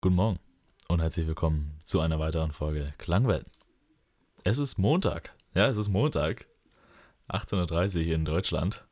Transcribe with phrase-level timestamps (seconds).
[0.00, 0.38] Guten Morgen
[0.86, 3.46] und herzlich willkommen zu einer weiteren Folge Klangwellen.
[4.44, 5.34] Es ist Montag.
[5.54, 6.46] Ja, es ist Montag.
[7.28, 8.86] 18.30 Uhr in Deutschland.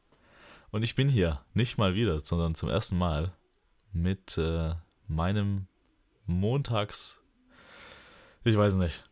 [0.72, 3.32] Und ich bin hier nicht mal wieder, sondern zum ersten Mal
[3.92, 4.74] mit äh,
[5.06, 5.68] meinem
[6.26, 7.22] Montags.
[8.42, 9.04] Ich weiß nicht.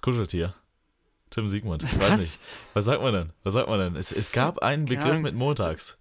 [0.00, 0.54] Kuscheltier.
[1.30, 1.82] Tim Siegmund.
[1.82, 2.20] Ich weiß Was?
[2.20, 2.40] nicht.
[2.74, 3.32] Was sagt man denn?
[3.42, 3.96] Was sagt man denn?
[3.96, 6.00] Es, es gab einen Begriff mit Montags.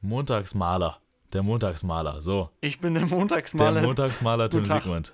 [0.00, 1.00] Montagsmaler.
[1.32, 2.20] Der Montagsmaler.
[2.20, 2.50] So.
[2.60, 3.82] Ich bin der Der Montagsmaler.
[3.82, 4.66] Montagsmaler Tim.
[4.66, 5.12] Siegmund.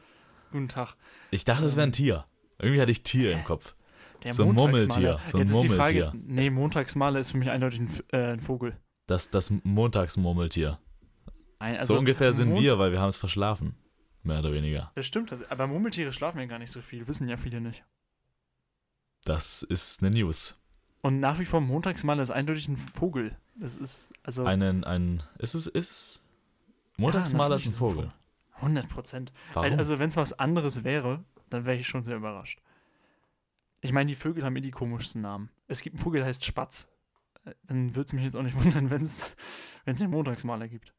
[0.50, 0.94] Guten Tag.
[1.30, 2.24] Ich dachte, es wäre ein Tier.
[2.58, 3.74] Irgendwie hatte ich Tier im Kopf.
[4.24, 5.00] Der So ein Montagsmaler.
[5.00, 6.20] Murmeltier, so ein Jetzt ist die Frage, Murmeltier.
[6.26, 8.76] nee, Montagsmaler ist für mich eindeutig ein, äh, ein Vogel.
[9.06, 10.78] Das, das Montagsmurmeltier.
[11.60, 13.76] Ein, so ungefähr sind Mond- wir, weil wir haben es verschlafen.
[14.24, 14.90] Mehr oder weniger.
[14.96, 17.84] Das stimmt, also, aber Murmeltiere schlafen ja gar nicht so viel, wissen ja viele nicht.
[19.24, 20.60] Das ist eine News.
[21.00, 23.36] Und nach wie vor Montagsmaler ist eindeutig ein Vogel.
[23.54, 24.44] Das ist, also.
[24.44, 26.24] Einen, ein, ist es, ist es?
[26.96, 28.12] Montagsmaler ist natürlich ein ist es ein Vogel.
[28.56, 29.32] 100 Prozent.
[29.54, 32.60] Also, wenn es was anderes wäre, dann wäre ich schon sehr überrascht.
[33.80, 35.50] Ich meine, die Vögel haben eh die komischsten Namen.
[35.68, 36.88] Es gibt einen Vogel, der heißt Spatz.
[37.44, 39.30] Äh, Dann würde es mich jetzt auch nicht wundern, wenn es
[39.86, 40.92] den Montagsmaler gibt.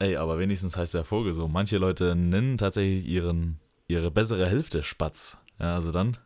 [0.00, 1.46] Ey, aber wenigstens heißt der Vogel so.
[1.46, 5.38] Manche Leute nennen tatsächlich ihren, ihre bessere Hälfte Spatz.
[5.60, 6.16] Ja, also dann.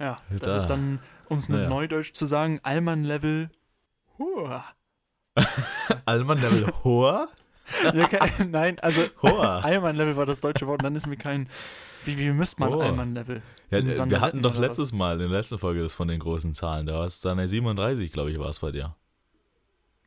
[0.00, 0.56] Ja, das Da.
[0.56, 0.98] ist dann,
[1.28, 1.68] um es mit Naja.
[1.68, 3.50] Neudeutsch zu sagen, Allmann-Level.
[4.18, 4.64] Hua.
[6.06, 7.28] Allmann Level Hoher?
[7.94, 9.02] Ja, kein, nein, also.
[9.22, 11.48] Allmann-Level war das deutsche Wort und dann ist mir kein.
[12.04, 12.80] Wie, wie misst man Oh.
[12.80, 13.42] Allmann-Level?
[13.70, 14.68] Ja, äh, wir hatten doch oder was?
[14.68, 16.86] letztes Mal, in der letzten Folge, das von den großen Zahlen.
[16.86, 18.96] Da war es dann eine 37, glaube ich, war es bei dir.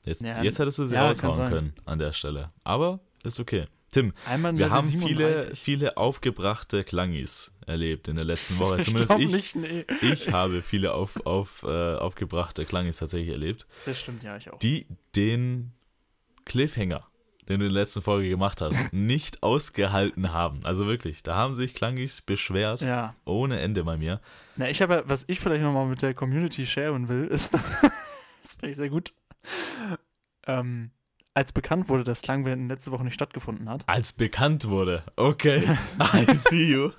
[0.03, 2.49] Jetzt, Ja, jetzt hättest du sie ja, raushauen können an der Stelle.
[2.63, 3.67] Aber ist okay.
[3.91, 5.59] Tim, Allmann-Level wir haben viele, 37.
[5.59, 8.75] viele aufgebrachte Klangis erlebt in der letzten Woche.
[8.79, 9.31] Ich Zumindest glaube ich.
[9.31, 9.85] nicht, nee.
[10.01, 14.59] Ich habe viele auf, auf, äh, aufgebrachte Klangis tatsächlich erlebt, Das stimmt, ja, ich auch.
[14.59, 15.71] die den
[16.45, 17.05] Cliffhanger,
[17.47, 20.65] den du in der letzten Folge gemacht hast, nicht ausgehalten haben.
[20.65, 23.11] Also wirklich, da haben sich Klangis beschwert, Ja.
[23.25, 24.19] ohne Ende bei mir.
[24.55, 27.53] Na, ich habe, was ich vielleicht nochmal mit der Community sharen will, ist,
[28.41, 29.13] das finde ich sehr gut.
[30.47, 30.91] Ähm,
[31.33, 33.83] als bekannt wurde, dass Klangwellen letzte Woche nicht stattgefunden hat.
[33.87, 35.01] Als bekannt wurde.
[35.15, 35.63] Okay,
[36.13, 36.91] I see you.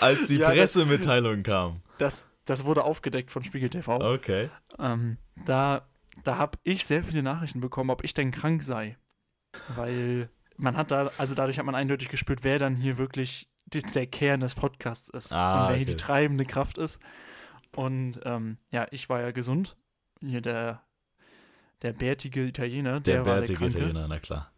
[0.00, 1.80] Als die Ja, das- Pressemitteilung kam.
[1.98, 3.96] Das, das wurde aufgedeckt von Spiegel TV.
[4.14, 4.50] Okay.
[4.78, 5.86] Ähm, da
[6.24, 8.96] da habe ich sehr viele Nachrichten bekommen, ob ich denn krank sei.
[9.74, 13.82] Weil man hat da, also dadurch hat man eindeutig gespürt, wer dann hier wirklich die,
[13.82, 15.32] der Kern des Podcasts ist.
[15.32, 17.00] Ah, und wer hier die treibende Kraft ist.
[17.74, 19.76] Und ähm, ja, ich war ja gesund.
[20.20, 20.82] Hier der,
[21.80, 23.78] der bärtige Italiener, der, Der war bärtige der Kranke.
[23.78, 24.48] Italiener, na klar.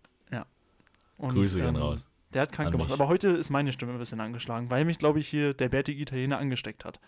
[1.17, 2.09] Und, Grüße gehen ähm, raus.
[2.35, 2.91] Der hat krank an gemacht.
[2.91, 3.01] mich.
[3.01, 6.01] Aber heute ist meine Stimme ein bisschen angeschlagen, weil mich, glaube ich, hier der bärtige
[6.03, 7.01] Italiener angesteckt hat.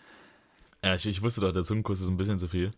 [0.83, 2.71] Ja, ich, ich wusste doch, der Zungenkuss ist ein bisschen zu viel.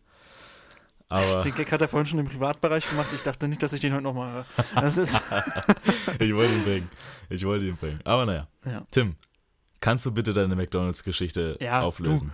[1.10, 3.08] Aber Den Gag hat er vorhin schon im Privatbereich gemacht.
[3.14, 4.46] Ich dachte nicht, dass ich den heute nochmal höre.
[6.20, 6.90] Ich wollte ihn bringen.
[7.30, 8.00] Ich wollte ihn bringen.
[8.04, 8.48] Aber naja.
[8.66, 8.86] Ja.
[8.92, 9.16] Tim,
[9.80, 12.32] kannst du bitte deine McDonalds-Geschichte Ja, auflösen?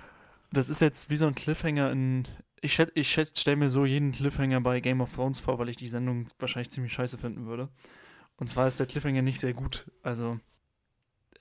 [0.52, 2.28] Das ist jetzt wie so ein Cliffhanger in.
[2.62, 5.88] Ich, ich stelle mir so jeden Cliffhanger bei Game of Thrones vor, weil ich die
[5.88, 7.70] Sendung wahrscheinlich ziemlich scheiße finden würde.
[8.38, 9.90] Und zwar ist der Cliffhanger nicht sehr gut.
[10.04, 10.40] Also,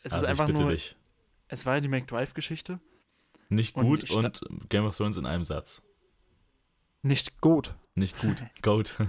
[0.03, 0.71] es also ist einfach nur.
[0.71, 0.97] dich.
[1.49, 2.81] Es war ja die McDrive-Geschichte.
[3.49, 5.83] Nicht gut und, Game of Thrones in einem Satz.
[7.03, 7.75] Nicht gut.
[7.95, 8.43] Nicht gut.
[8.63, 8.97] Goat.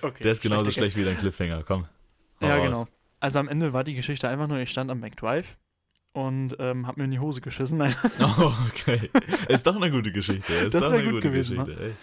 [0.00, 0.22] Okay.
[0.22, 1.64] Der ist genauso schlecht wie dein Cliffhanger.
[1.64, 1.86] Komm.
[2.40, 2.62] Ja, raus.
[2.62, 2.88] genau.
[3.20, 5.58] Also am Ende war die Geschichte einfach nur, ich stand am McDrive
[6.12, 7.78] und ähm, hab mir in die Hose geschissen.
[7.78, 9.10] Nein, Oh, okay.
[9.48, 10.52] Ist doch eine gute Geschichte.
[10.52, 11.64] Ist Das doch wär eine gut gute gewesen, ne?
[11.64, 11.96] Geschichte.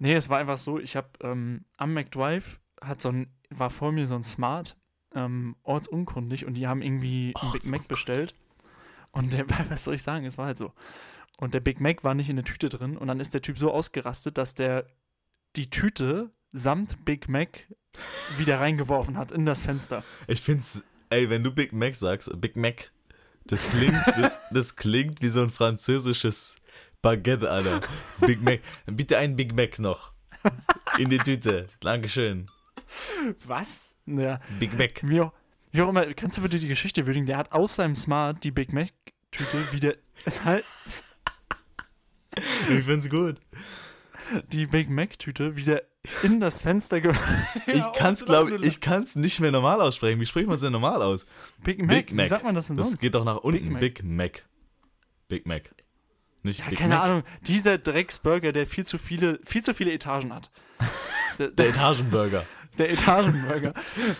[0.00, 3.92] Nee, es war einfach so, ich habe ähm, am McDrive hat so ein, war vor
[3.92, 4.76] mir so ein Smart,
[5.14, 8.34] ähm, ortsunkundig und die haben irgendwie ein Big Mac bestellt.
[9.12, 10.72] Und der, was soll ich sagen, es war halt so.
[11.36, 13.58] Und der Big Mac war nicht in der Tüte drin und dann ist der Typ
[13.58, 14.86] so ausgerastet, dass der
[15.56, 17.66] die Tüte samt Big Mac
[18.38, 20.02] wieder reingeworfen hat in das Fenster.
[20.28, 22.90] Ich find's, ey, wenn du Big Mac sagst, Big Mac,
[23.44, 26.56] das klingt, das, das klingt wie so ein französisches
[27.02, 27.80] Baguette, Alter.
[28.20, 28.60] Big Mac.
[28.86, 30.12] Bitte ein Big Mac noch.
[30.98, 31.66] In die Tüte.
[31.80, 32.50] Dankeschön.
[33.46, 33.96] Was?
[34.06, 35.00] Ja, Big Mac.
[35.08, 35.32] Wie auch,
[35.72, 37.26] wie auch immer, kannst du bitte die Geschichte würdigen?
[37.26, 39.94] Der hat aus seinem Smart die Big Mac-Tüte wieder.
[40.24, 40.64] Es halt
[42.70, 43.36] Ich find's gut.
[44.52, 45.82] die Big Mac-Tüte wieder
[46.22, 47.14] in das Fenster ge
[47.66, 50.20] Ich kann's, glaube ich, ich kann's nicht mehr normal aussprechen.
[50.20, 51.26] Wie spricht man es denn normal aus?
[51.62, 52.28] Big Mac, Big wie Mac.
[52.28, 53.00] sagt man das denn Das sonst?
[53.00, 53.70] geht doch nach unten.
[53.72, 53.80] Mac.
[53.80, 54.46] Big Mac.
[55.28, 55.74] Big Mac.
[56.42, 57.04] Nicht Ja, Big keine Mac.
[57.04, 57.22] Ahnung.
[57.46, 60.50] Dieser Drecksburger, der viel zu viele, viel zu viele Etagen hat.
[61.38, 62.44] Der, Der Etagenburger.
[62.78, 63.72] der Etagenburger,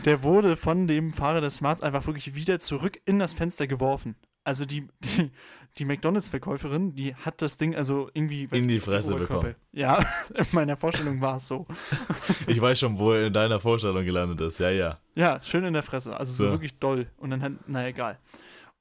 [0.06, 4.14] der wurde von dem Fahrer des Smarts einfach wirklich wieder zurück in das Fenster geworfen.
[4.42, 5.30] Also die, die,
[5.78, 9.54] die McDonalds-Verkäuferin, die hat das Ding also irgendwie In die Fresse bekommen.
[9.72, 9.98] Ja,
[10.34, 11.66] in meiner Vorstellung war es so.
[12.46, 14.58] Ich weiß schon, wo er in deiner Vorstellung gelandet ist.
[14.58, 14.98] Ja, ja.
[15.14, 16.16] Ja, schön in der Fresse.
[16.16, 16.50] Also so So.
[16.52, 17.06] wirklich doll.
[17.18, 18.18] Und dann hat, na egal.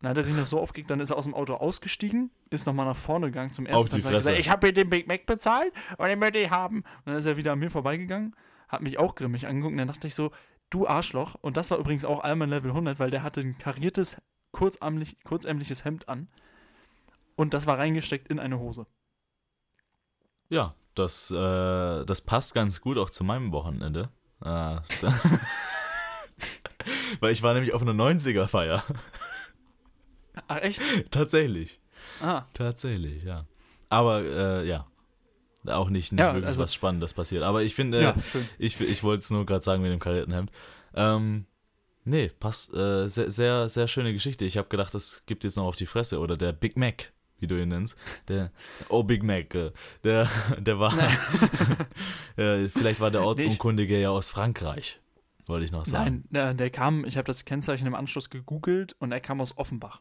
[0.02, 2.66] Dann hat er sich noch so aufgeregt, dann ist er aus dem Auto ausgestiegen, ist
[2.66, 4.40] nochmal nach vorne gegangen zum ersten Auf die Mal, hat gesagt, Fresse.
[4.40, 6.78] ich habe mir den Big Mac bezahlt und den möchte ich haben.
[6.78, 8.34] Und dann ist er wieder an mir vorbeigegangen,
[8.70, 10.32] hat mich auch grimmig angeguckt und dann dachte ich so,
[10.70, 11.36] du Arschloch.
[11.42, 15.84] Und das war übrigens auch Alman Level 100, weil der hatte ein kariertes, kurzärmlich, kurzärmliches
[15.84, 16.30] Hemd an.
[17.36, 18.88] Und das war reingesteckt in eine Hose.
[20.50, 24.10] Ja, das, äh, das passt ganz gut auch zu meinem Wochenende.
[24.42, 24.82] Ah,
[27.20, 28.84] Weil ich war nämlich auf einer 90er-Feier.
[30.48, 30.82] Ach, echt?
[31.12, 31.80] Tatsächlich.
[32.22, 33.46] Ah, Tatsächlich, ja.
[33.90, 34.86] Aber äh, ja.
[35.68, 37.44] Auch nicht, nicht Ja, wirklich also- was Spannendes passiert.
[37.44, 38.16] Aber ich finde, ja,
[38.58, 40.52] ich, ich wollte es nur gerade sagen mit dem karierten Hemd.
[40.96, 41.46] Ähm,
[42.06, 42.74] nee, passt.
[42.74, 44.46] Äh, sehr, sehr, sehr schöne Geschichte.
[44.46, 46.20] Ich habe gedacht, das gibt jetzt noch auf die Fresse.
[46.20, 47.98] Oder der Big Mac, wie du ihn nennst.
[48.30, 48.52] Der,
[48.88, 49.54] oh, Big Mac.
[49.54, 49.72] Äh,
[50.04, 50.94] der, der war.
[52.38, 55.00] äh, vielleicht war der Ortsunkundige ja aus Frankreich.
[55.48, 56.06] Wollte ich noch sagen.
[56.06, 59.58] Nein, der, der kam, ich habe das Kennzeichen im Anschluss gegoogelt und er kam aus
[59.58, 60.00] Offenbach.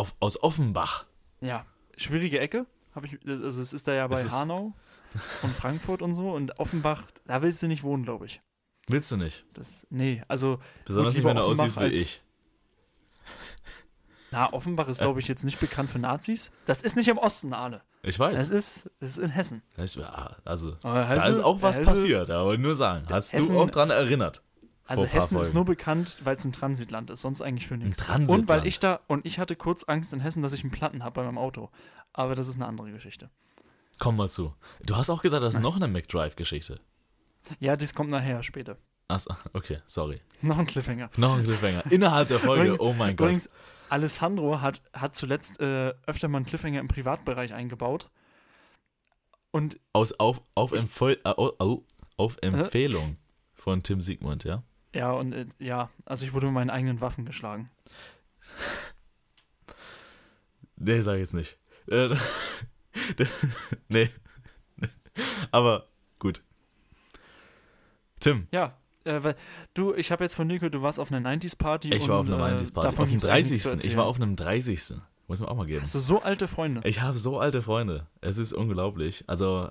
[0.00, 1.04] Auf, aus Offenbach.
[1.42, 1.66] Ja,
[1.98, 2.64] schwierige Ecke.
[2.94, 4.72] Hab ich, also es ist da ja bei Es Hanau
[5.42, 8.40] und Frankfurt und so und Offenbach, da willst du nicht wohnen, glaube ich.
[8.88, 9.44] Willst du nicht?
[9.52, 12.22] Das, nee, also Besonders nicht, wenn du aussiehst wie ich.
[14.30, 16.50] Na, Offenbach ist, glaube ich, jetzt nicht bekannt für Nazis.
[16.64, 17.82] Das ist nicht im Osten, Arne.
[18.02, 18.50] Ich Das weiß.
[18.50, 19.62] ist, das ist in Hessen.
[19.76, 19.98] Ich,
[20.44, 23.04] also, Aber da ist auch was Hesse- passiert, aber nur sagen.
[23.10, 24.42] Hast Hessen- du auch dran erinnert?
[24.90, 25.54] Also ein Hessen ist Folgen.
[25.54, 27.98] nur bekannt, weil es ein Transitland ist, sonst eigentlich für nichts.
[27.98, 28.42] Transitland.
[28.42, 31.04] Und weil ich da, und ich hatte kurz Angst in Hessen, dass ich einen Platten
[31.04, 31.70] habe bei meinem Auto.
[32.12, 33.30] Aber das ist eine andere Geschichte.
[33.98, 34.54] Komm mal zu.
[34.82, 36.80] Du hast auch gesagt, das ist noch eine McDrive-Geschichte.
[37.58, 38.76] Ja, das kommt nachher später.
[39.08, 40.20] Achso, okay, sorry.
[40.42, 41.10] Noch ein Cliffhanger.
[41.16, 41.82] Noch ein Cliffhanger.
[41.90, 43.26] Innerhalb der Folge, Übrigens- oh mein Gott.
[43.26, 43.50] Übrigens,
[43.88, 48.08] Alessandro hat, hat zuletzt äh, öfter mal einen Cliffhanger im Privatbereich eingebaut.
[49.50, 51.84] Und Aus, auf, auf, Empfehl, äh, au- au-
[52.16, 53.16] auf Empfehlung
[53.54, 54.62] von Tim Siegmund, ja?
[54.94, 57.70] Ja, und äh, ja, also ich wurde mit meinen eigenen Waffen geschlagen.
[60.82, 61.58] Nee, sag ich jetzt nicht.
[61.88, 62.08] Äh,
[63.88, 64.08] nee.
[65.50, 65.88] Aber
[66.18, 66.42] gut.
[68.18, 69.36] Tim, Ja, äh, weil
[69.74, 71.92] du, ich habe jetzt von Nico, du warst auf einer 90s-Party.
[71.92, 72.86] ich war auf einer 90s-Party.
[72.86, 73.82] Davon Auf dem gibt's eigentlich nichts 30.
[73.82, 74.94] zu Ich war auf einem 30.
[75.28, 75.82] Muss man auch mal geben.
[75.82, 76.80] Hast du so alte Freunde?
[76.84, 78.06] Ich habe so alte Freunde.
[78.20, 79.24] Es ist unglaublich.
[79.26, 79.70] Also,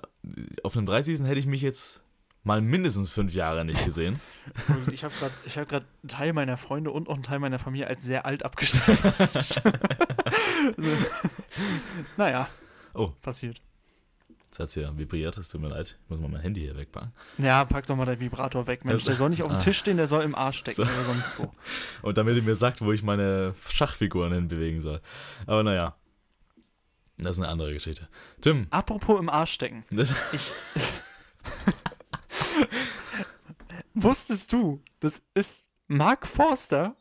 [0.62, 1.20] auf einem 30.
[1.20, 2.02] hätte ich mich jetzt
[2.44, 4.20] mal mindestens fünf Jahre nicht gesehen.
[4.92, 7.86] Ich habe gerade hab grad einen Teil meiner Freunde und auch einen Teil meiner Familie
[7.86, 9.14] als sehr alt abgestempelt.
[9.20, 9.60] also,
[12.16, 12.48] naja,
[12.94, 13.60] Oh, passiert.
[14.46, 15.36] jetzt hat es ja vibriert.
[15.38, 15.96] Es tut mir leid.
[16.02, 17.12] Ich muss mal mein Handy hier wegpacken.
[17.38, 19.02] Ja, pack doch mal den Vibrator weg, Mensch.
[19.02, 19.60] Das- Der soll nicht auf dem Ah.
[19.60, 20.82] Tisch stehen, der soll im Arsch stecken So.
[20.82, 21.54] oder sonst wo.
[22.02, 25.00] Und damit ihr mir sagt, wo ich meine Schachfiguren hinbewegen soll.
[25.46, 25.94] Aber naja.
[27.18, 28.08] Das ist eine andere Geschichte.
[28.40, 29.84] Tim, Apropos im Arsch stecken.
[29.90, 30.50] das, Ich.
[33.94, 36.96] Wusstest du, das ist Mark Forster?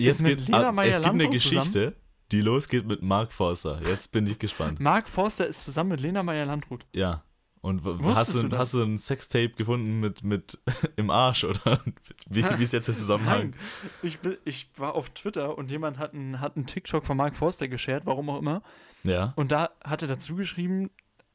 [0.00, 1.96] jetzt mit geht, Lena ah, es gibt eine Geschichte,
[2.32, 3.80] die losgeht mit Mark Forster.
[3.86, 4.80] Jetzt bin ich gespannt.
[4.80, 6.86] Mark Forster ist zusammen mit Lena Meyer-Landrut.
[6.94, 7.24] Ja.
[7.62, 10.58] Und Wusstest hast du, du hast du ein Sextape gefunden mit, mit
[10.96, 11.78] im Arsch oder
[12.26, 13.50] wie, wie ist jetzt der Zusammenhang?
[13.50, 13.54] Nein,
[14.02, 17.36] ich, bin, ich war auf Twitter und jemand hat einen, hat einen TikTok von Mark
[17.36, 18.62] Forster geshared, warum auch immer.
[19.02, 19.34] Ja.
[19.36, 20.90] Und da hat er dazu geschrieben,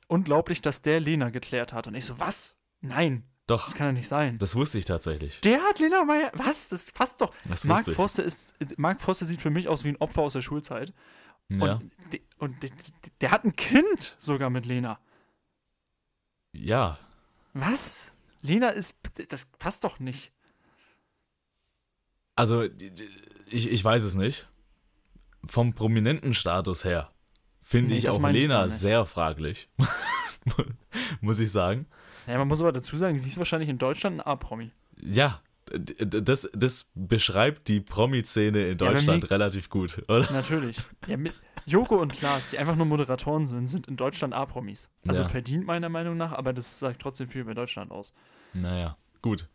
[0.07, 1.88] unglaublich, dass der Lena geklärt hat.
[1.88, 2.55] Und ich so, was?
[2.87, 4.37] Nein, Doch, das kann ja nicht sein.
[4.37, 5.41] das wusste ich tatsächlich.
[5.41, 6.31] Der hat Lena Meyer.
[6.33, 6.69] Was?
[6.69, 7.33] Das passt doch.
[7.47, 7.93] Das Mark ich.
[7.95, 10.93] Forster, ist, Mark Forster sieht für mich aus wie ein Opfer aus der Schulzeit.
[11.50, 11.74] Ja.
[11.75, 11.91] Und,
[12.39, 15.00] und de, de, der hat ein Kind sogar mit Lena.
[16.53, 16.98] ja.
[17.57, 18.13] Was?
[18.41, 19.00] Lena ist.
[19.29, 20.31] Das passt doch nicht.
[22.36, 22.63] Also,
[23.48, 24.48] ich, ich weiß es nicht.
[25.48, 27.12] Vom prominenten Status her
[27.62, 28.74] finde Nee, ich auch ich Lena nicht.
[28.75, 29.69] sehr fraglich.
[31.25, 31.86] Muss ich sagen.
[32.27, 34.72] Ja, man muss aber dazu sagen, sie ist wahrscheinlich in Deutschland ein A-Promi.
[35.01, 35.41] Ja,
[36.00, 40.32] das, das beschreibt die Promi-Szene in Ja, Deutschland mir- relativ gut, oder?
[40.32, 40.77] Natürlich.
[41.08, 41.17] ja,
[41.65, 44.89] Joko und Klaas, die einfach nur Moderatoren sind, sind in Deutschland A-Promis.
[45.08, 45.27] Also Ja.
[45.27, 48.13] verdient meiner Meinung nach, aber das sagt trotzdem viel über Deutschland aus.
[48.53, 49.48] Naja, gut.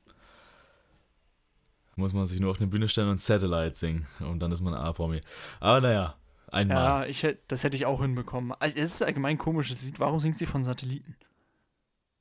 [1.97, 4.75] Muss man sich nur auf eine Bühne stellen und Satellite singen und dann ist man
[4.75, 5.21] A-Promi.
[5.61, 6.15] Aber naja,
[6.51, 6.77] einmal.
[6.77, 8.53] Ja, ich, das hätte ich auch hinbekommen.
[8.59, 9.73] Also, es ist allgemein komisch.
[9.99, 11.17] Warum singt sie von Satelliten?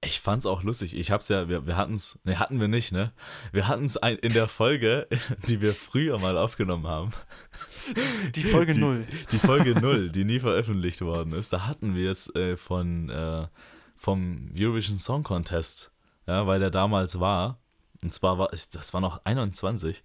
[0.01, 0.95] Ich fand's auch lustig.
[0.95, 3.11] Ich hab's ja, wir, wir hatten's, ne, hatten wir nicht, ne?
[3.51, 5.07] Wir hatten's ein, in der Folge,
[5.49, 7.11] die wir früher mal aufgenommen haben.
[8.35, 9.05] Die Folge Die- 0.
[9.31, 13.47] Die Folge 0, die nie veröffentlicht worden ist, da hatten wir es äh, von, äh,
[13.97, 15.91] vom Eurovision Song Contest,
[16.27, 17.59] ja, weil der damals war.
[18.01, 20.01] Und zwar war, ich- das war noch 21.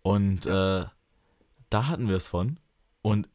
[0.00, 0.86] Und äh,
[1.68, 2.58] da hatten wir es von.
[3.02, 3.28] Und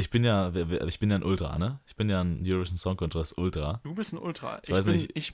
[0.00, 1.78] ich bin ja, ich bin ja ein Ultra, ne?
[1.86, 3.80] Ich bin ja ein Eurovision Song Contest Ultra.
[3.84, 4.60] Du bist ein Ultra.
[4.64, 5.10] Ich weiß bin, nicht.
[5.14, 5.32] Ich,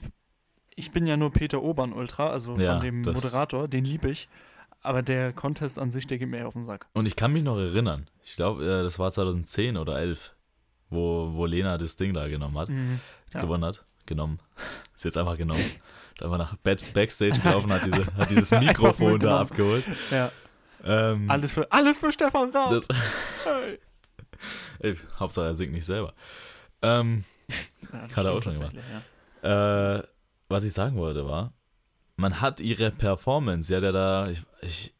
[0.75, 4.27] ich bin ja nur Peter Obern Ultra, also Ja, von dem Moderator, den liebe ich.
[4.81, 6.87] Aber der Contest an sich, der geht mir eher auf den Sack.
[6.93, 8.07] Und ich kann mich noch erinnern.
[8.23, 10.33] Ich glaube, äh, das war 2010 oder 11,
[10.89, 12.99] wo, wo Lena das Ding da genommen hat, Mhm.
[13.33, 13.41] Ja.
[13.41, 13.83] gewonnen hat.
[14.05, 14.39] Genommen.
[14.95, 15.59] Ist jetzt einfach genommen.
[16.13, 19.83] Ist einfach nach Back Backstage gelaufen, hat, diese, hat dieses Mikrofon da abgeholt.
[20.11, 20.31] Ja.
[20.85, 22.69] Ähm, Alles für, alles für Stefan Raab.
[22.69, 22.87] das,
[23.43, 23.79] Hey.
[24.79, 26.13] ey, Hauptsache er singt nicht selber.
[26.81, 27.23] Ähm,
[27.93, 28.75] Ja, Hat er auch schon gemacht.
[29.43, 29.97] Ja.
[29.97, 30.03] Äh,
[30.49, 31.53] was ich sagen wollte war,
[32.15, 34.93] man hat ihre Performance, ja, der da ich, ich,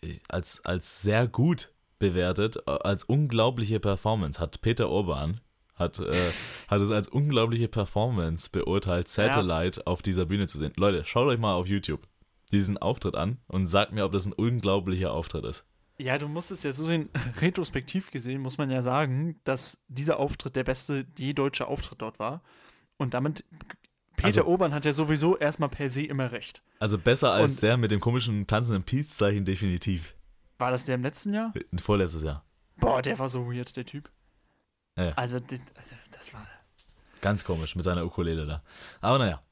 [0.00, 5.40] ich, als, als sehr gut bewertet, äh, als unglaubliche Performance, hat Peter Urban,
[5.74, 6.12] hat, äh,
[6.68, 10.72] hat es als unglaubliche Performance beurteilt, Satellite auf dieser Bühne zu sehen.
[10.76, 12.06] Leute, schaut euch mal auf YouTube
[12.50, 15.66] diesen Auftritt an und sagt mir, ob das ein unglaublicher Auftritt ist.
[15.98, 17.08] Ja, du musst es ja so sehen,
[17.40, 22.18] retrospektiv gesehen muss man ja sagen, dass dieser Auftritt der beste je deutsche Auftritt dort
[22.18, 22.42] war.
[22.96, 23.44] Und damit,
[24.16, 26.62] Peter Also- Obern hat ja sowieso erstmal per se immer recht.
[26.78, 30.16] Also besser als Und- der mit dem komischen tanzenden Peace-Zeichen definitiv.
[30.58, 31.52] War das der im letzten Jahr?
[31.80, 32.44] Vorletztes Jahr.
[32.76, 34.10] Boah, der war so weird, der Typ.
[34.96, 35.10] Ja.
[35.12, 36.46] Also, das, also, das war.
[37.20, 38.62] Ganz komisch mit seiner Ukulele da.
[39.00, 39.42] Aber naja.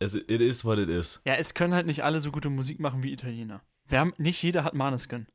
[0.00, 1.20] Es, it is what it is.
[1.24, 3.62] Ja, es können halt nicht alle so gute Musik machen wie Italiener.
[3.88, 5.26] Wir haben, nicht jeder hat Maneskin.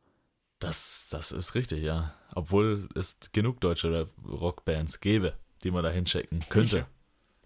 [0.59, 2.13] Das, das ist richtig, ja.
[2.35, 6.75] Obwohl es genug deutsche Rockbands gäbe, die man da hinschicken könnte.
[6.77, 6.87] Welche?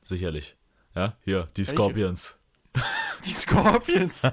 [0.04, 0.56] Sicherlich.
[0.96, 1.72] Ja, hier, die Welche?
[1.74, 2.40] Scorpions.
[3.26, 4.24] Die Scorpions.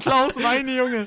[0.00, 1.06] Klaus, meine Junge.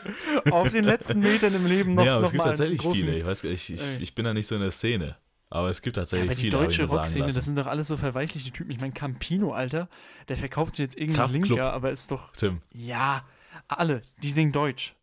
[0.51, 3.18] Auf den letzten Metern im Leben noch, ja, aber noch es gibt tatsächlich großen, viele.
[3.18, 5.18] Ich weiß ich, ich, ich bin da nicht so in der Szene.
[5.50, 6.58] Aber es gibt Ja, tatsächlich aber die viele.
[6.58, 8.72] ich deutsche Rockszene, das sind doch alles so verweichlichte Typen.
[8.72, 9.89] Ich meine, Campino, Alter,
[10.30, 11.32] der verkauft sich jetzt irgendwie.
[11.34, 12.32] Linker, aber ist doch.
[12.34, 12.62] Tim.
[12.72, 13.25] Ja,
[13.68, 14.96] alle, die singen Deutsch.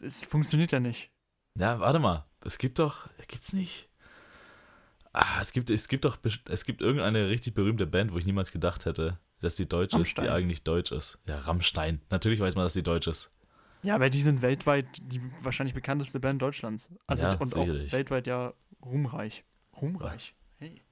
[0.00, 1.10] Das funktioniert ja nicht.
[1.58, 2.24] Ja, warte mal.
[2.44, 3.08] Es gibt doch.
[3.28, 3.88] Gibt's nicht?
[5.12, 6.18] Ah, es gibt, es gibt doch.
[6.48, 10.16] Es gibt irgendeine richtig berühmte Band, wo ich niemals gedacht hätte, dass die deutsch ist,
[10.16, 10.28] die Rammstein.
[10.28, 11.18] eigentlich deutsch ist.
[11.26, 12.00] Ja, Rammstein.
[12.10, 13.32] Natürlich weiß man, dass die deutsch ist.
[13.82, 16.92] Ja, aber die sind weltweit die wahrscheinlich bekannteste Band Deutschlands.
[17.06, 17.88] Also Ja, und sicherlich.
[17.88, 18.52] auch weltweit ja
[18.84, 19.44] ruhmreich.
[19.80, 20.34] Ruhmreich.
[20.58, 20.82] Hey.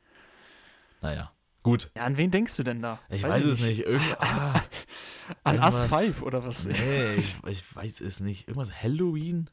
[1.03, 1.31] Naja.
[1.63, 1.91] Gut.
[1.97, 2.99] Ja, an wen denkst du denn da?
[3.11, 3.81] Ich weiß, es nicht.
[3.81, 4.63] Irgend, ah,
[5.45, 6.67] An Us Irgendwas- 5 oder was?
[6.67, 8.49] nee, ich, ich weiß es nicht.
[8.49, 9.51] Irgendwas Halloween?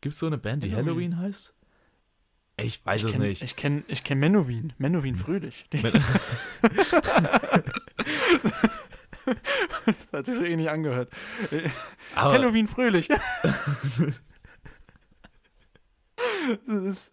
[0.00, 1.16] Gibt es so eine Band, die Halloween.
[1.16, 1.54] Halloween heißt?
[2.56, 3.42] Ich weiß ich es kenn, nicht.
[3.42, 4.72] Ich kenne ich kenn Menowin.
[4.78, 5.66] Menowin Fröhlich.
[5.72, 5.92] Men-
[9.86, 11.10] das hat sich so ähnlich angehört.
[12.14, 13.08] Aber, Halloween Fröhlich.
[16.66, 17.12] ist,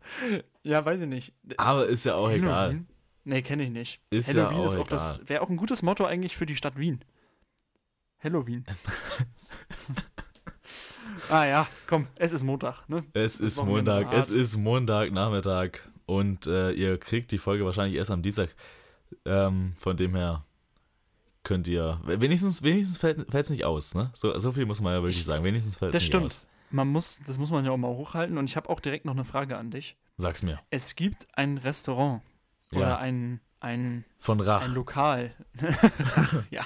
[0.64, 1.34] ja, weiß ich nicht.
[1.58, 2.84] aber ist ja auch egal.
[3.24, 4.02] Nee, kenne ich nicht.
[4.10, 5.30] Ist ja Halloween auch ist auch das, egal.
[5.30, 7.04] wäre auch ein gutes Motto eigentlich für die Stadt Wien.
[8.24, 8.66] Halloween.
[11.30, 13.04] ah ja, komm, es ist Montag, ne?
[13.14, 18.12] Es ist Wochenende Montag, es ist Montagnachmittag und äh, ihr kriegt die Folge wahrscheinlich erst
[18.12, 18.56] am Dienstag.
[19.26, 20.46] Ähm, von dem her
[21.44, 24.10] könnt ihr, wenigstens, wenigstens fällt es nicht aus, ne?
[24.14, 25.44] So, so viel muss man ja wirklich sagen.
[25.44, 26.26] Wenigstens fällt es Das nicht stimmt.
[26.26, 26.42] aus.
[26.70, 29.14] Man muss, das muss man ja auch mal hochhalten und ich habe auch direkt noch
[29.14, 29.98] eine Frage an dich.
[30.18, 30.60] Sag's mir.
[30.70, 32.22] Es gibt ein Restaurant
[32.74, 32.98] oder Ja.
[32.98, 34.64] ein, ein, Von Rach.
[34.66, 35.32] ein Lokal.
[36.50, 36.66] ja.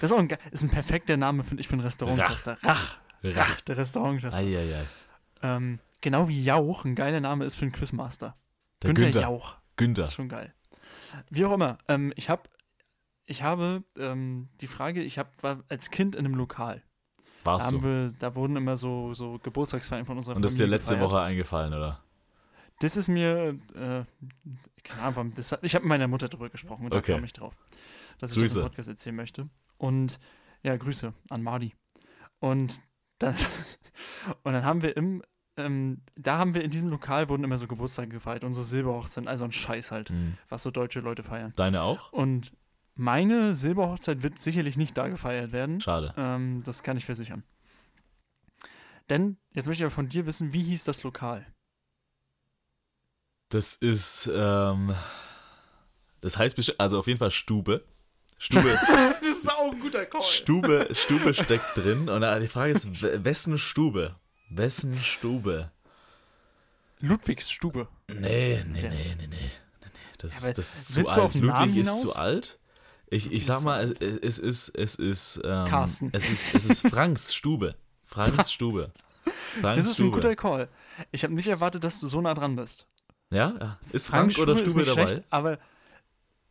[0.00, 2.58] Das ist auch ein, ist ein perfekter Name, finde ich, für ein Restauranttaster.
[2.62, 2.98] Rach.
[3.22, 3.60] Rach.
[3.62, 4.44] Der Restauranttaster.
[4.44, 4.84] Eieiei.
[5.42, 8.36] Ähm, genau wie Jauch ein geiler Name ist für einen Quizmaster.
[8.82, 9.20] Der Günther, Günther.
[9.22, 9.52] Jauch.
[9.52, 10.04] Das Günther.
[10.04, 10.52] ist schon geil.
[11.30, 11.78] Wie auch immer.
[11.88, 12.42] Ähm, ich habe
[13.30, 16.82] ich habe ähm, die Frage, ich hab, war als Kind in einem Lokal.
[17.44, 17.84] Da, Warst haben du.
[17.84, 20.94] wir, da wurden immer so, so Geburtstagsfeiern von unserer Und das ist dir Familie letzte
[20.94, 21.10] gefeiert.
[21.12, 22.02] Woche eingefallen, oder?
[22.80, 24.04] Das ist mir, äh,
[24.84, 27.12] keine Ahnung, das, ich habe mit meiner Mutter drüber gesprochen und Okay.
[27.12, 27.54] da kam ich drauf,
[28.18, 28.60] dass ich das Grüße.
[28.60, 29.48] im Podcast erzählen möchte.
[29.78, 30.18] Und
[30.62, 31.74] ja, Grüße an Mardi.
[32.40, 32.80] Und
[33.18, 33.34] dann,
[34.44, 35.22] und dann haben wir im,
[35.56, 39.44] ähm, da haben wir in diesem Lokal wurden immer so Geburtstage gefeiert, unsere Silberhochzeit, also
[39.44, 40.38] ein Scheiß halt, Hm.
[40.48, 41.52] was so deutsche Leute feiern.
[41.56, 42.12] Deine auch?
[42.12, 42.52] Und
[42.94, 45.80] meine Silberhochzeit wird sicherlich nicht da gefeiert werden.
[45.80, 46.14] Schade.
[46.16, 47.42] Ähm, das kann ich versichern.
[49.10, 51.46] Denn, jetzt möchte ich aber von dir wissen, wie hieß das Lokal?
[53.50, 54.94] Das ist, ähm,
[56.20, 57.84] das heißt bestimmt, also auf jeden Fall Stube.
[58.38, 58.68] Stube,
[59.20, 60.22] das ist auch ein guter Call.
[60.22, 62.08] Stube, Stube steckt drin.
[62.08, 62.86] Und äh, die Frage ist,
[63.24, 64.14] wessen Stube?
[64.50, 65.70] Wessen Stube?
[67.00, 67.88] Ludwigs Stube.
[68.08, 68.90] Nee, nee, Ja.
[68.90, 69.26] nee, nee, nee.
[69.26, 69.50] nee, nee.
[70.18, 71.34] Das, Aber das ist zu alt.
[71.34, 72.00] den Namen Ludwig ist hinaus?
[72.00, 72.58] zu alt.
[73.10, 76.10] Ich, ich sag mal, es, es ist, es ist, ähm, Carsten.
[76.12, 77.74] Es ist, es ist Franks Stube.
[78.04, 78.90] Franks Stube.
[79.60, 80.16] Franks Das ist ein Stube.
[80.16, 80.68] guter Call.
[81.12, 82.86] Ich habe nicht erwartet, dass du so nah dran bist.
[83.30, 83.54] Ja?
[83.60, 83.78] ja.
[83.92, 85.06] Ist Frank Franks oder ist Stube nicht dabei?
[85.06, 85.58] schlecht, aber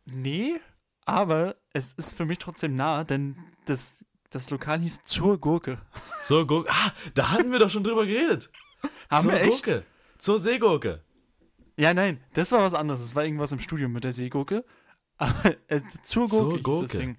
[0.04, 0.60] nee,
[1.04, 5.80] aber es ist für mich trotzdem nah, denn das, das Lokal hieß Zur Gurke.
[6.22, 6.70] Zur Gurke.
[6.70, 8.50] Ah, da hatten wir doch schon drüber geredet.
[9.10, 9.64] Haben Zur wir echt?
[9.64, 9.84] Gurke.
[10.18, 11.02] Zur Seegurke.
[11.76, 13.00] Ja, nein, das war was anderes.
[13.00, 14.64] Das war irgendwas im Studium mit der Seegurke.
[15.18, 17.00] Aber äh, zur Zur Gurke hieß das.
[17.00, 17.16] Ding.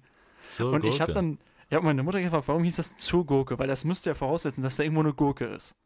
[0.48, 1.38] Zur Und ich habe dann,
[1.68, 3.58] ich habe meine Mutter gefragt, warum hieß das zur Gurke?
[3.58, 5.76] Weil das müsste ja voraussetzen, dass da irgendwo eine Gurke ist.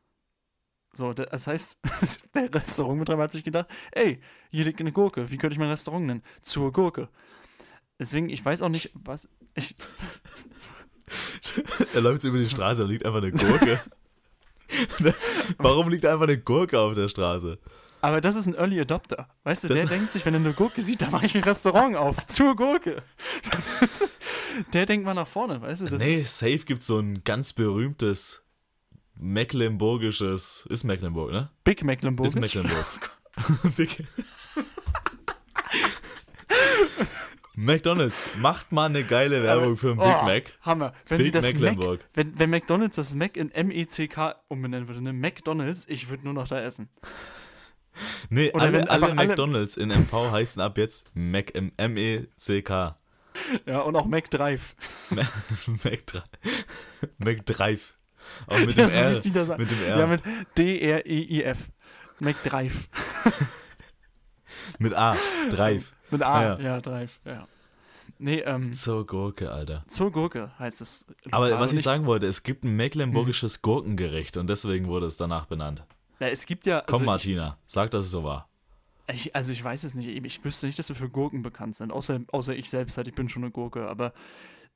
[0.97, 1.79] So, da- das heißt,
[2.35, 4.21] der Restaurantbetreiber hat sich gedacht, ey,
[4.51, 6.23] hier liegt eine Gurke, wie könnte ich mein Restaurant nennen?
[6.43, 7.09] Zur Gurke.
[7.99, 9.29] Deswegen, ich weiß auch nicht, was.
[9.55, 9.75] Ich,
[11.95, 13.81] er läuft so über die Straße, da liegt einfach eine Gurke.
[15.59, 17.59] Warum liegt einfach eine Gurke auf der Straße?
[18.01, 19.31] aber das ist ein Early Adopter.
[19.45, 21.43] Weißt du, Das- der denkt sich, wenn er eine Gurke sieht, dann mache ich ein
[21.43, 22.27] Restaurant auf.
[22.27, 23.03] Zur Gurke.
[23.81, 24.07] Ist,
[24.75, 25.87] der denkt mal nach vorne, weißt du?
[25.87, 28.44] Das nee, safe gibt so ein ganz berühmtes
[29.17, 30.67] mecklenburgisches.
[30.71, 31.51] Ist Mecklenburg, ne?
[31.65, 32.27] Big Mecklenburg.
[32.27, 33.11] Ist Mecklenburg.
[33.77, 34.05] Big-
[37.57, 40.53] McDonalds, macht mal eine geile Werbung für einen Big Oh, Mac.
[40.63, 40.93] Hammer.
[41.09, 42.01] Wenn Big sie das Mac, Mecklenburg.
[42.15, 45.13] wenn, wenn McDonalds das Mac in M-E-C-K umbenennen würde, ne?
[45.13, 46.89] McDonalds, ich würde nur noch da essen.
[48.29, 52.99] Nee, Oder alle, wenn alle einfach alle- McDonalds in MV heißen ab jetzt Mac, M-E-C-K.
[53.67, 54.75] Ja, und auch McDrive.
[55.85, 56.25] McDrive.
[57.19, 57.95] McDrive.
[58.47, 59.13] Auch mit dem Ja, so R.
[59.21, 59.63] die da sagen.
[59.63, 59.99] Mit dem R.
[59.99, 60.23] Ja, mit
[60.59, 61.69] D-R-E-I-F.
[62.21, 62.89] McDrive.
[64.79, 65.17] Mit A.
[65.51, 65.93] Drive.
[66.11, 66.81] Mit A, Ja, ja, ja.
[66.81, 67.47] Drive, ja.
[68.19, 69.85] Nee, ähm, Zur Gurke, Alter.
[69.89, 71.07] zur Gurke heißt es.
[71.33, 72.77] Aber was ich sagen wollte, es gibt ein Hm.
[72.77, 75.85] mecklenburgisches Gurkengericht und deswegen wurde es danach benannt.
[76.21, 76.81] Ja, es gibt ja.
[76.87, 78.49] Komm, Also Martina, sag, dass es so war.
[79.09, 80.09] ich, ich, also ich weiß es nicht.
[80.09, 81.93] Ich wüsste nicht, dass wir für Gurken bekannt sind.
[81.93, 83.89] Außer, außer ich selbst halt, ich bin schon eine Gurke.
[83.89, 84.13] Aber,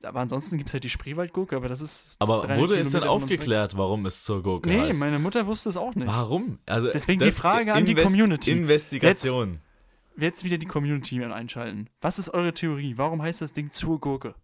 [0.02, 2.16] aber ansonsten gibt es halt die Spreewaldgurke, aber das ist.
[2.18, 3.30] Aber 300 wurde es denn Kilometer uns weg.
[3.38, 5.00] aufgeklärt, warum es zur Gurke Nee, heißt?
[5.00, 6.06] meine Mutter wusste es auch nicht.
[6.08, 6.58] Warum?
[6.66, 8.50] Also Deswegen die Frage an die Community.
[8.52, 9.60] Investigation.
[10.16, 11.88] Jetzt wieder die Community einschalten.
[12.00, 12.94] Was ist eure Theorie?
[12.96, 14.34] Warum heißt das Ding zur Gurke?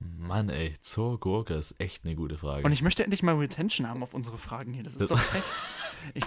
[0.00, 2.64] Mann, ey, zur Gurke ist echt eine gute Frage.
[2.64, 4.82] Und ich möchte endlich mal Retention haben auf unsere Fragen hier.
[4.82, 5.42] Das ist Das- doch frech.
[6.14, 6.24] Ich,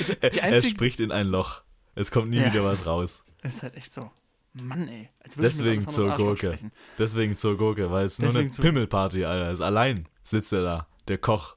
[0.00, 1.62] ist, die er einzige spricht in ein Loch.
[1.96, 2.52] Es kommt nie Ja.
[2.52, 3.24] wieder was raus.
[3.42, 4.08] ist halt echt so.
[4.54, 5.10] Mann, ey.
[5.22, 6.58] Als Deswegen zur Gurke.
[6.98, 9.50] Deswegen zur Gurke, weil es nur Deswegen eine zur- Pimmelparty, Alter.
[9.50, 11.56] Ist allein sitzt er da, der Koch.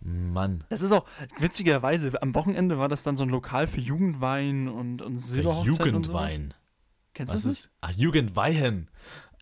[0.00, 0.64] Mann.
[0.70, 1.06] Das ist auch,
[1.38, 5.86] witzigerweise, am Wochenende war das dann so ein Lokal für Jugendwein und, und Silberhochzeit und.
[5.86, 6.54] Jugendwein.
[7.14, 7.58] Kennst du Was das nicht?
[7.64, 7.70] ist?
[7.80, 8.88] Ah, Jugendwein.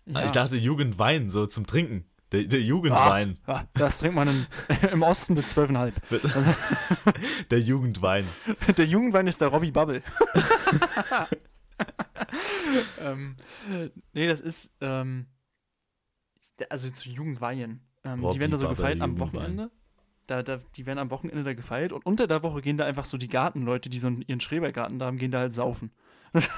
[0.07, 0.25] Ah, Ja.
[0.25, 2.05] Ich dachte Jugendwein, so zum Trinken.
[2.33, 3.37] Der, der Jugendwein.
[3.45, 4.45] Ah, das trinkt man in,
[4.91, 5.93] im Osten mit 12,5.
[7.51, 8.27] der Jugendwein.
[8.77, 10.01] Der Jugendwein ist der Robbie Bubble.
[13.01, 13.35] ähm,
[14.13, 15.27] nee, das ist, ähm,
[16.69, 17.81] also zu Jugendweihen.
[18.03, 19.19] Ähm, die Robbie werden da so gefeiert am.
[19.19, 19.71] Wochenende.
[20.27, 23.05] Da, da, die werden am Wochenende da gefeiert und unter der Woche gehen da einfach
[23.05, 25.91] so die Gartenleute, die so ihren Schrebergarten da haben, gehen da halt saufen.
[26.33, 26.49] also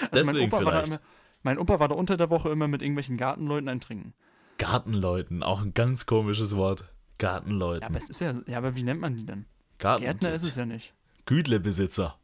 [0.00, 0.88] mein Deswegen Opa, war da vielleicht.
[0.88, 1.00] immer,
[1.42, 4.12] mein Opa war da unter der Woche immer mit irgendwelchen Gartenleuten eintrinken.
[4.58, 6.84] Gartenleuten, auch ein ganz komisches Wort.
[7.18, 7.80] Gartenleuten.
[7.80, 9.46] Ja, aber es ist ja, ja, aber wie nennt man die denn?
[9.78, 10.92] Garten Gärtner ist es ja nicht.
[11.24, 12.18] Gütlebesitzer.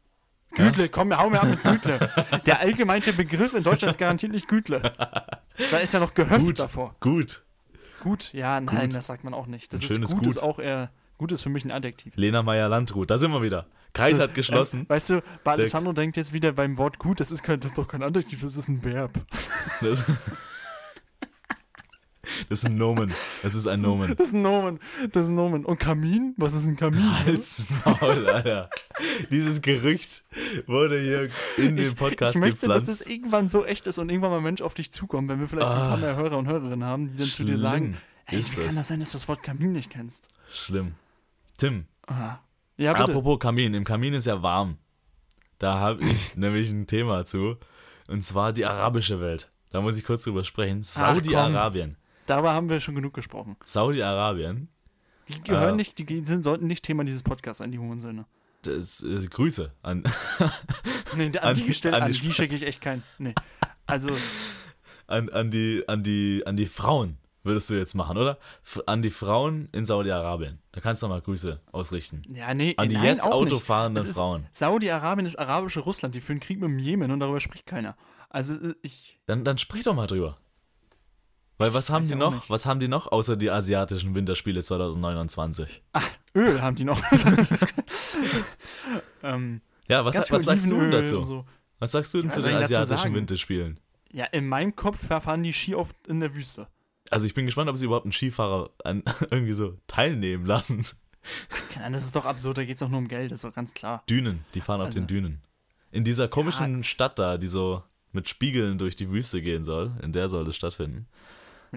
[0.55, 2.09] Gütle, komm, hau mir ab mit Gütle.
[2.45, 4.81] Der allgemeine Begriff in Deutschland ist garantiert nicht Gütle.
[5.71, 6.59] Da ist ja noch Gehöft Gut.
[6.59, 6.95] davor.
[6.99, 7.43] Gut.
[8.01, 8.95] Gut, ja, nein, Gut.
[8.95, 9.71] das sagt man auch nicht.
[9.71, 12.13] Das Ein ist schönes gut, ist auch eher, gut ist für mich ein Adjektiv.
[12.17, 13.67] Lena Meyer-Landrut, da sind wir wieder.
[13.93, 14.81] Kreis hat geschlossen.
[14.81, 17.71] Ähm, weißt du, bei Alessandro denkt jetzt wieder beim Wort gut, das ist, kein, das
[17.71, 19.13] ist doch kein Adjektiv, das ist ein Verb.
[19.81, 20.03] Das,
[22.49, 23.11] das ist ein Nomen.
[23.41, 24.15] Das ist ein Nomen.
[24.15, 24.79] Das ist ein Nomen,
[25.11, 25.65] das ist ein Nomen.
[25.65, 26.33] Und Kamin?
[26.37, 27.19] Was ist ein Kamin?
[27.25, 28.69] Halt's Maul, Alter.
[29.29, 30.23] Dieses Gerücht
[30.67, 33.01] wurde hier in den Podcast ich möchte, dass gepflanzt.
[33.01, 35.47] es irgendwann so echt ist und irgendwann mal ein Mensch auf dich zukommt, wenn wir
[35.47, 35.87] vielleicht ein Ah.
[35.89, 38.75] paar mehr Hörer und Hörerinnen haben, die dann zu dir sagen, ey, wie kann das.
[38.75, 40.27] das sein, dass du das Wort Kamin nicht kennst?
[40.51, 40.93] Schlimm.
[41.57, 42.41] Tim, Aha.
[42.77, 43.05] Ja, bitte.
[43.05, 43.73] apropos Kamin.
[43.73, 44.77] Im Kamin ist ja warm.
[45.59, 47.57] Da habe ich nämlich ein Thema zu.
[48.07, 49.51] Und zwar die arabische Welt.
[49.69, 50.83] Da muss ich kurz drüber sprechen.
[50.83, 51.97] Saudi-Arabien.
[52.25, 53.55] Darüber haben wir schon genug gesprochen.
[53.65, 54.69] Saudi-Arabien.
[55.29, 55.77] Die gehören Äh.
[55.77, 58.25] nicht, die sind, sollten nicht Thema dieses Podcasts sein, die Hurensöhne.
[58.63, 60.03] Das ist Grüße an,
[61.17, 63.03] Nee, an, An- die gestellt, an an die die, schicke ich echt keinen.
[63.17, 63.33] Nee.
[63.85, 64.09] Also,
[65.07, 68.37] an, an, die, an, die, an die Frauen, würdest du jetzt machen, oder?
[68.85, 70.59] An die Frauen in Saudi-Arabien.
[70.71, 72.21] Da kannst du mal Grüße ausrichten.
[72.33, 72.73] ja, nee.
[72.77, 73.63] An die nein, jetzt auch Auto nicht.
[73.65, 74.47] fahrenden Es ist- Frauen.
[74.51, 77.97] Saudi-Arabien ist arabische Russland, die führen Krieg mit dem Jemen und darüber spricht keiner.
[78.29, 79.19] Also, äh, ich.
[79.25, 80.37] Dann, dann sprich doch mal drüber.
[81.57, 82.33] Weil was haben die ja noch?
[82.33, 82.49] nicht.
[82.49, 85.83] Was haben die noch außer die asiatischen Winterspiele 2029?
[86.35, 87.01] Öl haben die noch.
[89.23, 91.23] ähm, Ja, was, was sagst du denn dazu?
[91.23, 91.45] So.
[91.79, 93.13] Was sagst du denn Ja, zu den asiatischen?
[93.13, 93.79] Winterspielen?
[94.11, 96.67] Ja, in meinem Kopf fahren die Ski oft in der Wüste.
[97.09, 100.85] Also ich bin gespannt, ob sie überhaupt einen Skifahrer an, irgendwie so teilnehmen lassen.
[101.71, 103.43] Keine Ahnung, das ist doch absurd, da geht es doch nur um Geld, das ist
[103.45, 104.03] doch ganz klar.
[104.09, 105.41] Dünen, die fahren auf Also- den Dünen.
[105.91, 109.91] In dieser komischen das- Stadt da, die so mit Spiegeln durch die Wüste gehen soll,
[110.01, 111.07] in der soll das stattfinden.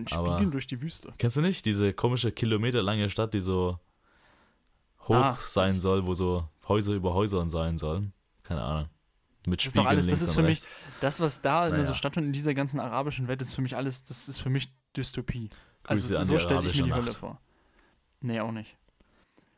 [0.02, 1.12] Mit Spiegeln durch die Wüste.
[1.18, 1.64] Kennst du nicht?
[1.64, 3.78] Diese komische kilometerlange Stadt, die so
[5.08, 8.12] hoch Ah, sein soll, wo so, Häuser über Häusern sein sollen.
[8.42, 8.88] Keine Ahnung.
[9.46, 10.68] Mit Das ist doch Spiegeln alles, das ist für mich, rechts.
[11.00, 11.94] das, was da immer so Naja.
[11.94, 15.48] stattfindet in dieser ganzen arabischen Welt, ist für mich alles, das ist für mich Dystopie.
[15.84, 17.16] Also Grüße an so stelle ich mir die arabische Hölle Nacht.
[17.18, 17.40] vor.
[18.20, 18.76] Nee, auch nicht.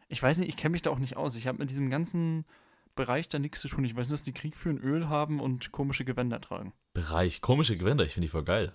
[0.09, 1.37] Ich weiß nicht, ich kenne mich da auch nicht aus.
[1.37, 2.45] Ich habe mit diesem ganzen
[2.97, 3.85] Bereich da nichts zu tun.
[3.85, 6.73] Ich weiß nur, dass die Krieg führen, Öl haben und komische Gewänder tragen.
[6.93, 7.41] Bereich.
[7.41, 8.75] Komische Gewänder, ich finde die voll geil.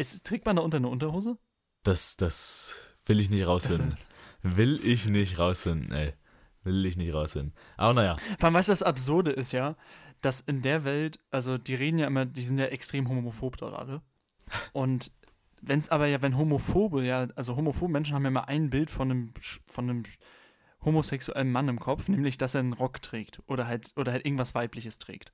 [0.00, 1.36] Ist, trägt man da unter eine Unterhose?
[1.82, 3.98] Das, das will ich nicht rausfinden.
[4.42, 6.14] Will ich nicht rausfinden, ey.
[6.64, 7.52] Will ich nicht rausfinden.
[7.76, 9.76] Aber naja, Vor allem, weißt du, das Absurde ist ja,
[10.22, 13.74] dass in der Welt, also die reden ja immer, die sind ja extrem homophob dort
[13.74, 14.00] alle.
[14.72, 15.12] Und
[15.60, 18.88] wenn es aber ja, wenn Homophobe, ja, also homophobe Menschen haben ja immer ein Bild
[18.88, 19.34] von einem,
[19.66, 20.02] von einem
[20.82, 24.54] homosexuellen Mann im Kopf, nämlich, dass er einen Rock trägt oder halt, oder halt irgendwas
[24.54, 25.30] Weibliches trägt.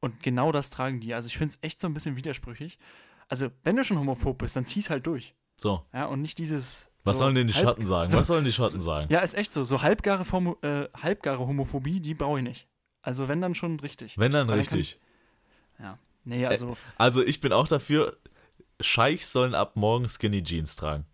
[0.00, 1.14] Und genau das tragen die.
[1.14, 2.78] Also ich finde es echt so ein bisschen widersprüchig.
[3.32, 5.34] Also, wenn du schon homophob bist, dann zieh's halt durch.
[5.56, 5.82] so.
[5.94, 6.90] Ja, und nicht dieses.
[7.04, 8.10] Was so sollen denn die halb- Schotten sagen?
[8.10, 9.10] so- Was sollen die Schotten sagen?
[9.10, 9.64] Ja, ist echt so.
[9.64, 12.68] So halbgare, Homo, äh, halbgare Homophobie, die brauche ich nicht.
[13.00, 14.18] Also, wenn dann schon richtig.
[14.18, 15.00] Wenn dann dann kann richtig.
[15.78, 15.98] Ja.
[16.24, 16.76] Nee, also.
[16.98, 18.18] Also ich bin auch dafür,
[18.82, 21.06] Scheichs sollen ab morgen Skinny Jeans tragen.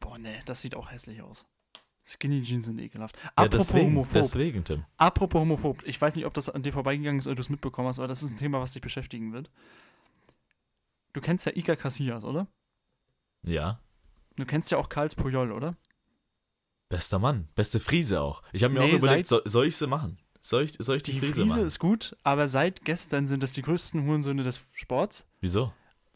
[0.00, 1.46] Boah, nee, das sieht auch hässlich aus.
[2.04, 3.16] Skinny Jeans sind ekelhaft.
[3.24, 4.12] Ja, Apropos deswegen, homophob.
[4.12, 4.84] deswegen, Tim.
[4.98, 5.82] Apropos homophob.
[5.86, 8.08] Ich weiß nicht, ob das an dir vorbeigegangen ist oder du es mitbekommen hast, aber
[8.08, 9.50] das ist ein Thema, was dich beschäftigen wird.
[11.12, 12.46] Du kennst ja Iker Casillas, oder?
[13.42, 13.80] Ja.
[14.36, 15.76] Du kennst ja auch Karls Puyol, oder?
[16.88, 17.48] Bester Mann.
[17.54, 18.42] Beste Friese auch.
[18.52, 20.18] Ich habe mir Nee, auch überlegt, soll, soll ich sie machen?
[20.40, 21.66] Soll ich, soll ich die, Die Friese, Friese machen?
[21.66, 25.26] ist gut, aber seit gestern sind das die größten Hurensöhne des Sports.
[25.40, 25.72] Wieso?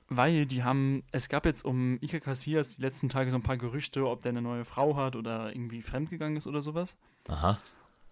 [0.08, 3.56] Weil die haben, es gab jetzt um Iker Casillas die letzten Tage so ein paar
[3.56, 6.98] Gerüchte, ob der eine neue Frau hat oder irgendwie fremdgegangen ist oder sowas.
[7.28, 7.58] Aha.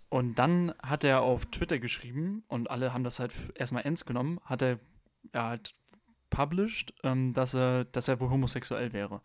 [0.09, 4.41] Und dann hat er auf Twitter geschrieben und alle haben das halt erstmal ernst genommen,
[4.45, 4.79] hat er
[5.35, 5.73] ja, halt
[6.35, 9.21] published, ähm, dass er, dass er wohl homosexuell wäre.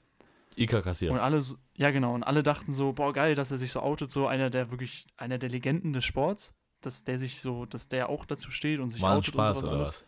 [0.55, 1.19] Ika Und Casillas.
[1.19, 1.41] alle,
[1.77, 4.49] ja genau, und alle dachten so, boah geil, dass er sich so outet, so einer
[4.49, 8.51] der wirklich, einer der Legenden des Sports, dass der sich so, dass der auch dazu
[8.51, 10.05] steht und sich ein outet Spaß und sowas oder was?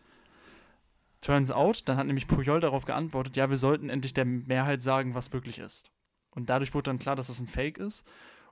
[1.22, 5.14] Turns out, dann hat nämlich Puyol darauf geantwortet, ja, wir sollten endlich der Mehrheit sagen,
[5.14, 5.92] was wirklich ist.
[6.32, 8.06] Und dadurch wurde dann klar, dass das ein Fake ist.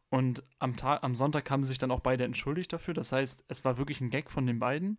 [0.09, 2.93] Und am, Tag, am Sonntag haben sich dann auch beide entschuldigt dafür.
[2.93, 4.97] Das heißt, es war wirklich ein Gag von den beiden,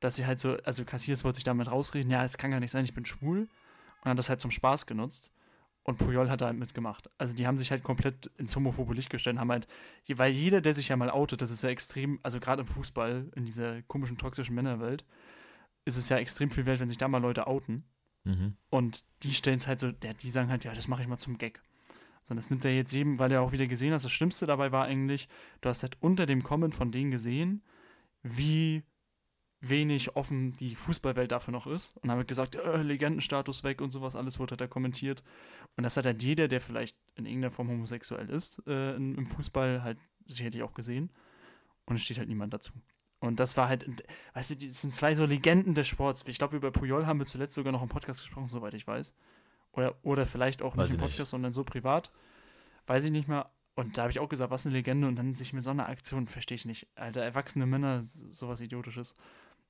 [0.00, 2.70] dass sie halt so, also Cassias wollte sich damit rausreden, ja, es kann gar nicht
[2.70, 3.48] sein, ich bin schwul.
[4.02, 5.30] Und hat das halt zum Spaß genutzt.
[5.82, 7.08] Und Puyol hat da halt mitgemacht.
[7.18, 9.66] Also die haben sich halt komplett ins homophobe Licht gestellt, haben halt,
[10.08, 13.30] weil jeder, der sich ja mal outet, das ist ja extrem, also gerade im Fußball,
[13.34, 15.04] in dieser komischen, toxischen Männerwelt,
[15.84, 17.84] ist es ja extrem viel wert, wenn sich da mal Leute outen.
[18.24, 18.56] Mhm.
[18.68, 21.38] Und die stellen es halt so, die sagen halt, ja, das mache ich mal zum
[21.38, 21.62] Gag.
[22.24, 24.72] Sondern das nimmt er jetzt jedem, weil er auch wieder gesehen hat, das Schlimmste dabei
[24.72, 25.28] war eigentlich,
[25.62, 27.62] du hast halt unter dem Comment von denen gesehen,
[28.22, 28.84] wie
[29.60, 31.96] wenig offen die Fußballwelt dafür noch ist.
[31.98, 35.22] Und haben gesagt, äh, Legendenstatus weg und sowas, alles wurde halt da kommentiert.
[35.76, 39.82] Und das hat halt jeder, der vielleicht in irgendeiner Form homosexuell ist, äh, im Fußball
[39.82, 41.10] halt sicherlich auch gesehen.
[41.84, 42.72] Und es steht halt niemand dazu.
[43.20, 43.86] Und das war halt,
[44.32, 46.24] weißt du, das sind zwei so Legenden des Sports.
[46.26, 49.14] Ich glaube, über Puyol haben wir zuletzt sogar noch im Podcast gesprochen, soweit ich weiß.
[49.72, 51.28] Oder, oder vielleicht auch Weiß nicht im Podcast, nicht.
[51.28, 52.10] sondern so privat.
[52.86, 53.50] Weiß ich nicht mehr.
[53.74, 55.06] Und da habe ich auch gesagt, was eine Legende.
[55.06, 56.88] Und dann sich mit so einer Aktion, verstehe ich nicht.
[56.94, 59.16] Alter, erwachsene Männer, sowas Idiotisches.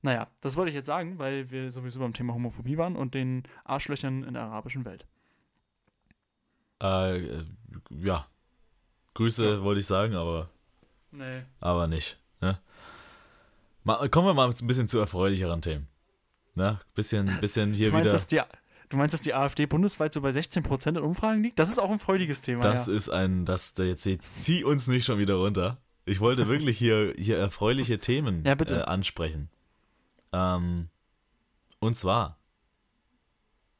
[0.03, 3.43] Naja, das wollte ich jetzt sagen, weil wir sowieso beim Thema Homophobie waren und den
[3.65, 5.05] Arschlöchern in der arabischen Welt.
[6.81, 7.45] Äh, äh,
[7.99, 8.25] ja.
[9.13, 10.49] Grüße wollte ich sagen, aber,
[11.11, 11.43] Nee.
[11.59, 12.17] aber nicht.
[12.39, 12.59] Ne?
[13.83, 15.87] Mal, kommen wir mal ein bisschen zu erfreulicheren Themen.
[16.55, 16.79] Ne?
[16.95, 18.13] Bisschen, bisschen hier Du meinst, wieder.
[18.13, 18.41] dass die,
[18.89, 21.59] du meinst, dass die AfD bundesweit so bei 16% in Umfragen liegt?
[21.59, 22.61] Das ist auch ein freudiges Thema.
[22.61, 22.93] Das ja.
[22.93, 25.77] ist ein, das, da jetzt, jetzt zieh uns nicht schon wieder runter.
[26.05, 28.79] Ich wollte wirklich hier, hier erfreuliche Themen Ja, bitte.
[28.79, 29.49] Äh, ansprechen.
[30.31, 30.85] Ähm,
[31.79, 32.37] und zwar,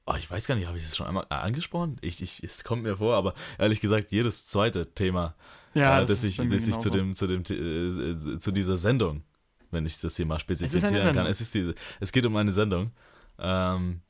[0.05, 1.97] oh, ich weiß gar nicht, habe ich das schon einmal äh, angesprochen?
[2.01, 5.35] Ich, ich, es kommt mir vor, aber ehrlich gesagt, jedes zweite Thema,
[5.73, 8.77] ja, äh, das das ich, das ich zu, dem, zu, dem, äh, äh, zu dieser
[8.77, 9.23] Sendung,
[9.71, 11.01] wenn ich das hier mal spezifizieren kann.
[11.01, 11.25] Sendung.
[11.27, 12.91] Es, ist diese, es geht um eine Sendung.
[13.39, 14.01] Ähm,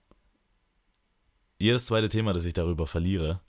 [1.60, 3.40] jedes zweite Thema, das ich darüber verliere,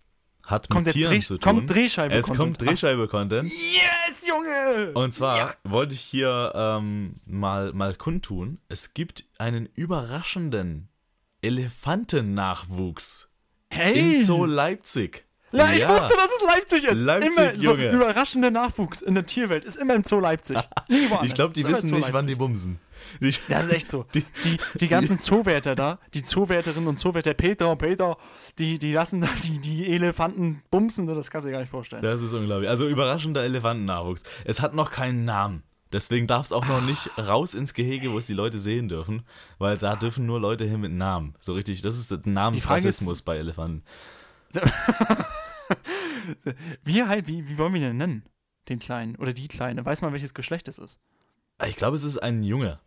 [0.45, 1.41] hat Kommt mit Tieren Dreh, zu tun.
[1.41, 2.15] kommt Drehscheibe.
[2.15, 3.51] Es kommt Drehscheibe-Content.
[3.53, 4.93] Yes, Junge!
[4.95, 5.55] Und zwar Ja.
[5.65, 10.89] wollte ich hier ähm, mal, mal kundtun, es gibt einen überraschenden
[11.43, 13.31] Elefantennachwuchs
[13.71, 14.17] Hey!
[14.17, 15.25] in Zoo Leipzig.
[15.53, 15.89] La, ich Ja.
[15.95, 17.01] wusste, dass es Leipzig ist.
[17.01, 17.91] Leipzig, immer so Junge.
[17.93, 20.59] überraschender Nachwuchs in der Tierwelt ist immer im Zoo Leipzig.
[21.23, 22.79] Ich glaube, die wissen nicht, wann die bumsen.
[23.21, 24.07] Die, Das ist echt so.
[24.15, 28.17] Die- Die, die ganzen Zoowärter da, die Zoowärterinnen und Zoowärter, Peter und Peter,
[28.59, 32.03] die, die lassen da die, die Elefanten bumsen, das kannst du dir gar nicht vorstellen.
[32.03, 32.69] Das ist unglaublich.
[32.71, 34.23] Also überraschender Elefantennachwuchs.
[34.45, 35.63] Es hat noch keinen Namen.
[35.93, 39.25] Deswegen darf es auch noch nicht raus ins Gehege, wo es die Leute sehen dürfen,
[39.59, 41.35] weil da dürfen nur Leute hin mit Namen.
[41.39, 43.83] So richtig, das ist der Namensrassismus bei Elefanten.
[46.85, 48.29] Wie halt, wie, wie wollen wir ihn denn nennen?
[48.69, 49.85] den Kleinen oder die Kleine?
[49.85, 51.01] Weiß man, welches Geschlecht es ist?
[51.67, 52.81] Ich glaube, es ist ein Junge.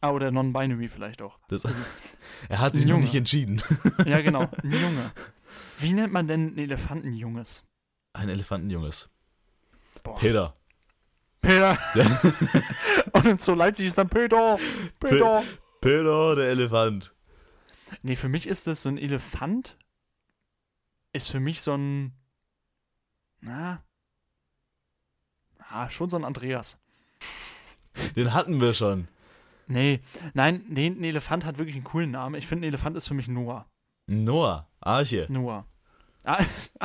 [0.00, 1.38] Ah, oder non-binary vielleicht auch.
[1.48, 1.64] Das,
[2.48, 3.62] er hat sich ein noch nicht entschieden.
[4.04, 5.10] Ja, genau, ein Junge.
[5.78, 7.64] Wie nennt man denn einen Elefantenjunges?
[8.12, 9.10] Ein Elefantenjunges.
[10.02, 10.18] Boah.
[10.18, 10.56] Peter.
[11.40, 11.78] Peter.
[13.12, 14.58] Und in so Leipzig ist dann Peter.
[15.00, 15.42] Peter.
[15.80, 17.14] Peter, der Elefant.
[18.02, 19.76] Nee, für mich ist das so ein Elefant.
[21.16, 22.12] Ist für mich so ein.
[23.40, 23.82] Na.
[25.70, 26.76] Ah, schon so ein Andreas.
[28.16, 29.08] Den hatten wir schon.
[29.66, 30.00] Nee,
[30.34, 32.34] nein, nee, ein Elefant hat wirklich einen coolen Namen.
[32.34, 33.64] Ich finde, ein Elefant ist für mich Noah.
[34.06, 34.68] Noah.
[34.80, 35.26] Arche.
[35.30, 35.64] Noah.
[36.24, 36.44] Ah,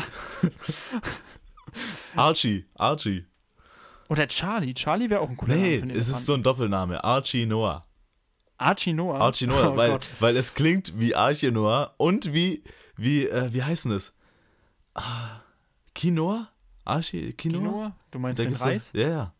[2.15, 2.65] Archie.
[2.75, 3.25] Archie.
[4.07, 4.73] oder Charlie.
[4.73, 7.03] Charlie wäre auch ein cooler Nee, Name einen es ist so ein Doppelname.
[7.03, 7.83] Archie Noah.
[8.57, 9.19] Archie Noah.
[9.19, 10.07] Archie Noah, oh weil, Gott.
[10.19, 12.63] weil es klingt wie Archie Noah und wie,
[12.95, 14.13] wie, äh, wie heißt denn das?
[14.93, 15.41] Ah,
[15.95, 16.49] Quinoa?
[16.85, 17.59] Archie, Quinoa?
[17.61, 17.95] Quinoa?
[18.11, 18.91] Du meinst Da den Reis?
[18.93, 19.33] Ja, ja.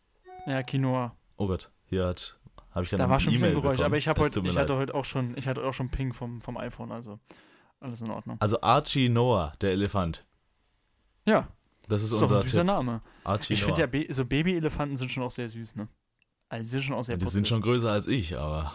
[0.48, 1.16] Ja, Quinoa.
[1.38, 2.38] Oh Gott, hier hat,
[2.72, 4.54] habe ich gerade Da war schon ein E-Mail Geräusch, aber ich habe Das heute, ich
[4.54, 4.64] leid.
[4.64, 7.20] hatte heute auch schon, ich hatte auch schon Ping vom, vom iPhone, also
[7.80, 8.38] alles in Ordnung.
[8.40, 10.24] Also Archie Noah, der Elefant.
[11.26, 11.48] Ja,
[11.88, 12.68] Das ist ist doch unser ein süßer Tipp.
[12.68, 13.02] Name.
[13.24, 15.88] Archie Ich finde ja, so Baby-Elefanten sind schon auch sehr süß, ne?
[16.50, 17.38] Also die sind schon auch sehr die putzig.
[17.40, 18.74] sind schon größer als ich, aber.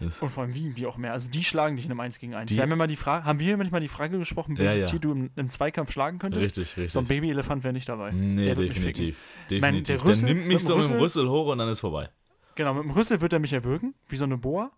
[0.00, 1.12] Ist, Und vor allem wiegen die auch mehr.
[1.12, 2.48] Also die schlagen dich in einem 1 gegen 1.
[2.50, 4.64] Die- Wir haben ja mal die Frage, haben wir nicht mal die Frage gesprochen, Ja,
[4.64, 4.86] welches ja.
[4.88, 6.44] Tier du im, im Zweikampf schlagen könntest?
[6.58, 6.92] richtig, richtig.
[6.92, 8.10] So ein Baby-Elefant wäre nicht dabei.
[8.12, 9.18] nee, definitiv.
[9.50, 9.86] Definitiv.
[9.86, 12.08] der Rüssel- der nimmt mich mit so mit dem Rüssel- hoch und dann ist vorbei.
[12.54, 14.70] Genau, mit dem Rüssel wird er mich erwürgen, wie so eine Boa.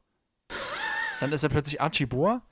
[1.20, 2.42] Dann ist er plötzlich Archie Boa.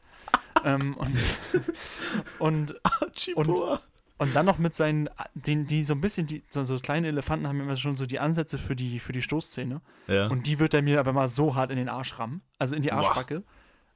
[0.65, 1.17] ähm, und,
[2.39, 3.81] und, Archie Und- Noah.
[4.19, 7.47] Und dann noch mit seinen, den, die so ein bisschen, die, so, so kleine Elefanten
[7.47, 9.81] haben immer schon so die Ansätze für die, für die Stoßzähne.
[10.09, 10.29] Ja.
[10.29, 12.41] Und die wird er mir aber mal so hart in den Arsch rammen.
[12.59, 12.93] Also in die.
[12.93, 13.43] Arschbacke.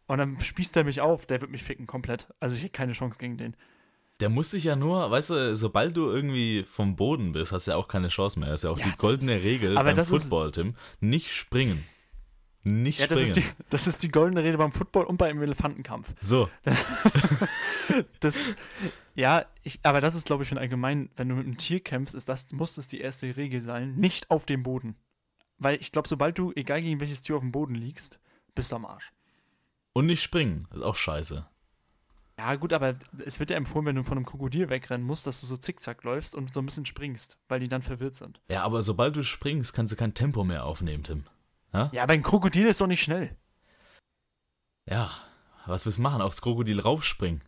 [0.07, 2.27] Und dann spießt er mich auf, der wird mich ficken komplett.
[2.41, 3.55] Also ich hätte keine Chance gegen den.
[4.19, 7.71] Der muss sich ja nur, weißt du, sobald du irgendwie vom Boden bist, hast du
[7.71, 8.51] ja auch keine Chance mehr.
[8.51, 10.75] Das ist ja auch Ja, die das goldene Regel aber beim das ist- Football, Tim.
[11.01, 11.85] Nicht springen.
[12.63, 13.47] Nicht Ja, das springen.
[13.49, 16.09] ist, die, das ist die goldene Rede beim Football und beim Elefantenkampf.
[16.21, 16.51] so,
[18.21, 18.55] Das,
[19.15, 22.15] ja, ich, aber das ist, glaube ich, für allgemein, wenn du mit einem Tier kämpfst,
[22.15, 24.97] ist das, muss das die erste Regel sein, nicht auf dem Boden.
[25.59, 28.19] Weil ich glaube, sobald du, egal gegen welches Tier auf dem Boden liegst,
[28.55, 29.13] bist du am Arsch.
[29.93, 30.67] und nicht springen.
[30.73, 31.47] Ist auch scheiße.
[32.39, 32.95] Ja, gut, aber
[33.25, 36.05] es wird ja empfohlen, wenn du von einem Krokodil wegrennen musst, dass du so zickzack
[36.05, 38.41] läufst und so ein bisschen springst, weil die dann verwirrt sind.
[38.49, 41.25] Ja, aber sobald du springst, kannst du kein Tempo mehr aufnehmen, Tim.
[41.73, 43.37] Ja, aber ein Krokodil ist doch nicht schnell.
[44.87, 45.11] Ja,
[45.67, 46.23] was willst du machen?
[46.23, 47.43] Aufs Krokodil raufspringen.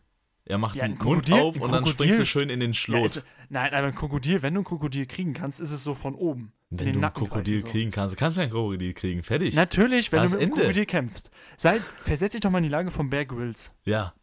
[0.45, 2.71] Er macht Ja, den Mund Krokodil- auf und dann Krokodil- springst du schön in den
[2.71, 3.05] Ja, Schlot.
[3.05, 6.15] ist, nein, aber ein Krokodil, wenn du ein Krokodil kriegen kannst, ist es so von
[6.15, 6.51] oben.
[6.69, 7.67] Wenn du ein Krokodil so.
[7.67, 9.23] kriegen kannst, kannst du kein Krokodil kriegen.
[9.23, 9.53] Fertig.
[9.55, 10.55] Natürlich, wenn Das du mit einem.
[10.55, 11.31] Krokodil kämpfst.
[11.55, 13.73] Sei, versetz dich doch mal in die Lage von Bear Grylls.
[13.85, 14.13] Ja,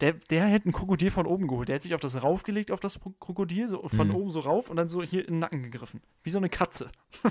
[0.00, 1.68] Der, der hätte ein Krokodil von oben geholt.
[1.68, 4.14] Der hat sich auf das raufgelegt, auf das Krokodil, so von Mhm.
[4.14, 6.00] oben so rauf und dann so hier in den Nacken gegriffen.
[6.22, 6.90] Wie so eine Katze.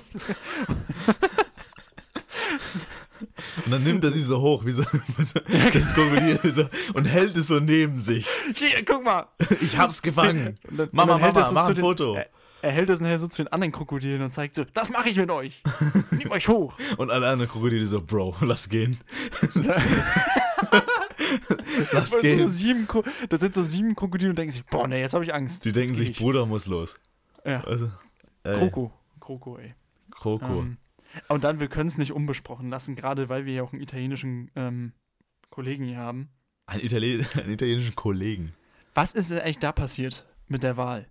[3.65, 4.83] und dann nimmt er sie so hoch, wie so,
[5.73, 8.27] das Krokodil so, und hält es so neben sich.
[8.55, 9.27] Hier, guck mal.
[9.61, 10.57] Ich hab's gefangen.
[10.69, 12.15] Und dann, Mama, und Mama, so mach ein den, Foto.
[12.15, 12.27] Er,
[12.61, 15.17] er hält das nachher so zu den anderen Krokodilen und zeigt so, das mache ich
[15.17, 15.63] mit euch.
[16.11, 16.73] Nehmt euch hoch.
[16.97, 18.99] Und alle anderen Krokodile so, Bro, lass gehen.
[21.91, 22.49] lass Das sind, so gehen.
[22.49, 22.87] sieben,
[23.29, 25.65] das sind so sieben Krokodile und denken sich, boah, nee, jetzt habe ich Angst.
[25.65, 26.17] Die denken sich, ich.
[26.17, 26.99] Bruder muss los.
[27.45, 27.63] Ja.
[27.63, 27.91] Also,
[28.43, 28.91] ey, Kroko.
[29.19, 29.69] Kroko, ey.
[30.11, 30.59] Kroko.
[30.61, 30.77] Ähm,
[31.29, 34.51] und dann, wir können es nicht unbesprochen lassen, gerade weil wir ja auch einen italienischen
[34.55, 34.93] ähm,
[35.49, 36.29] Kollegen hier haben.
[36.67, 38.53] Ein, Itali einen italienischen Kollegen.
[38.93, 41.07] Was ist denn eigentlich da passiert mit der Wahl?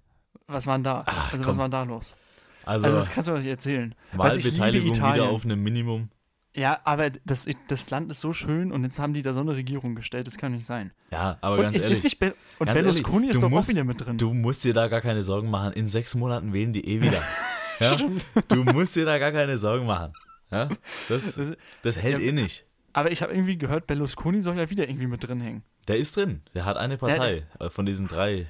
[0.46, 1.02] Was war denn da?
[1.06, 1.52] Ach, also, komm.
[1.52, 2.16] was war denn da los?
[2.64, 3.94] Also, Also, das kannst du mir nicht erzählen.
[4.12, 5.26] Wahlbeteiligung wieder Italien.
[5.26, 6.08] auf einem Minimum.
[6.56, 9.56] Ja, aber das, das Land ist so schön und jetzt haben die da so eine
[9.56, 10.92] Regierung gestellt, das kann nicht sein.
[11.10, 13.72] Ja, aber Und, ganz ist ehrlich, nicht Be und ehrlich, Berlusconi ist doch musst- auch
[13.74, 14.18] wieder mit drin.
[14.18, 15.72] du musst dir da gar keine Sorgen machen.
[15.72, 17.20] In sechs Monaten wählen die eh wieder.
[17.84, 18.42] ja?
[18.48, 20.12] Du musst dir da gar keine Sorgen machen.
[20.50, 20.68] Ja?
[21.08, 22.28] Das, Das- das hält Ja.
[22.28, 22.66] eh nicht.
[22.92, 25.64] Aber ich habe irgendwie gehört, Berlusconi soll ja wieder irgendwie mit drin hängen.
[25.88, 26.42] Der ist drin.
[26.54, 28.46] Der hat eine Partei äh, von diesen drei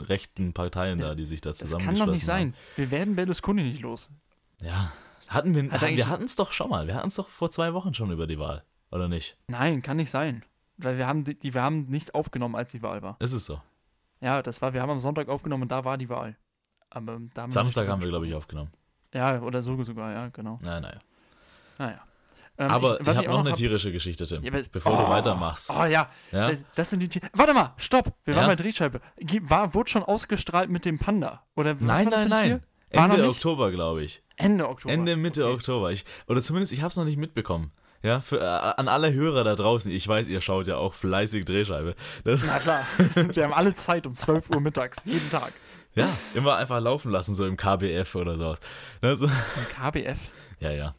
[0.00, 2.52] rechten Parteien da, die sich da Das zusammengeschlossen kann doch nicht haben.
[2.52, 2.54] sein.
[2.76, 4.10] Wir werden Berlusconi nicht los.
[4.62, 4.92] Ja,
[5.26, 6.86] hatten wir, Hat wir hatten es doch schon mal.
[6.86, 9.36] Wir hatten es doch vor zwei Wochen schon über die Wahl, oder nicht?
[9.48, 10.44] Nein, kann nicht sein.
[10.76, 13.16] Weil wir haben die, die wir haben nicht aufgenommen, als die Wahl war.
[13.18, 13.60] Ist es so?
[14.20, 16.36] Ja, das war, wir haben am Sonntag aufgenommen und da war die Wahl.
[16.90, 18.70] Aber haben Samstag nicht haben wir, glaube ich, aufgenommen.
[19.14, 20.58] Ja, oder so sogar, ja, genau.
[20.62, 20.98] Naja, naja.
[21.78, 22.00] Naja.
[22.60, 24.42] Ähm, Aber ich, was habe auch noch eine hab- tierische Geschichte, Tim.
[24.42, 25.70] Ja, bevor du Oh, weitermachst.
[25.70, 26.48] Oh ja, Ja?
[26.50, 27.28] Das, das sind die Tiere.
[27.32, 28.12] Warte mal, stopp.
[28.24, 28.40] Wir Ja?
[28.40, 29.00] waren bei Drehscheibe.
[29.42, 31.44] War, wurde schon ausgestrahlt mit dem Panda?
[31.54, 32.62] Oder was nein, war das nein, nein.
[32.92, 33.28] Noch Ende?
[33.28, 34.22] Oktober, glaube ich.
[34.36, 34.92] Ende Oktober.
[34.92, 35.54] Ende, Mitte okay.
[35.54, 35.92] Oktober.
[35.92, 37.70] Ich, oder zumindest, ich habe es noch nicht mitbekommen.
[38.02, 41.44] Ja, für, äh, an alle Hörer da draußen, ich weiß, ihr schaut ja auch fleißig
[41.44, 41.94] Drehscheibe.
[42.24, 42.82] Das, Na klar.
[43.34, 45.52] Wir haben alle Zeit um 12 Uhr mittags, jeden Tag.
[45.98, 48.60] Ja, immer einfach laufen lassen, so im KBF oder sowas.
[49.02, 49.26] Ne, so.
[49.26, 49.32] Im
[49.74, 50.18] KBF.
[50.60, 50.94] Ja, ja.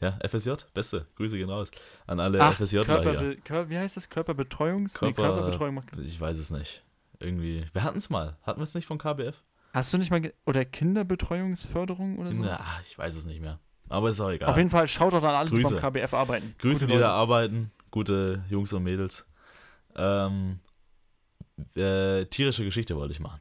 [0.00, 1.06] Ja, FSJ, beste.
[1.14, 1.70] Grüße gehen raus
[2.08, 2.84] an alle Ach, hier.
[2.84, 4.10] Körperbe Kör wie heißt das?
[4.10, 4.94] Körperbetreuungs?
[5.00, 5.74] nee, Körper- Körperbetreuung.
[5.76, 6.82] macht- Ich weiß es nicht.
[7.20, 7.64] Irgendwie.
[7.72, 8.36] Wir hatten es mal.
[8.42, 9.36] Hatten wir es nicht von KBF?
[9.72, 10.32] Hast du nicht mal.
[10.44, 12.42] Oder Kinderbetreuungsförderung oder so?
[12.42, 13.60] Ah, ich weiß es nicht mehr.
[13.88, 14.48] Aber ist auch egal.
[14.50, 15.74] Auf jeden Fall schaut doch an alle, die Grüße.
[15.80, 16.54] beim KBF arbeiten.
[16.58, 17.70] Grüße, Gute die da arbeiten.
[17.92, 19.28] Gute Jungs und Mädels.
[19.94, 20.58] Ähm,
[21.76, 23.40] äh, tierische Geschichte wollte ich machen.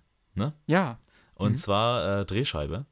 [0.67, 0.97] Ja,
[1.35, 1.57] Und Mhm.
[1.57, 2.85] zwar äh, Drehscheibe.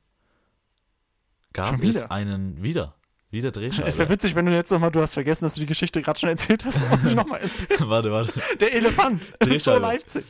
[1.54, 2.62] Gab es einen.
[2.64, 2.96] Wieder.
[3.32, 3.88] Wieder Drehscheibe.
[3.88, 6.20] es wäre witzig, wenn du jetzt nochmal, du hast vergessen, dass du die Geschichte gerade
[6.20, 7.88] schon erzählt hast und sie nochmal erzählst.
[7.88, 8.34] warte, warte.
[8.60, 9.22] Der Elefant.
[9.40, 9.80] Drehscheibe.
[9.80, 10.26] Leipzig.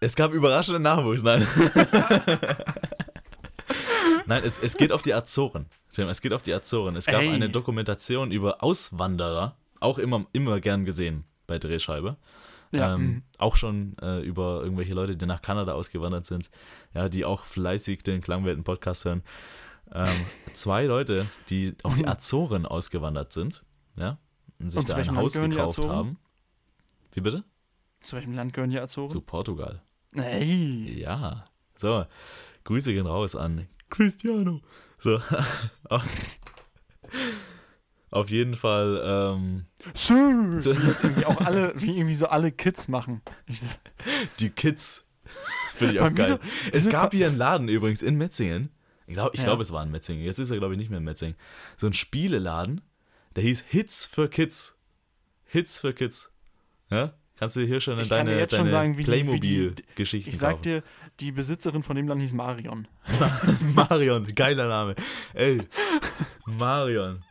[0.00, 1.46] Es gab überraschenden Nachwuchs, nein.
[4.26, 5.66] nein, es, es geht auf die Azoren.
[5.96, 6.96] Es geht auf die Azoren.
[6.96, 7.30] Es gab Ey.
[7.30, 12.16] eine Dokumentation über Auswanderer, auch immer, immer gern gesehen bei Drehscheibe.
[12.72, 13.22] Ja, ähm, mhm.
[13.38, 16.50] auch schon äh, über irgendwelche Leute, die nach Kanada ausgewandert sind,
[16.94, 19.22] ja, die auch fleißig den Klangwelten-Podcast hören.
[19.92, 20.08] Ähm,
[20.52, 23.64] zwei Leute, die auf die Azoren ausgewandert sind,
[23.96, 24.18] ja,
[24.58, 26.18] und sich Und zu da ein welchem Land Haus gekauft haben.
[27.12, 27.44] Wie bitte?
[28.02, 29.10] Zu welchem Land gehören die Azoren?
[29.10, 29.82] Zu Portugal.
[30.14, 31.00] Hey.
[31.00, 31.46] Ja.
[31.76, 32.06] So,
[32.64, 34.60] Grüße gehen raus an Cristiano.
[34.98, 35.20] So.
[38.16, 40.58] Auf jeden Fall, ähm, Sir.
[40.62, 40.72] So.
[40.72, 43.20] Jetzt irgendwie auch alle, wie irgendwie so alle Kids machen.
[43.48, 43.66] So-
[44.40, 45.06] die Kids.
[45.74, 46.38] Finde ich auch geil.
[46.40, 48.70] wieso- es gab hier einen Laden übrigens in Metzingen.
[49.06, 49.46] Ich glaube, ich Ja.
[49.46, 50.24] glaub, es war in Metzingen.
[50.24, 51.36] Jetzt ist er, glaube ich, nicht mehr in Metzingen.
[51.76, 52.80] So ein Spieleladen,
[53.36, 54.76] der hieß Hits für Kids.
[55.44, 56.32] Hits für Kids.
[56.90, 57.12] Ja?
[57.38, 60.52] Kannst du dir hier schon Ich deine, jetzt schon deine sagen, wie Playmobil-Geschichten ich sag
[60.52, 60.62] kaufen.
[60.62, 60.82] dir,
[61.20, 62.88] die Besitzerin von dem Land hieß Marion.
[63.74, 64.94] Marion, geiler Name.
[65.34, 65.60] Ey,
[66.46, 67.22] Marion.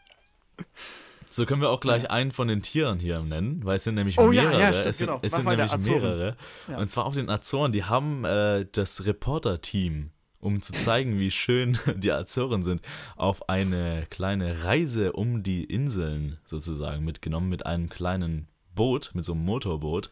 [1.29, 4.17] So können wir auch gleich einen von den Tieren hier nennen, weil es sind nämlich
[4.17, 4.61] Oh ja, mehrere.
[4.61, 5.19] ja, stimmt, es sind, genau.
[5.21, 6.01] es sind nämlich Azoren.
[6.01, 6.37] mehrere.
[6.69, 6.77] Ja.
[6.77, 7.71] Und zwar auf den Azoren.
[7.73, 12.81] Die haben äh, das Reporter-Team, um zu zeigen, wie schön die Azoren sind,
[13.17, 19.33] auf eine kleine Reise um die Inseln sozusagen mitgenommen mit einem kleinen Boot, mit so
[19.33, 20.11] einem Motorboot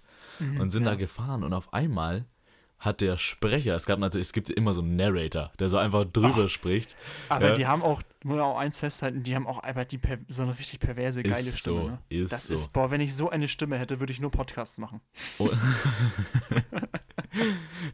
[0.59, 0.91] und sind ja.
[0.91, 2.25] da gefahren und auf einmal
[2.83, 6.03] hat der Sprecher, es gab natürlich, es gibt immer so einen Narrator, der so einfach
[6.05, 6.95] drüber spricht.
[7.29, 7.55] Aber Ja.
[7.55, 10.81] die haben auch, muss auch eins festhalten, die haben auch einfach die so eine richtig
[10.81, 11.81] perverse, geile Ist Stimme.
[11.81, 11.99] so, ne?
[12.09, 12.53] ist das so.
[12.53, 14.99] ist, boah, wenn ich so eine Stimme hätte, würde ich nur Podcasts machen.
[15.37, 15.49] Oh.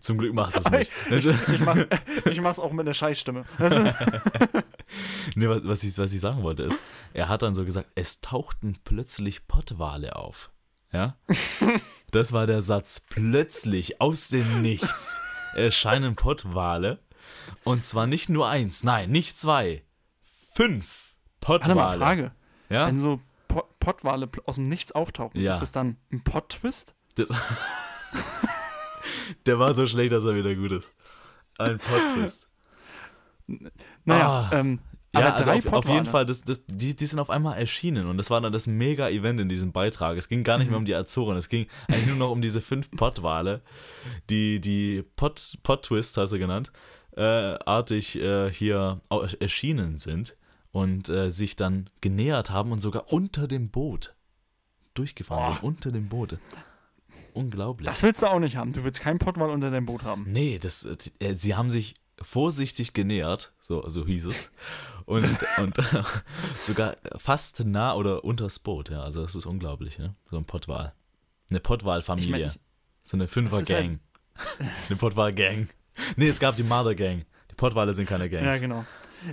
[0.02, 0.91] Zum Glück machst du es nicht.
[1.12, 1.78] ich, ich, mach,
[2.32, 3.45] ich mach's auch mit einer Scheißstimme.
[5.36, 6.80] Nee, was, was, ich, was ich sagen wollte ist,
[7.13, 10.49] er hat dann so gesagt, es tauchten plötzlich Pottwale auf.
[10.91, 11.15] Ja?
[12.12, 13.00] Das war der Satz.
[13.00, 15.19] Plötzlich, aus dem Nichts,
[15.56, 17.00] erscheinen Pottwale.
[17.63, 19.84] Und zwar nicht nur eins, nein, nicht zwei.
[20.54, 21.76] Fünf warte Pottwale.
[21.76, 22.32] mal, Frage.
[22.69, 22.88] Ja?
[22.88, 25.52] Wenn so Po- Pottwale aus dem Nichts auftauchen, Ja.
[25.52, 26.95] ist das dann ein Pott-Twist?
[29.45, 30.93] Der war so schlecht, dass er wieder gut ist.
[31.58, 32.50] Ein Plot-Twist.
[34.06, 34.50] Naja, Ah.
[34.54, 34.80] ähm,
[35.13, 36.06] Ja, aber also drei auf, auf jeden.
[36.06, 39.39] Fall, das, das, die, die sind auf einmal erschienen und das war dann das Mega-Event
[39.39, 40.17] in diesem Beitrag.
[40.17, 42.62] Es ging gar nicht mehr um die Azoren, es ging eigentlich nur noch um diese
[42.62, 43.62] fünf Pottwale,
[44.30, 46.72] die, die Pot, Pot-Twist, hast du genannt,
[47.17, 49.02] äh, artig äh, hier
[49.39, 50.38] erschienen sind
[50.72, 54.13] und äh, sich dann genähert haben und sogar unter dem Boot
[54.93, 55.54] durchgefahren Boah.
[55.54, 56.38] sind, unter dem Boot.
[57.34, 57.89] Unglaublich.
[57.89, 58.74] Das willst du auch nicht haben.
[58.74, 60.26] Du willst keinen Pottwal unter deinem Boot haben.
[60.28, 60.88] Nee, das,
[61.19, 64.52] äh, sie haben sich vorsichtig genähert, so, so hieß es.
[65.06, 65.26] Und,
[65.58, 65.76] und
[66.62, 69.02] sogar fast nah oder unters Boot, ja.
[69.02, 70.16] Also das ist unglaublich, ne?
[70.30, 70.94] So ein Pottwal.
[71.50, 72.46] Eine Pottwal-Familie.
[72.48, 72.62] Ich mein,
[73.04, 74.00] so eine Fünfer-Gang.
[74.36, 75.70] halt eine Pottwal-Gang.
[76.16, 77.26] Nee, es gab die Mother-Gang.
[77.52, 78.46] Die Pottwale sind keine Gangs.
[78.46, 78.86] Ja, genau.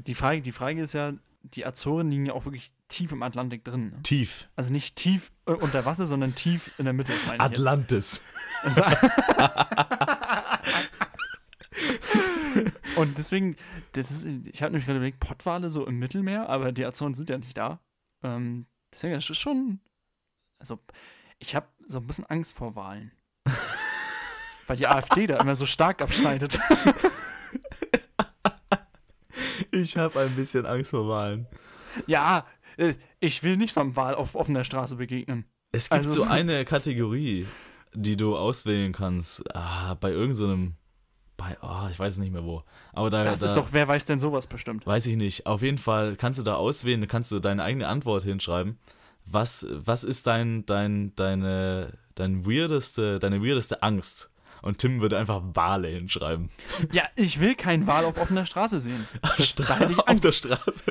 [0.06, 3.64] Die Frage, die Frage ist ja, die Azoren liegen ja auch wirklich tief im Atlantik
[3.64, 3.90] drin.
[3.90, 4.02] Ne?
[4.02, 4.48] Tief.
[4.56, 7.12] Also nicht tief äh, unter Wasser, sondern tief in der Mitte.
[7.38, 8.22] Atlantis.
[8.62, 8.82] Also-
[12.96, 13.54] Und deswegen,
[13.92, 17.28] das ist, ich habe nämlich gerade überlegt, Pottwale so im Mittelmeer, aber die Azoren sind
[17.30, 17.80] ja nicht da.
[18.22, 19.80] Ähm, deswegen das ist schon,
[20.58, 20.78] also
[21.38, 23.12] ich habe so ein bisschen Angst vor Wahlen.
[24.66, 26.58] Weil die AfD da immer so stark abschneidet.
[29.72, 31.46] Ich habe ein bisschen Angst vor Wahlen.
[32.06, 32.46] ja,
[32.78, 35.44] äh, ich will nicht so einem Wahl auf offener Straße begegnen.
[35.72, 37.46] Es gibt Also so so- eine Kategorie,
[37.92, 40.76] die du auswählen kannst, ah, bei irgendeinem,
[41.36, 42.62] bei, oh, ich weiß nicht mehr wo.
[42.92, 44.86] Aber da, Das da ist doch, wer weiß denn sowas bestimmt?
[44.86, 45.46] weiß ich nicht.
[45.46, 48.78] Auf jeden Fall kannst du da auswählen, kannst du deine eigene Antwort hinschreiben.
[49.26, 54.30] Was, was ist dein, dein, deine, dein weirdeste, deine weirdeste Angst?
[54.62, 56.48] Und Tim würde einfach Wale hinschreiben.
[56.92, 59.06] Ja, ich will keinen Wal auf offener Straße sehen.
[59.36, 60.32] Das, da hätte ich Auf der.
[60.32, 60.84] Straße.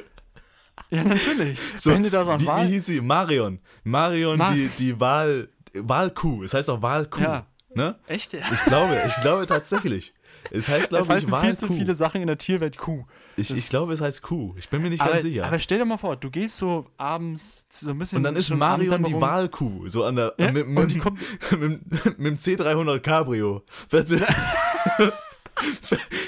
[0.92, 1.60] Ja, natürlich.
[1.78, 2.68] So, Wenn du da so ein wie, Wal.
[2.68, 3.02] wie hieß sie?
[3.02, 3.60] Marion.
[3.84, 6.44] Marion, Mar- die, die Wal, Walkuh.
[6.44, 7.22] Es heißt auch Walkuh.
[7.22, 7.48] Ja.
[7.74, 7.98] Ne?
[8.08, 8.32] Echt?
[8.34, 8.40] Ja.
[8.54, 10.14] Ich glaube, ich glaube tatsächlich.
[10.52, 13.06] Es heißt, glaube Es heißen ich, viel zu viele Sachen in der Tierwelt Kuh.
[13.38, 14.54] Ich, ich glaube, es heißt Kuh.
[14.58, 15.46] Ich bin mir nicht Aber, ganz sicher.
[15.46, 18.18] aber stell dir mal vor, du gehst so abends so ein bisschen.
[18.18, 19.14] und dann ist Marion die.
[19.20, 19.88] Wahlkuh.
[19.88, 20.34] So an der.
[20.38, 20.90] Ja, mit, und mit,
[21.60, 23.64] mit, mit dem C300 Cabrio.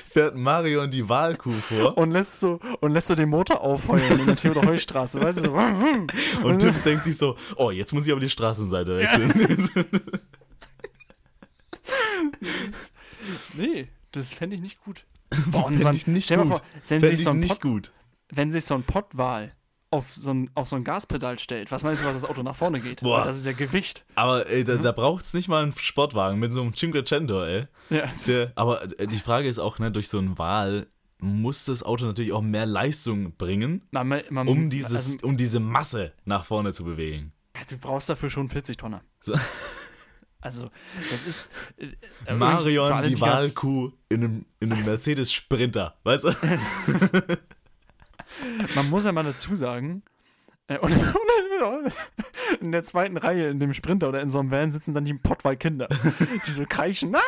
[0.10, 1.98] Fährt, Marion die Wahlkuh vor.
[1.98, 5.52] und lässt so und lässt so den Motor aufheulen in der Theodor Heustraße, weißt du
[5.52, 5.54] so.
[6.44, 9.34] Und Tim denkt sich so: Oh, jetzt muss ich aber die Straßenseite wechseln.
[13.56, 13.88] nee,
[14.18, 15.06] das fände ich nicht gut.
[15.48, 16.58] Boah, so ein, ich nicht stell mal gut.
[16.60, 17.92] vor, wenn Fände sich ich so ein nicht Pott, gut.
[18.30, 19.52] wenn sich so ein Pottwal
[19.90, 22.56] auf so ein, auf so ein Gaspedal stellt, was meinst du, was das Auto nach
[22.56, 23.02] vorne geht?
[23.02, 23.20] Boah.
[23.20, 24.06] Weil Das ist ja Gewicht.
[24.16, 24.66] Aber ey, Mhm.
[24.66, 27.68] da, da braucht es nicht mal einen Sportwagen mit so einem Cinquecento, ey.
[27.90, 30.88] Ja, Der, aber äh, die Frage ist auch, ne, durch so einen Wahl
[31.20, 35.36] muss das Auto natürlich auch mehr Leistung bringen, man, man, man, um, dieses, also, um
[35.38, 37.32] diese Masse nach vorne zu bewegen.
[37.70, 39.02] du brauchst dafür schon 40 Tonner.
[39.22, 39.34] So.
[40.48, 40.72] Also,
[41.12, 41.52] das ist.
[41.78, 41.88] äh,
[42.26, 46.30] äh, Marion, die Wahlkuh in einem, in einem Mercedes Sprinter, weißt du?
[48.76, 50.04] Man muss ja mal dazu sagen,
[50.68, 50.94] äh, und,
[52.62, 55.16] in der zweiten Reihe in dem Sprinter oder in so einem Van sitzen dann die
[55.16, 55.90] Pottwal-Kinder,
[56.46, 57.14] die so kreischen.
[57.14, 57.20] Ah,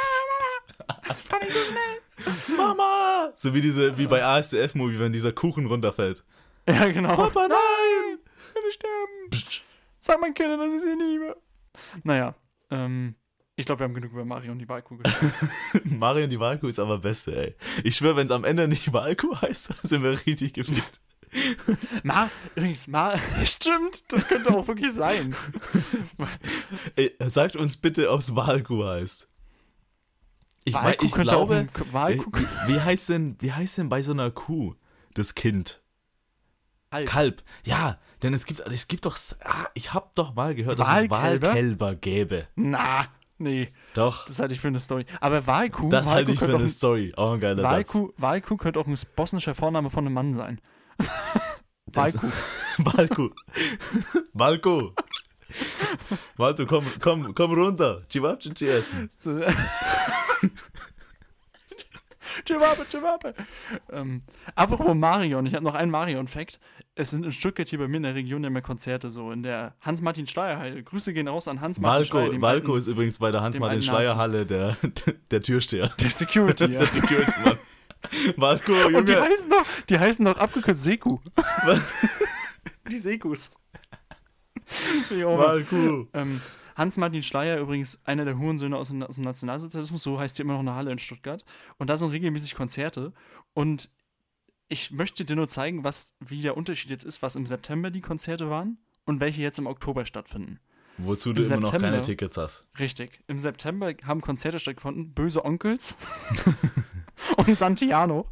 [0.87, 2.57] Mama, kann nicht so schnell.
[2.57, 3.33] Mama!
[3.35, 6.23] So wie diese, wie bei ASDF-Movie, wenn dieser Kuchen runterfällt.
[6.69, 7.15] Ja, genau.
[7.15, 8.19] Papa, nein!
[8.19, 9.65] Ich will sterben.
[9.99, 11.35] Sag meinen Kindern, dass ich sie liebe.
[12.03, 12.35] Naja,
[12.71, 13.15] ähm,
[13.59, 15.81] ich glaube, wir haben genug über Mario und die Wahlkuh gesprochen.
[15.99, 17.55] Marion, die Wahlkuh ist aber beste, ey.
[17.83, 21.01] Ich schwöre, wenn es am Ende nicht Wahlkuh heißt, dann sind wir richtig gefickt.
[22.03, 25.35] Mar, übrigens, Mar, stimmt, das könnte auch wirklich sein.
[26.95, 29.27] Ey, sagt uns bitte, ob es Wahlkuh heißt.
[30.63, 32.31] Ich, mein, Wahlkuh ich könnte glaube, Wahlkuh.
[32.37, 34.75] Ey, wie, heißt denn, wie heißt denn bei so einer Kuh
[35.13, 35.81] das Kind?
[36.91, 37.07] Kalb.
[37.07, 37.43] Kalb.
[37.63, 41.09] Ja, denn es gibt, es gibt doch, ah, ich habe doch mal gehört, dass es
[41.09, 41.95] Wahlkälber?
[41.95, 42.47] Gäbe.
[42.55, 43.05] Na,
[43.37, 45.05] nee, Doch, das halte ich für eine Story.
[45.21, 47.13] Aber Wahlkuh, das Wahlkuh halte ich für könnte auch eine ein- Story.
[47.15, 47.71] Auch ein geiler Satz.
[47.95, 50.59] Wahlkuh, Wahlkuh könnte auch ein bosnischer Vorname von einem Mann sein.
[51.93, 52.29] Wahlkuh.
[52.79, 53.29] Walku.
[54.33, 54.91] Walku.
[56.37, 58.03] Waltu, komm, komm, komm runter.
[58.09, 59.09] Chivapchichi essen.
[59.15, 59.41] So.
[62.45, 63.33] Chihuahua, Chihuahua.
[63.91, 64.21] Ähm,
[64.55, 66.59] apropos Marion, ich habe noch einen Marion-Fact.
[66.95, 69.31] Es sind in Stuttgart hier bei mir in der Region immer Konzerte so.
[69.31, 70.83] In der Hans-Martin-Schleierhalle.
[70.83, 72.21] Grüße gehen raus an Hans-Martin Schleier.
[72.23, 74.77] Walko, dem Walko alten- ist übrigens bei der Hans-Martin Schleierhalle der,
[75.31, 75.89] der Türsteher.
[75.99, 76.79] der Security, ja.
[76.79, 77.57] Der Security-Mann.
[78.37, 79.25] Walko, Und die Junge.
[79.27, 81.19] heißen doch, die heißen doch abgekürzt Seku.
[82.89, 83.51] die Sekus.
[85.09, 86.07] Walko.
[86.13, 86.41] Ähm,
[86.79, 90.53] Hans-Martin Schleier, übrigens einer der Hurensöhne aus dem, aus dem Nationalsozialismus, so heißt hier immer
[90.53, 91.43] noch eine Halle in Stuttgart.
[91.77, 93.13] Und da sind regelmäßig Konzerte.
[93.53, 93.91] Und
[94.69, 98.01] ich möchte dir nur zeigen, was, wie der Unterschied jetzt ist, was im September die
[98.01, 100.59] Konzerte waren und welche jetzt im Oktober stattfinden.
[100.97, 102.65] Wozu du Im immer noch keine September- Tickets hast.
[102.77, 103.23] Richtig.
[103.27, 105.13] Im September haben Konzerte stattgefunden.
[105.13, 105.97] Böse Onkels
[107.37, 108.27] und Santiano.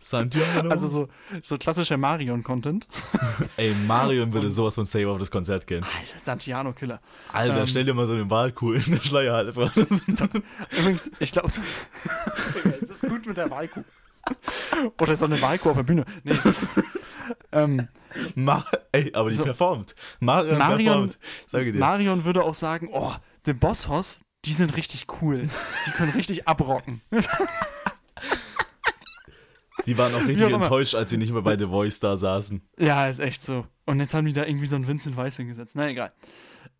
[0.00, 0.70] Santiano.
[0.70, 1.08] Also so,
[1.42, 2.86] so klassischer Marion-Content.
[3.56, 5.84] Ey, Marion würde sowas von safe auf das Konzert gehen.
[5.84, 7.00] Alter, Santiano-Killer.
[7.32, 7.66] Alter, Ähm.
[7.66, 9.70] stell dir mal so eine Wahlkuh in der Schleierhalle vor.
[9.74, 9.90] Das
[10.78, 11.60] Übrigens, ich glaube, so,
[12.64, 13.84] es ist gut mit der Wahlkuh.
[15.00, 16.04] Oder so eine Wahlkuh auf der Bühne.
[16.22, 16.54] Nee, das-
[17.52, 17.88] ähm,
[18.34, 19.44] Ma Ey, aber die So.
[19.44, 19.94] performt.
[20.20, 21.10] Marion, Marion-
[21.50, 21.74] performt.
[21.74, 23.12] Marion würde auch sagen, oh,
[23.46, 25.48] die Bosshaus, die sind richtig cool.
[25.86, 27.00] Die können richtig abrocken.
[29.86, 32.62] Die waren auch richtig auch enttäuscht, als sie nicht mehr bei The Voice da saßen.
[32.78, 33.66] Ja, ist echt so.
[33.84, 35.76] Und jetzt haben die da irgendwie so einen Vincent Weiss hingesetzt.
[35.76, 36.12] Na egal.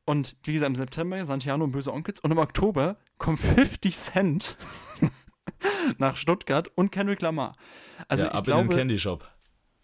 [0.07, 2.21] Und wie gesagt, im September Santiano und Böse Onkels.
[2.21, 4.57] Und im Oktober kommt 50 Cent
[5.99, 7.57] nach Stuttgart und Kendrick Lamar.
[8.09, 9.31] Also ja, ich ab in den glaube, Candy Shop.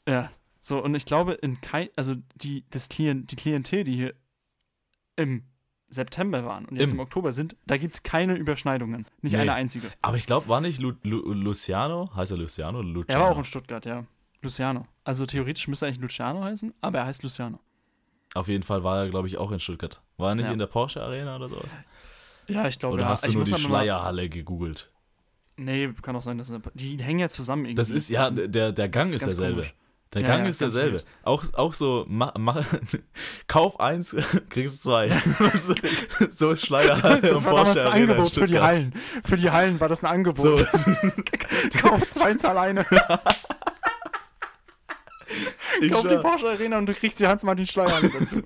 [0.09, 0.31] Ja,
[0.61, 4.15] so, und ich glaube, in kein, also die, das Klient, die Klientel, die hier
[5.17, 5.45] im
[5.91, 6.99] September waren und jetzt Im.
[6.99, 9.07] im, Oktober sind, da gibt es keine Überschneidungen.
[9.23, 9.39] Nicht Nee.
[9.41, 9.91] eine einzige.
[10.03, 12.11] Aber ich glaube, war nicht Lu Lu Luciano?
[12.15, 13.21] Heißt er Luciano Luciano?
[13.21, 14.05] Er war auch in Stuttgart, ja.
[14.43, 14.87] Luciano.
[15.05, 17.59] Also theoretisch müsste er eigentlich Luciano heißen, aber er heißt Luciano.
[18.35, 20.01] Auf jeden Fall war er, glaube ich, auch in Stuttgart.
[20.17, 20.53] War er nicht Ja.
[20.53, 21.77] in der Porsche Arena oder sowas?
[22.47, 23.09] Ja, ich glaube, Oder ja.
[23.11, 24.91] hast du ich nur die Schleierhalle gegoogelt?
[25.57, 27.75] Nee, kann auch sein, dass die hängen ja zusammen irgendwie.
[27.75, 29.55] Das ist, ja, Das- der, der Gang ist ist, derselbe.
[29.63, 29.75] komisch.
[30.13, 31.05] Der Ja, Gang ja, ist ganz derselbe.
[31.23, 32.65] Auch, auch so, mach, mach,
[33.47, 34.17] kauf eins,
[34.49, 35.07] kriegst zwei.
[36.33, 38.59] so ist Schleierhalle Das war damals ein Arena Angebot für die.
[38.59, 38.93] Hallen.
[39.25, 40.59] Für die Hallen war das ein Angebot.
[40.59, 40.81] So,
[41.79, 42.85] Kauf zwei zahl eine.
[45.81, 48.43] ich Kauf die Porsche Arena und du kriegst die Hans-Martin Schleier dazu.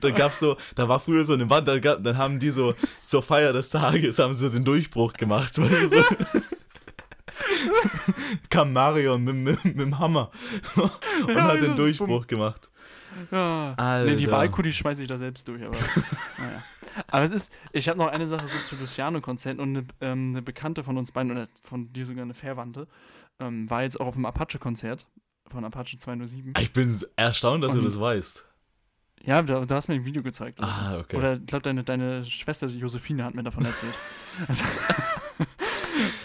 [0.00, 2.74] da gab's so, da war früher so eine Wand, da gab, dann haben die so
[3.04, 5.58] zur Feier des Tages haben sie so den Durchbruch gemacht.
[5.58, 6.02] Weil die so,
[8.50, 10.30] kam Marion mit, mit, mit dem Hammer
[10.76, 10.90] und
[11.34, 12.70] Ja, hat den Durchbruch gemacht.
[13.30, 13.74] Ja.
[13.76, 14.10] Alter.
[14.10, 15.76] Nee, die Wahlkuh, die schmeiße ich da selbst durch, aber
[16.38, 16.62] naja.
[17.08, 20.42] Aber es ist, ich habe noch eine Sache so zu Luciano-Konzerten und eine, ähm, eine
[20.42, 22.86] Bekannte von uns beiden, oder von dir sogar eine Verwandte,
[23.40, 25.06] ähm, war jetzt auch auf dem Apache-Konzert
[25.50, 26.54] von Apache 207.
[26.60, 28.46] Ich bin erstaunt, dass du Und- das weißt.
[29.22, 30.58] Ja, du, du hast mir ein Video gezeigt.
[30.60, 31.16] Oder, Ah, okay.
[31.16, 33.92] oder ich glaube, deine, deine Schwester Josephine hat mir davon erzählt.
[34.48, 34.64] Also-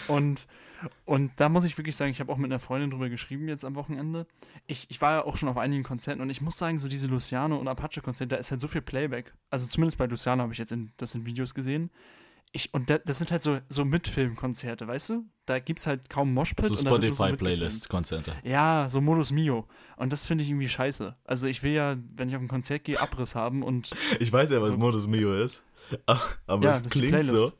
[0.08, 0.46] und,
[1.04, 3.64] und da muss ich wirklich sagen, ich habe auch mit einer Freundin drüber geschrieben jetzt
[3.64, 4.26] am Wochenende.
[4.66, 7.06] Ich, ich war ja auch schon auf einigen Konzerten und ich muss sagen, so diese
[7.06, 9.34] Luciano und Apache-Konzerte, da ist halt so viel Playback.
[9.50, 11.90] Also zumindest bei Luciano habe ich jetzt in, das in Videos gesehen.
[12.52, 15.24] Ich, und da, das sind halt so, so Mitfilmkonzerte, weißt du?
[15.46, 16.64] Da gibt es halt kaum Moshpit.
[16.64, 18.32] So und da wird nur so Spotify-Playlist-Konzerte.
[18.44, 19.66] ja, so Modus Mio.
[19.96, 21.16] Und das finde ich irgendwie scheiße.
[21.24, 23.90] Also ich will ja, wenn ich auf ein Konzert gehe, Abriss haben und
[24.20, 24.76] Ich weiß ja, was So.
[24.76, 25.64] Modus Mio ist.
[26.46, 27.52] Aber Ja, es das ist die klingt so.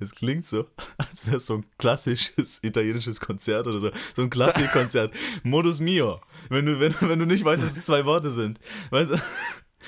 [0.00, 0.66] Es klingt so,
[0.98, 3.90] als wäre es so ein klassisches italienisches Konzert oder so.
[4.16, 5.14] So ein Klassikkonzert.
[5.44, 6.20] Modus Mio.
[6.48, 8.58] Wenn du, wenn, wenn du nicht weißt, dass es zwei Worte sind.
[8.90, 9.16] Weißt du?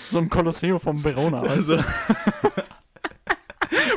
[0.09, 1.43] so ein Kolosseo vom Verona.
[1.49, 1.83] Weißt, Also, du?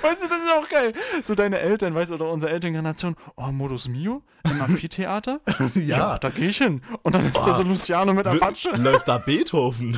[0.01, 0.93] weißt du, das ist auch geil.
[1.21, 5.41] So deine Eltern, weißt du, oder unsere Elterngeneration, oh, Modus Mio im Amphitheater?
[5.75, 6.17] ja.
[6.17, 6.81] da gehe ich hin.
[7.03, 8.69] Und dann ist da so Luciano mit Apache.
[8.75, 9.97] Läuft da Beethoven?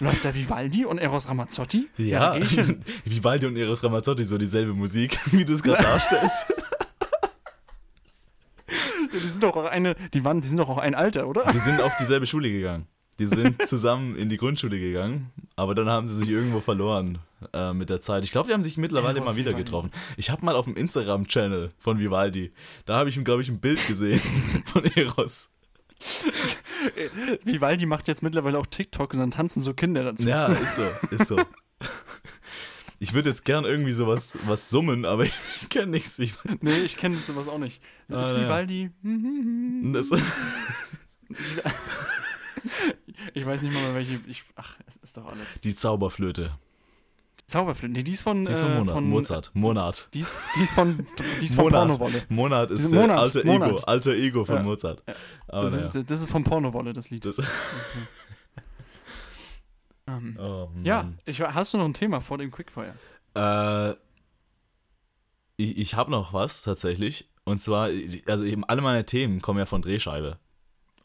[0.00, 1.88] Läuft da Vivaldi und Eros Ramazzotti?
[1.96, 2.34] Ja.
[2.34, 2.84] hin.
[3.04, 6.46] Vivaldi und Eros Ramazzotti, so dieselbe Musik, wie du es gerade darstellst.
[9.12, 11.44] Ja, die sind doch auch eine, die waren, die sind doch auch ein Alter, oder?
[11.52, 12.86] Die sind auf dieselbe Schule gegangen.
[13.20, 17.18] Die sind zusammen in die Grundschule gegangen, aber dann haben sie sich irgendwo verloren
[17.52, 18.24] äh, mit der Zeit.
[18.24, 19.64] Ich glaube, die haben sich mittlerweile Eros mal wieder Vivaldi.
[19.64, 19.90] getroffen.
[20.16, 22.52] Ich habe mal auf dem Instagram-Channel von Vivaldi,
[22.86, 24.20] da habe ich, glaube ich, ein Bild gesehen
[24.64, 25.50] von Eros.
[27.44, 30.26] Vivaldi macht jetzt mittlerweile auch TikTok und dann tanzen so Kinder dazu.
[30.26, 31.40] Ja, ist so, ist so.
[33.00, 36.18] Ich würde jetzt gern irgendwie sowas was summen, aber ich kenne nichts.
[36.18, 37.82] Ich, Nee, ich kenne sowas auch nicht.
[38.08, 38.44] Das ist Ah, ja.
[38.46, 38.90] Vivaldi.
[39.92, 40.10] das,
[43.34, 44.20] Ich weiß nicht mal welche.
[44.26, 45.60] Ich, ach, es ist doch alles.
[45.62, 46.56] die Zauberflöte.
[47.46, 47.92] Zauberflöte.
[47.92, 48.46] Nee, die ist von.
[48.46, 49.02] Die ist von äh, Monat.
[49.02, 49.50] Mozart.
[49.54, 50.08] Monat.
[50.14, 51.06] Die ist, die ist von.
[51.40, 51.80] Die ist von Monat.
[51.88, 52.22] Pornowolle.
[52.30, 53.88] Monat ist Diese der Monat, alter Ego, Monat.
[53.88, 54.62] alter Ego von Ja.
[54.62, 55.02] Mozart.
[55.48, 57.24] Aber Das naja, ist, das ist von Pornowolle, das Lied.
[57.26, 57.40] das,
[60.06, 62.94] Ähm, oh, ja, ich, hast du noch ein Thema vor dem Quickfire?
[63.34, 63.92] Äh,
[65.56, 67.30] ich ich habe noch was tatsächlich.
[67.44, 67.88] Und zwar,
[68.26, 70.38] also eben alle meine Themen kommen ja von Drehscheibe.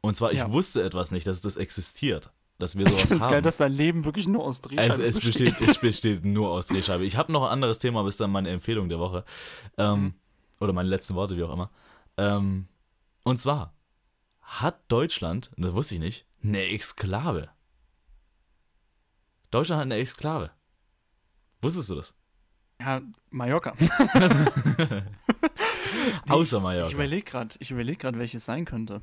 [0.02, 0.52] Und zwar, ich Ja.
[0.52, 2.32] wusste etwas nicht, dass das existiert.
[2.60, 3.32] Dass wir sowas Ich haben.
[3.32, 6.68] geil, dass dein Leben wirklich nur aus Drehscheiben es, es, besteht, es besteht nur aus
[6.68, 7.06] Drehscheibe.
[7.06, 9.24] Ich habe noch ein anderes Thema, ist dann meine Empfehlung der Woche.
[9.78, 10.14] Ähm, Mhm.
[10.60, 11.72] Oder meine letzten Worte, wie auch immer.
[12.18, 12.68] Ähm,
[13.24, 13.74] und zwar
[14.42, 17.50] hat Deutschland, das wusste ich nicht, eine Exklave.
[19.52, 20.52] Deutschland hat eine Exklave.
[21.62, 22.14] Wusstest du das?
[22.82, 23.74] Ja, Mallorca.
[26.28, 26.92] Außer Ich Mallorca.
[26.92, 29.02] überlege gerade, ich überleg grad, welches sein könnte.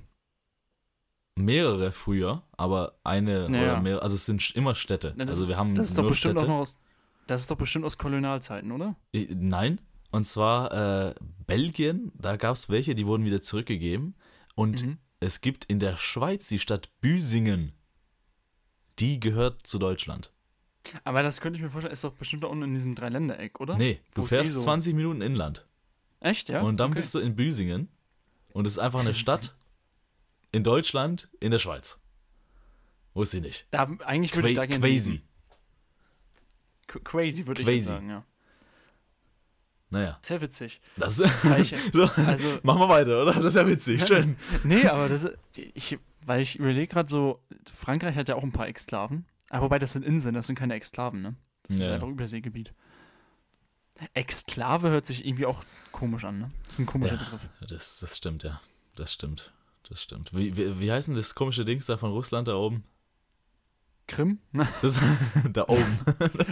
[1.37, 3.73] Mehrere früher, aber eine Naja.
[3.75, 5.15] oder mehrere, also es sind immer Städte.
[5.17, 6.47] Na, das also wir haben Das ist doch bestimmt Städte.
[6.47, 6.79] auch noch aus.
[7.27, 8.97] Das ist doch bestimmt aus Kolonialzeiten, oder?
[9.13, 9.81] Nein,
[10.13, 11.15] und zwar äh,
[11.47, 14.15] Belgien, da gab es welche, die wurden wieder zurückgegeben.
[14.55, 14.99] Und Mhm.
[15.21, 17.73] es gibt in der Schweiz die Stadt Büsingen.
[18.99, 20.33] Die gehört zu Deutschland.
[21.05, 23.77] Aber das könnte ich mir vorstellen, ist doch bestimmt da unten in diesem Dreiländereck, oder?
[23.77, 25.67] Nee, du Wo fährst eh so- 20 Minuten Inland.
[26.21, 26.63] Echt, ja?
[26.63, 27.01] und dann okay.
[27.01, 27.89] bist du in Büsingen.
[28.53, 29.56] Und es ist einfach eine Stadt
[30.53, 32.01] in Deutschland, in der Schweiz.
[33.15, 33.67] Wusste ich nicht.
[33.71, 35.21] Da, eigentlich würde ich da Qua- gerne.
[36.89, 38.25] Qu- Crazy würde ich sagen, ja.
[39.91, 40.19] Naja.
[40.21, 40.81] Sehr witzig.
[40.97, 41.17] Das,
[41.93, 43.33] so, also, machen wir weiter, oder?
[43.35, 44.05] Das ist ja witzig.
[44.07, 44.37] Schön.
[44.65, 47.41] nee, aber das ist, ich, weil ich überlege gerade so,
[47.73, 49.25] Frankreich hat ja auch ein paar Exklaven.
[49.49, 51.37] Aber wobei das sind Inseln, das sind keine Exklaven, ne?
[51.63, 51.95] Das ist Ja.
[51.95, 52.73] einfach Überseegebiet.
[54.13, 56.51] Exklave hört sich irgendwie auch komisch an, ne?
[56.65, 57.23] Das ist ein komischer Ja.
[57.25, 57.49] Begriff.
[57.69, 58.61] Das, das stimmt, ja.
[58.97, 59.53] Das stimmt.
[59.89, 60.31] Das stimmt.
[60.35, 62.85] Wie, wie, wie heißt denn das komische Dings da von Russland da oben?
[64.09, 64.39] Krim?
[64.83, 65.01] Das,
[65.53, 65.99] da oben.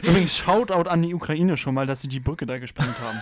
[0.03, 3.18] Übrigens, Shoutout an die Ukraine schon mal, dass sie die Brücke da gesprengt haben.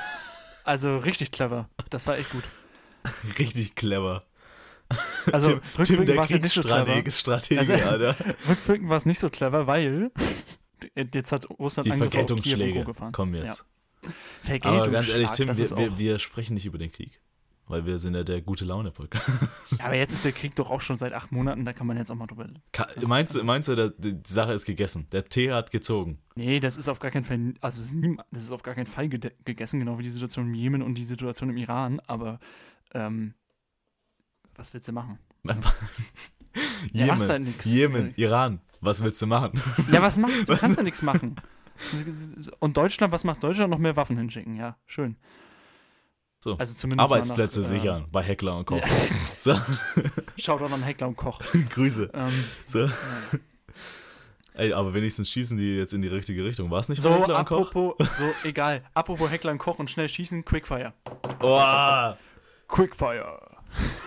[0.65, 1.69] Also richtig clever.
[1.91, 2.45] Das war echt gut.
[3.39, 4.25] Richtig clever.
[5.33, 6.85] Also Tim, Tim rückwirkend der war es jetzt nicht so clever.
[6.85, 8.17] Kriegsstratege, Stratege, Also- Alter.
[8.49, 10.11] Rückwirkend war es nicht so clever, weil
[11.15, 12.11] jetzt hat Russland Die auf Kiew und Co.
[12.11, 13.13] Vergeltungsschläge gefahren.
[13.13, 13.65] kommen jetzt.
[14.05, 14.55] Ja.
[14.63, 17.21] Aber ganz ehrlich, Vergeltungsschlag, Tim, wir, wir, wir sprechen nicht über den Krieg.
[17.69, 19.31] Weil wir sind ja der gute Laune-Podcast.
[19.79, 21.97] Ja, aber jetzt ist der Krieg doch auch schon seit acht Monaten, da kann man
[21.97, 22.47] jetzt auch mal drüber.
[22.73, 25.07] Ka- Meinst du, meinst du die Sache ist gegessen?
[25.13, 26.19] Der Tee hat gezogen.
[26.35, 28.87] Nee, das ist auf gar keinen Fall, also ist, nie, das ist auf gar keinen
[28.87, 32.41] Fall gede- gegessen, genau wie die Situation im Jemen und die Situation im Iran, aber
[32.95, 33.35] ähm,
[34.57, 35.19] was willst du machen?
[36.93, 37.65] Ja, Jemen, machst halt.
[37.65, 39.53] Jemen, Iran, was willst du machen?
[39.91, 40.53] Ja, was machst du?
[40.53, 41.37] Du kannst ja nichts machen.
[42.59, 43.71] Und Deutschland, was macht Deutschland?
[43.71, 45.17] Noch mehr Waffen hinschicken, ja, schön.
[46.43, 46.57] So.
[46.59, 48.79] Also zumindest Arbeitsplätze nach, äh, sichern bei Heckler und Koch.
[48.79, 48.85] Ja.
[49.39, 49.55] So,
[50.39, 51.41] Schaut auch an Heckler und Koch.
[51.71, 52.11] Grüße.
[52.13, 52.81] Ähm, So.
[52.81, 52.91] ja.
[54.55, 56.69] Ey, aber wenigstens schießen die jetzt in die richtige Richtung.
[56.71, 57.69] War es nicht So, bei Heckler und Koch?
[57.71, 58.83] apropos, so, egal.
[58.93, 60.93] Apropos Heckler und Koch und schnell schießen, Quickfire.
[61.41, 62.13] Oh,
[62.69, 63.39] Quickfire.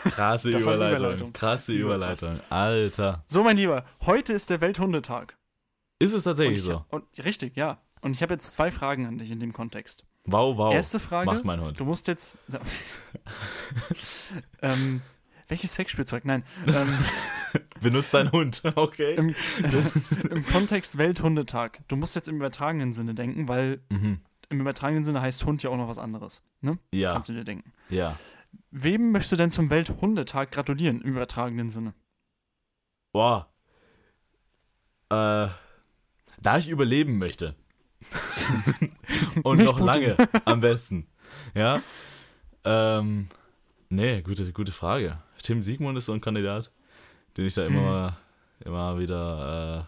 [0.04, 0.98] krasse Überleitung.
[0.98, 1.34] Überleitung.
[1.34, 1.74] Krasse.
[1.74, 2.42] Überleitung.
[2.50, 3.24] Alter.
[3.28, 5.38] So, mein Lieber, heute ist der Welthundetag.
[6.00, 6.84] Ist es tatsächlich ich, so?
[6.90, 7.82] und, richtig, ja.
[8.02, 10.04] Und ich habe jetzt zwei Fragen an dich in dem Kontext.
[10.26, 10.74] Wow, wow.
[10.74, 11.32] Erste Frage.
[11.32, 11.80] Macht mein Hund.
[11.80, 12.38] Du musst jetzt.
[14.62, 15.02] ähm,
[15.48, 16.26] welches Sexspielzeug?
[16.26, 16.44] Nein.
[16.68, 16.98] Ähm,
[17.82, 18.64] Benutzt dein Hund.
[18.76, 19.16] Okay.
[19.16, 19.36] im,
[20.32, 21.80] Im Kontext Welthundetag.
[21.88, 24.22] Du musst jetzt im übertragenen Sinne denken, weil Mhm.
[24.50, 26.44] im übertragenen Sinne heißt Hund ja auch noch was anderes.
[26.62, 26.80] Ne?
[26.92, 27.72] Ja, Kannst du dir denken.
[27.90, 28.18] ja.
[28.72, 31.94] Wem möchtest du denn zum Welthundetag gratulieren im übertragenen Sinne?
[33.12, 33.50] Boah.
[35.10, 35.48] Äh,
[36.42, 37.56] da ich überleben möchte.
[39.44, 39.86] Und Nicht noch Putin.
[39.86, 41.08] lange am besten.
[41.54, 41.82] Ja.
[42.64, 43.28] Ähm,
[43.90, 45.18] nee, gute, gute Frage.
[45.42, 46.72] Tim Siegmund ist so ein Kandidat,
[47.38, 47.86] den ich da immer, Mhm.
[47.86, 48.18] mal,
[48.66, 49.88] immer wieder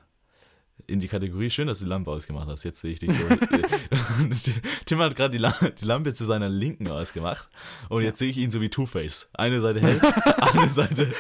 [0.88, 1.50] äh, in die Kategorie.
[1.50, 2.64] Schön, dass du die Lampe ausgemacht hast.
[2.64, 3.24] Jetzt sehe ich dich so.
[4.86, 7.50] Tim hat gerade die, La die Lampe zu seiner Linken ausgemacht.
[7.90, 9.32] Und jetzt sehe ich ihn so wie Two-Face.
[9.34, 10.00] Eine Seite hell,
[10.54, 11.12] eine Seite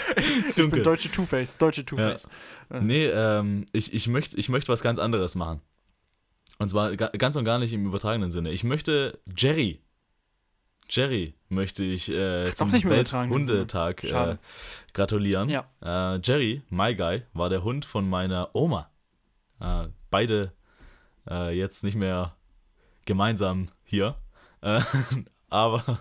[0.49, 0.67] Ich dunkel.
[0.79, 1.57] bin deutsche Two-Face.
[1.57, 2.27] Deutsche Two-Face.
[2.81, 5.61] Nee, ähm, ich, ich möchte ich möcht was ganz anderes machen.
[6.59, 8.51] Und zwar ga, ganz und gar nicht im übertragenen Sinne.
[8.51, 9.81] Ich möchte Jerry.
[10.89, 12.71] Jerry möchte ich äh, zum.
[12.71, 14.37] Welthundetag äh,
[14.93, 15.49] gratulieren.
[15.49, 15.65] Ja.
[15.81, 18.89] Äh, Jerry, my guy, war der Hund von meiner Oma.
[19.59, 20.53] Äh, beide
[21.29, 22.35] äh, jetzt nicht mehr
[23.05, 24.15] gemeinsam hier.
[24.61, 24.81] Äh,
[25.49, 25.99] aber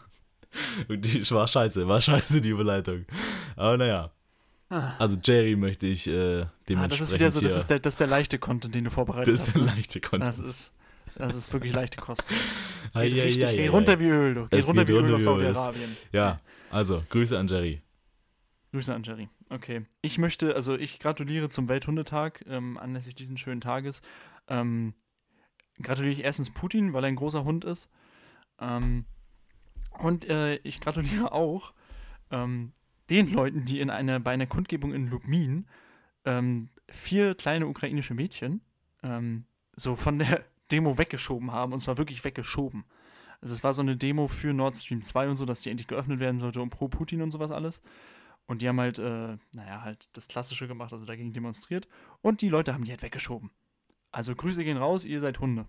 [0.89, 3.07] die war scheiße, war scheiße die Überleitung.
[3.57, 4.11] Aber naja.
[4.69, 7.95] Also Jerry möchte ich äh, Ah, dementsprechend das ist wieder so, das ist, der, das
[7.95, 9.57] ist der leichte Content, den du vorbereitet das ist hast.
[9.57, 9.71] eine Ne?
[9.77, 10.29] leichte Content.
[10.29, 10.75] Das ist,
[11.15, 12.27] das ist wirklich leichte Kost.
[12.95, 14.01] Geht richtig, ei, geht ei, runter ei.
[14.01, 14.47] wie Öl, du.
[14.49, 15.21] Geht Es runter geht wie Öl runter Öl.
[15.55, 15.97] Saudi-Arabien.
[16.13, 16.41] Ja,
[16.71, 17.81] also Grüße an Jerry.
[18.73, 19.29] Grüße an Jerry.
[19.51, 19.87] Okay.
[20.03, 24.03] Ich möchte, also ich gratuliere zum Welthundetag, ähm, anlässlich diesen schönen Tages.
[24.49, 24.95] Ähm,
[25.81, 27.91] gratuliere ich erstens Putin, weil er ein großer Hund ist.
[28.61, 29.05] Ähm,
[30.01, 31.73] und äh, ich gratuliere auch
[32.33, 32.73] ähm,
[33.11, 35.67] den Leuten, die in einer, bei einer Kundgebung in Lubmin
[36.25, 38.61] ähm, vier kleine ukrainische Mädchen
[39.03, 39.45] ähm,
[39.77, 41.73] so von der Demo weggeschoben haben.
[41.73, 42.85] Und zwar wirklich weggeschoben.
[43.41, 45.87] Also es war so eine Demo für Nord Stream 2 und so, dass die endlich
[45.87, 47.83] geöffnet werden sollte und pro Putin und sowas alles.
[48.47, 51.89] Und die haben halt, äh, naja, halt das Klassische gemacht, also dagegen demonstriert.
[52.23, 53.51] Und die Leute haben die halt weggeschoben.
[54.13, 55.67] Also Grüße gehen raus, ihr seid Hunde.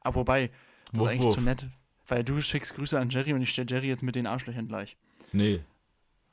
[0.00, 0.48] Aber wobei,
[0.90, 1.34] das Wuff, ist eigentlich wuff.
[1.34, 1.66] zu nett.
[2.06, 4.96] Weil du schickst Grüße an Jerry und ich stelle Jerry jetzt mit den Arschlöchern gleich.
[5.32, 5.60] Nee.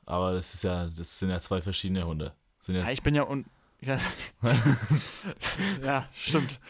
[0.06, 2.32] Aber das ist ja, das sind ja zwei verschiedene Hunde.
[2.58, 3.44] Das sind ja, Ja, ich bin ja un.
[3.80, 3.98] Ja,
[5.84, 6.60] ja, stimmt.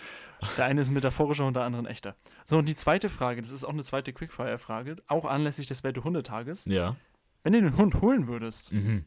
[0.58, 2.14] Der eine ist metaphorischer und der andere ein echter.
[2.44, 6.64] So, und die zweite Frage, das ist auch eine zweite Quickfire-Frage, auch anlässlich des Welthundetages.
[6.66, 6.96] ja.
[7.42, 9.04] Wenn du den Hund holen würdest, Mhm.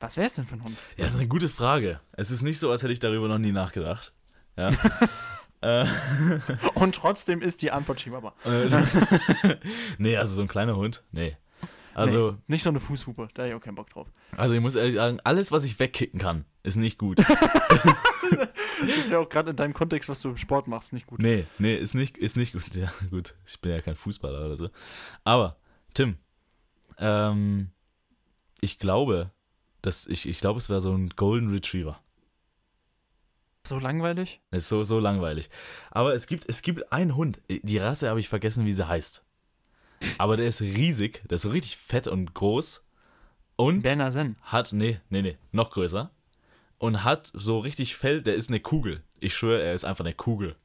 [0.00, 0.78] was wäre es denn für ein Hund?
[0.96, 2.00] Ja, ist eine gute Frage.
[2.12, 4.14] Es ist nicht so, als hätte ich darüber noch nie nachgedacht.
[4.56, 4.70] Ja.
[5.60, 5.86] äh,
[6.74, 8.32] Und trotzdem ist die Antwort Chihuahua.
[8.46, 8.66] äh,
[9.98, 11.04] nee, also so ein kleiner Hund.
[11.12, 11.36] Nee.
[11.94, 14.08] Also, nee, nicht so eine Fußhupe, da hab ich auch keinen Bock drauf.
[14.36, 17.22] also ich muss ehrlich sagen, alles, was ich wegkicken kann, ist nicht gut.
[18.86, 21.20] Das wäre auch gerade in deinem Kontext, was du im Sport machst, nicht gut.
[21.20, 22.62] Nee, nee, ist nicht, ist nicht gut.
[22.74, 23.34] Ja, gut.
[23.46, 24.70] Ich bin ja kein Fußballer oder so.
[25.24, 25.56] Aber,
[25.94, 26.16] Tim,
[26.98, 27.70] ähm,
[28.60, 29.30] ich glaube,
[29.82, 32.00] dass ich, ich glaube, es wäre so ein Golden Retriever.
[33.64, 34.40] So langweilig?
[34.50, 35.48] Ist so, so langweilig.
[35.90, 37.40] Aber es gibt, es gibt einen Hund.
[37.48, 39.24] Die Rasse habe ich vergessen, wie sie heißt.
[40.18, 42.82] Aber der ist riesig, der ist so richtig fett und groß.
[43.56, 44.36] Und Berner Zen.
[44.42, 46.10] hat, nee, nee, nee, noch größer.
[46.78, 49.02] Und hat so richtig Fell, der ist eine Kugel.
[49.20, 50.56] Ich schwöre, er ist einfach eine Kugel.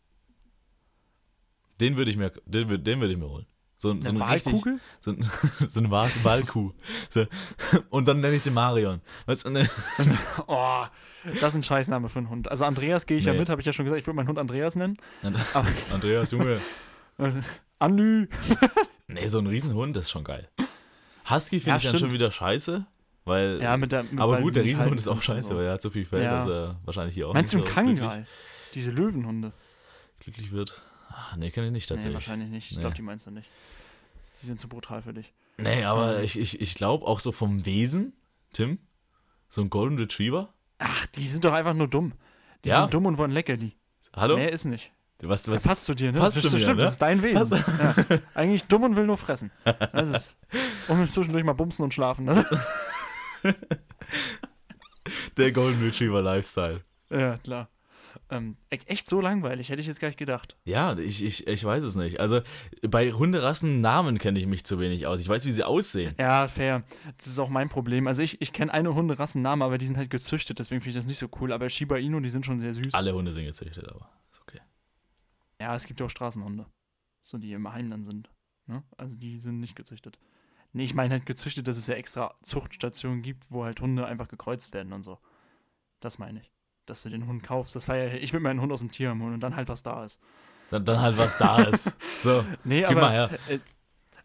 [1.80, 3.46] Den würde ich mir, den, würd- den würde ich mir holen.
[3.80, 4.80] So, so Eine eine richtig- Wahlkugel?
[5.00, 5.22] So, ein-
[5.70, 6.72] so eine Wahl, Wahlkuh.
[7.12, 7.28] So.
[7.92, 9.02] Und dann nenne ich sie Marion.
[9.28, 9.70] Weißt du, ne?
[10.48, 10.86] Oh,
[11.40, 12.50] das ist ein Scheißname für einen Hund.
[12.50, 13.40] Also Andreas gehe ich ja Nee.
[13.40, 14.98] mit, habe ich ja schon gesagt, ich würde meinen Hund Andreas nennen.
[15.92, 16.60] Andreas, Junge.
[17.78, 18.28] Anü.
[19.08, 20.50] Nee, so ein Riesenhund, das ist schon geil.
[21.30, 22.00] Husky finde Ja, ich dann stimmt.
[22.02, 22.86] schon wieder scheiße,
[23.26, 23.62] weil.
[23.62, 24.04] Ja, mit der.
[24.04, 25.56] Mit, aber gut, der Riesenhund halten ist auch scheiße, so.
[25.56, 26.38] weil er hat so viel Fell, Ja.
[26.40, 28.28] dass er wahrscheinlich hier auch Meinst du einen so Kangal?
[28.74, 29.54] Diese Löwenhunde?
[30.20, 30.82] glücklich wird.
[31.10, 32.16] Ah, nee, kenne ich nicht Nee, tatsächlich.
[32.16, 32.70] wahrscheinlich nicht.
[32.72, 32.82] Ich Nee.
[32.82, 33.50] glaube, die meinst du nicht.
[34.42, 35.32] Die sind zu brutal für dich.
[35.58, 36.24] Nee, aber Ähm.
[36.26, 38.14] ich, ich, ich glaube auch so vom Wesen,
[38.52, 38.78] Tim,
[39.48, 40.54] so ein Golden Retriever.
[40.80, 42.12] Ach, die sind doch einfach nur dumm.
[42.66, 42.82] Die Ja.
[42.82, 43.74] sind dumm und wollen Leckerli.
[44.14, 44.36] Hallo?
[44.36, 44.92] Mehr ist nicht.
[45.22, 46.20] Was, Das was, passt zu dir, ne?
[46.20, 46.84] passt das zu ist mir, stimmt, ne?
[46.84, 47.58] das ist dein Wesen.
[47.80, 47.96] Ja.
[48.36, 49.50] Eigentlich dumm und will nur fressen.
[49.64, 50.38] Das ist.
[50.88, 52.28] Und zwischendurch mal bumsen und schlafen.
[52.28, 52.54] Das ist,
[55.38, 56.82] der Golden Retriever Lifestyle.
[57.10, 57.70] ja, klar.
[58.30, 60.58] Ähm, e- echt so langweilig, hätte ich jetzt gar nicht gedacht.
[60.66, 62.20] Ja, ich, ich, ich weiß es nicht.
[62.20, 62.42] Also
[62.82, 65.22] bei Hunderassen Namen kenne ich mich zu wenig aus.
[65.22, 66.14] Ich weiß, wie sie aussehen.
[66.20, 66.84] Ja, fair.
[67.18, 68.06] Das ist auch mein Problem.
[68.08, 71.08] Also ich, ich kenne eine Hunderassennamen, aber die sind halt gezüchtet, deswegen finde ich das
[71.08, 71.54] nicht so cool.
[71.54, 72.94] Aber Shiba Inu, die sind schon sehr süß.
[72.94, 74.10] Alle Hunde sind gezüchtet, aber.
[75.62, 76.66] Ja, es gibt ja auch Straßenhunde.
[77.22, 78.30] So, die im Heim dann sind.
[78.68, 78.84] Ne?
[78.98, 80.20] Also die sind nicht gezüchtet.
[80.74, 84.28] Nee, ich meine halt gezüchtet, dass es ja extra Zuchtstationen gibt, wo halt Hunde einfach
[84.28, 85.18] gekreuzt werden und so.
[86.00, 86.52] Das meine ich.
[86.86, 87.76] Dass du den Hund kaufst.
[87.76, 89.68] Das war ja, ich will mir einen Hund aus dem Tierheim holen und dann halt
[89.70, 90.20] was da ist.
[90.70, 91.96] Dann, dann halt, was da ist.
[92.22, 93.02] So, Nee, gib aber.
[93.02, 93.40] mal her.
[93.48, 93.60] Äh,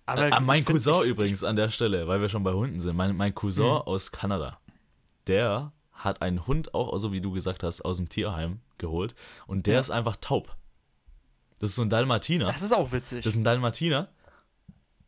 [0.06, 2.52] aber Ah, mein ich find- Cousin ich, übrigens an der Stelle, weil wir schon bei
[2.52, 2.96] Hunden sind.
[2.96, 3.70] Mein, mein Cousin Mhm.
[3.70, 4.58] aus Kanada,
[5.28, 9.14] der hat einen Hund auch, so wie du gesagt hast, aus dem Tierheim geholt.
[9.46, 9.80] Und der Ja.
[9.80, 10.56] ist einfach taub.
[11.62, 12.46] Das ist so ein Dalmatiner.
[12.46, 13.22] Das ist auch witzig.
[13.22, 14.08] Das ist ein Dalmatiner.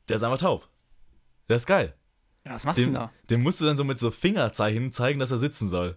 [0.08, 0.68] Der ist einfach taub.
[1.48, 1.94] Der ist geil.
[2.46, 3.10] ja, was machst du denn da?
[3.28, 5.96] dem musst du dann so mit so Fingerzeichen zeigen, dass er sitzen soll.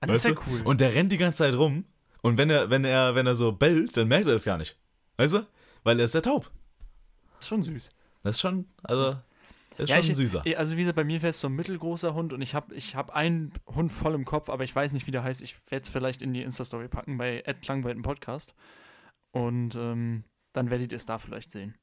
[0.00, 0.50] Ah, das ist ja weißt du?
[0.50, 0.60] cool.
[0.60, 1.86] Und der rennt die ganze Zeit rum.
[2.20, 4.76] Und wenn er, wenn er, wenn er so bellt, dann merkt er das gar nicht.
[5.16, 5.46] Weißt du?
[5.84, 6.50] Weil er ist ja taub.
[7.36, 7.90] das ist schon süß.
[8.24, 9.16] Das ist schon, also,
[9.78, 10.44] ist Ja, schon ich, süßer.
[10.58, 12.94] Also wie gesagt, bei mir wäre es so ein mittelgroßer Hund und ich habe ich
[12.94, 15.40] hab einen Hund voll im Kopf, aber ich weiß nicht, wie der heißt.
[15.40, 18.54] Ich werde es vielleicht in die Insta-Story packen bei Ed Klangwald im Podcast.
[19.34, 21.76] Und ähm, dann werdet ihr es da vielleicht sehen.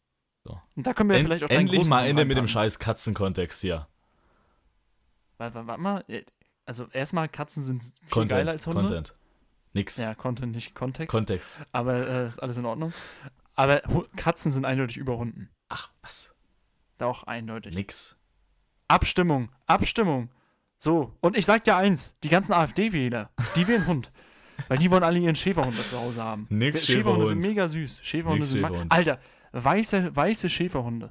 [0.43, 0.59] So.
[0.75, 3.87] Und da können wir En vielleicht auch endlich mal Ende mit dem scheiß Katzenkontext hier.
[5.37, 6.03] Warte, warte, warte mal.
[6.07, 6.23] äh,
[6.65, 8.81] Also erstmal, Katzen sind viel Content, geiler als Hunde.
[8.81, 9.15] Content.
[9.73, 9.97] Nix.
[9.97, 11.11] Ja, Content, nicht Kontext.
[11.11, 11.65] Kontext.
[11.71, 12.93] aber äh, ist alles in Ordnung.
[13.55, 13.81] Aber
[14.15, 15.49] Katzen sind eindeutig über Hunden.
[15.69, 16.33] Ach, was?
[16.97, 17.73] Da auch eindeutig.
[17.75, 18.17] Nix.
[18.87, 20.29] Abstimmung, Abstimmung.
[20.77, 24.11] So, und ich sag dir eins, die ganzen AfD-Wähler, die wählen Hund.
[24.67, 26.47] Weil die wollen alle ihren Schäferhund zu Hause haben.
[26.49, 27.99] Nix Der- Schäferhunde sind mega süß.
[28.03, 28.91] Schäferhunde Nix sind Schäferhund.
[28.91, 29.19] Alter,
[29.51, 31.09] weiße, weiße Schäferhunde.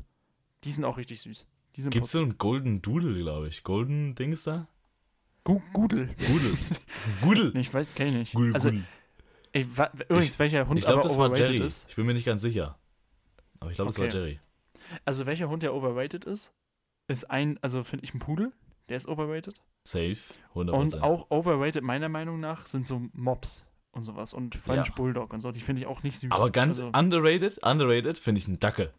[0.64, 1.46] Die sind auch richtig süß.
[1.76, 3.62] Sind Gibt's so einen Golden Doodle, glaube ich.
[3.62, 4.66] Golden Dings da?
[5.44, 6.08] Gu Gudel.
[6.26, 6.58] Gudel.
[7.22, 7.52] Gudel.
[7.54, 8.34] Nee, ich weiß, kenn ich nicht.
[8.34, 8.70] Gudel, also,
[9.52, 11.66] ey, wa- übrigens, welcher Hund Ich glaube, aber das war overrated Jerry.
[11.66, 11.88] ist.
[11.88, 12.78] Ich bin mir nicht ganz sicher.
[13.60, 14.14] Aber ich glaube, das war Okay.
[14.16, 14.40] Jerry.
[15.06, 16.52] Also, welcher Hund, der overrated ist,
[17.08, 18.52] ist ein, also finde ich ein Pudel.
[18.90, 19.60] Der ist overrated.
[19.84, 20.16] Safe.
[20.54, 20.70] 100%.
[20.70, 24.34] Und auch overrated, meiner Meinung nach, sind so Mobs und sowas.
[24.34, 24.94] Und French Ja.
[24.94, 25.52] Bulldog und so.
[25.52, 26.30] Die finde ich auch nicht süß.
[26.32, 28.92] Aber ganz also, underrated, underrated finde ich einen Dackel.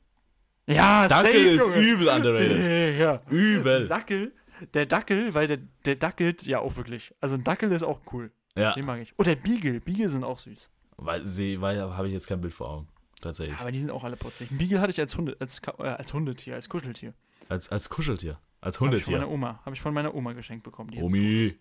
[0.67, 1.79] Ja, Dackel safe, ist Junge.
[1.79, 2.57] übel underrated.
[2.95, 3.21] Digga.
[3.29, 3.87] Übel.
[3.87, 4.33] Dackel,
[4.73, 7.13] der Dackel, weil der, der dackelt ja auch wirklich.
[7.19, 8.31] Also ein Dackel ist auch cool.
[8.55, 9.13] Ja, Den mag ich.
[9.17, 9.79] Oh, der Beagle.
[9.81, 10.69] Beagle sind auch süß.
[10.97, 12.87] weil sie, weil habe ich jetzt kein Bild vor Augen.
[13.21, 13.57] Tatsächlich.
[13.59, 14.49] Aber die sind auch alle putzig.
[14.51, 17.13] Ein Beagle hatte ich als, Hunde, als, äh, als Hundetier, als Kuscheltier.
[17.49, 18.39] Als, als Kuscheltier.
[18.61, 19.33] Als Habe ich von meiner Hundetier.
[19.33, 19.59] Oma.
[19.65, 20.91] Habe ich von meiner Oma geschenkt bekommen.
[20.91, 21.55] Die Omi.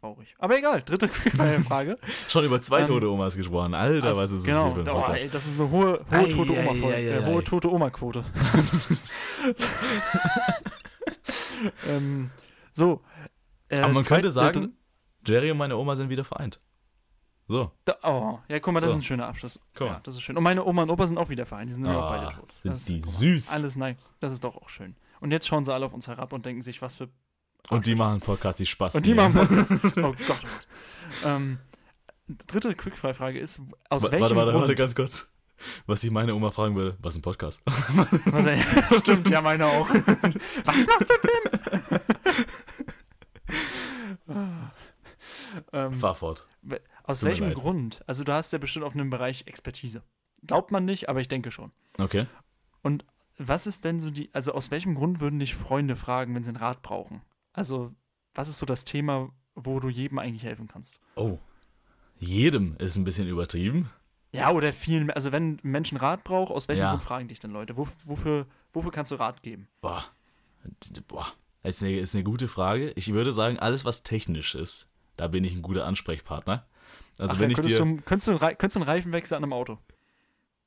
[0.00, 0.34] Traurig.
[0.38, 1.98] Aber egal, dritte Frage.
[2.28, 3.72] Schon über zwei Ähm, tote Omas gesprochen.
[3.74, 4.74] Alter, Also, was ist das genau.
[4.74, 7.26] hier für ein oh, ey, das ist eine hohe, hohe tote ei, äh, ei.
[7.26, 7.90] hohe tote Oma
[11.88, 12.30] ähm,
[12.72, 13.00] so.
[13.68, 14.76] Äh, Aber man könnte äh, sagen,
[15.24, 16.60] Jerry und meine Oma sind wieder vereint.
[17.48, 17.70] So.
[17.84, 18.96] Da, oh, ja, guck mal, das So.
[18.98, 19.60] ist ein schöner Abschluss.
[19.78, 19.86] Mal.
[19.86, 20.36] Ja, das ist schön.
[20.36, 21.68] Und meine Oma und Opa sind auch wieder vereint.
[21.70, 22.50] Die sind nämlich auch Ah, beide tot.
[22.50, 23.50] sind das, die süß.
[23.50, 23.96] Alles nein.
[24.20, 24.96] Das ist doch auch schön.
[25.20, 27.08] Und jetzt schauen sie alle auf uns herab und denken sich, was für.
[27.70, 28.96] Und die machen Podcast, die Spaß.
[28.96, 29.72] Und die machen Podcast.
[29.72, 30.38] Oh Gott, oh Gott.
[31.24, 31.58] Ähm,
[32.48, 34.60] dritte Quickfire-Frage ist: Aus welchem Warte, warte, Grund.
[34.62, 35.30] warte, ganz kurz.
[35.86, 37.62] Was ich meine Oma fragen würde, was ist ein Podcast?
[37.64, 38.60] Was, ey,
[39.00, 39.88] stimmt, ja, meine auch.
[39.88, 42.00] Was machst du denn?
[45.72, 46.46] ähm, Fahr fort.
[47.04, 47.52] aus tut welchem.
[47.54, 48.02] Grund?
[48.06, 50.02] Also, du hast ja bestimmt auf einem Bereich Expertise.
[50.46, 51.72] Glaubt man nicht, aber ich denke schon.
[51.98, 52.26] Okay.
[53.38, 56.48] Was ist denn so die, also aus welchem Grund würden dich Freunde fragen, wenn sie
[56.48, 57.20] einen Rat brauchen?
[57.52, 57.92] Also,
[58.34, 61.00] was ist so das Thema, wo du jedem eigentlich helfen kannst?
[61.16, 61.38] Oh.
[62.18, 63.90] Jedem ist ein bisschen übertrieben.
[64.32, 66.90] Ja, oder vielen, also wenn ein Mensch einen Rat braucht, aus welchem Ja.
[66.92, 67.76] Grund fragen dich denn Leute?
[67.76, 69.68] Wo, wofür, wofür kannst du Rat geben?
[69.82, 70.06] Boah.
[71.06, 71.26] Boah.
[71.62, 72.92] Ist eine, ist eine gute Frage.
[72.92, 76.66] Ich würde sagen, alles, was technisch ist, da bin ich ein guter Ansprechpartner.
[77.18, 79.36] Also, Ach, wenn ja, ich könntest, dir du, könntest, du, könntest du einen Reifen wechseln
[79.38, 79.78] an einem Auto?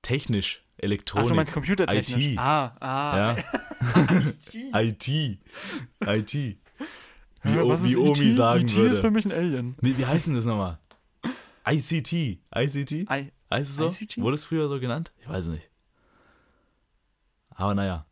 [0.01, 2.25] technisch, Ach, Elektronik, du meinst computertechnisch.
[2.33, 2.39] IT.
[2.39, 3.17] Ah, ah.
[3.17, 3.37] ja,
[4.81, 5.07] IT.
[5.07, 5.39] IT,
[6.07, 6.57] IT, wie,
[7.41, 8.33] Hä, o, wie Omi IT?
[8.33, 8.89] sagen IT würde.
[8.91, 9.75] ist für mich ein Alien.
[9.81, 10.79] Wie, wie heißt denn das nochmal?
[11.67, 12.91] ICT, ICT?
[12.91, 13.87] I, Heißt es so?
[13.87, 14.17] ICT?
[14.19, 15.11] Wurde es früher so genannt?
[15.21, 15.69] Ich weiß nicht.
[17.49, 18.05] Aber naja.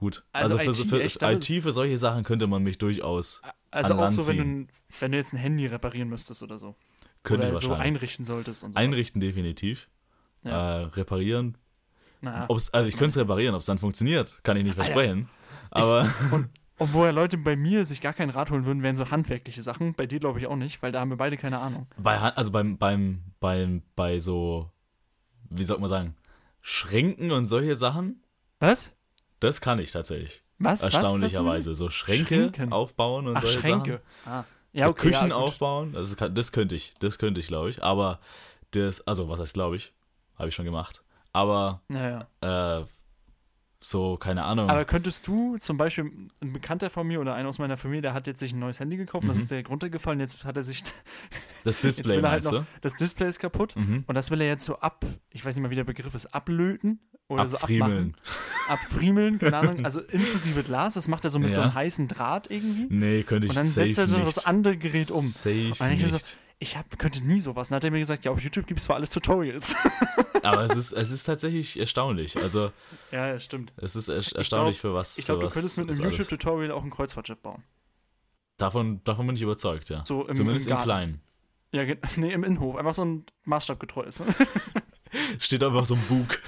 [0.00, 0.24] Gut.
[0.32, 4.10] Also Also, für, IT für, IT für solche Sachen könnte man mich durchaus, also auch
[4.10, 6.74] so, wenn du, wenn du jetzt ein Handy reparieren müsstest oder so.
[7.22, 8.78] könnte oder ich so einrichten solltest und so.
[8.78, 9.88] Einrichten definitiv.
[10.42, 10.80] Ja.
[10.80, 11.58] Äh, reparieren.
[12.22, 12.46] Naja.
[12.48, 14.84] Ob's, also ich könnte es reparieren, ob es dann funktioniert, kann ich nicht Alter.
[14.84, 15.28] versprechen.
[15.70, 16.48] Aber Und
[16.94, 19.92] woher Leute bei mir sich gar keinen Rat holen würden, wären so handwerkliche Sachen.
[19.92, 21.86] Bei dir glaube ich auch nicht, weil da haben wir beide keine Ahnung.
[21.98, 24.70] bei, also beim, beim, beim, bei so,
[25.50, 26.16] wie soll man sagen,
[26.62, 28.22] Schränken und solche Sachen,
[28.60, 28.96] Was?
[29.40, 30.42] Das kann ich tatsächlich.
[30.58, 30.82] Was?
[30.82, 30.94] Was?
[30.94, 31.74] Erstaunlicherweise.
[31.74, 32.72] So Schränke Schränken?
[32.72, 34.00] aufbauen und Ach, solche Schränke.
[34.24, 34.32] Sachen.
[34.32, 34.44] Ah.
[34.72, 35.10] Ja, So okay.
[35.10, 37.82] Küchen ja, aufbauen, das, kann, das könnte ich, das könnte ich, glaube ich.
[37.82, 38.20] Aber
[38.70, 39.92] das, also was heißt, glaube ich,
[40.38, 41.02] habe ich schon gemacht.
[41.32, 42.78] Aber Ja, ja.
[42.80, 42.84] äh,
[43.82, 44.68] so, keine Ahnung.
[44.68, 46.10] Aber könntest du zum Beispiel,
[46.42, 48.78] ein Bekannter von mir oder einer aus meiner Familie, der hat jetzt sich ein neues
[48.78, 49.42] Handy gekauft, und das Mhm.
[49.42, 50.82] ist direkt runtergefallen, jetzt hat er sich,
[51.64, 53.74] das Display er halt noch, das Display ist kaputt?
[53.76, 54.04] Mhm.
[54.06, 56.26] und das will er jetzt so ab, ich weiß nicht mal, wie der Begriff ist,
[56.34, 58.14] ablöten oder so Abfriemeln.
[58.16, 61.66] abmachen, abfriemeln, keine Ahnung, also inklusive Glas, das macht er so mit so Ja.
[61.68, 64.26] einem heißen Draht irgendwie Nee, könnte ich und dann setzt er so nicht.
[64.28, 65.22] das andere Gerät um.
[65.26, 66.08] Safe Und ich nicht.
[66.10, 66.18] so,
[66.62, 67.70] ich hab, könnte nie sowas.
[67.70, 69.74] Dann hat er mir gesagt, ja, auf YouTube gibt es für alles Tutorials.
[70.42, 72.36] Aber es ist, es ist tatsächlich erstaunlich.
[72.36, 72.70] Also,
[73.10, 73.72] ja, stimmt.
[73.78, 75.16] es ist er erstaunlich für was.
[75.16, 77.62] Ich glaube, du könntest mit einem YouTube-Tutorial auch ein Kreuzfahrtschiff bauen.
[78.58, 80.04] Davon, davon bin ich überzeugt, ja.
[80.04, 80.82] So im, Zumindest im im.
[80.82, 81.20] Kleinen.
[81.72, 81.82] Ja,
[82.16, 82.76] nee, im Innenhof.
[82.76, 84.22] Einfach so ein maßstabgetreues.
[85.40, 86.38] Steht einfach so ein Bug.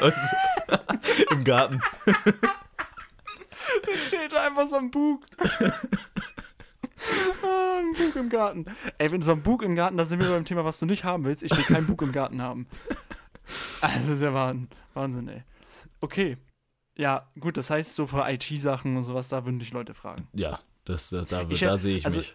[0.00, 0.36] Ist-
[1.30, 1.80] Im Garten.
[4.06, 5.24] steht da einfach so ein Bug.
[7.44, 8.64] Ah, ein Bug im Garten.
[8.98, 11.04] Ey, wenn so ein Bug im Garten, da sind wir beim Thema, was du nicht
[11.04, 11.42] haben willst.
[11.42, 12.66] Ich will keinen Bug im Garten haben.
[13.80, 14.34] Also, das ist ja
[14.94, 15.44] Wahnsinn, ey.
[16.00, 16.36] Okay.
[16.96, 20.26] Ja, gut, das heißt, so für IT-Sachen und sowas, da würden dich Leute fragen.
[20.32, 22.34] Ja, das, das, da, Ich- da sehe ich also- mich.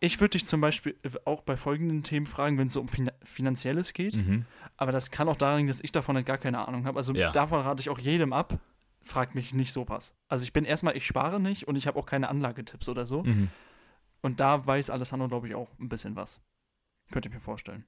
[0.00, 2.88] Ich würde dich zum Beispiel äh, auch bei folgenden Themen fragen, wenn es so um
[2.88, 4.16] Fin Finanzielles geht.
[4.16, 4.46] Mhm.
[4.76, 6.96] Aber das kann auch daran liegen, dass ich davon halt gar keine Ahnung habe.
[6.98, 7.30] Also Ja.
[7.32, 8.58] davon rate ich auch jedem ab.
[9.02, 10.14] Frag mich nicht sowas.
[10.28, 13.22] Also ich bin erstmal, ich spare nicht und ich habe auch keine Anlagetipps oder so.
[13.24, 13.48] Mhm.
[14.20, 16.40] Und da weiß Alessandro, glaube ich, auch ein bisschen was.
[17.12, 17.84] Könnt ihr mir vorstellen.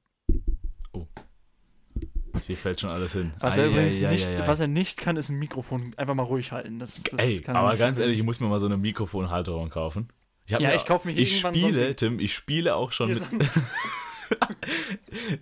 [2.47, 3.33] Hier fällt schon alles hin.
[3.41, 4.47] Was er Ei, übrigens ei, nicht, ei.
[4.49, 6.79] was er nicht kann, ist ein Mikrofon einfach mal ruhig halten.
[6.79, 9.69] Das, das Ey, kann er aber ganz ehrlich, ich muss mir mal so eine Mikrofonhalterung
[9.69, 10.09] kaufen.
[10.47, 11.97] Ich Ja, mir- ich kauf mir Ich irgendwann so spiele, Ding.
[11.97, 13.19] Tim, ich spiele auch schon mit.
[13.19, 13.61] so-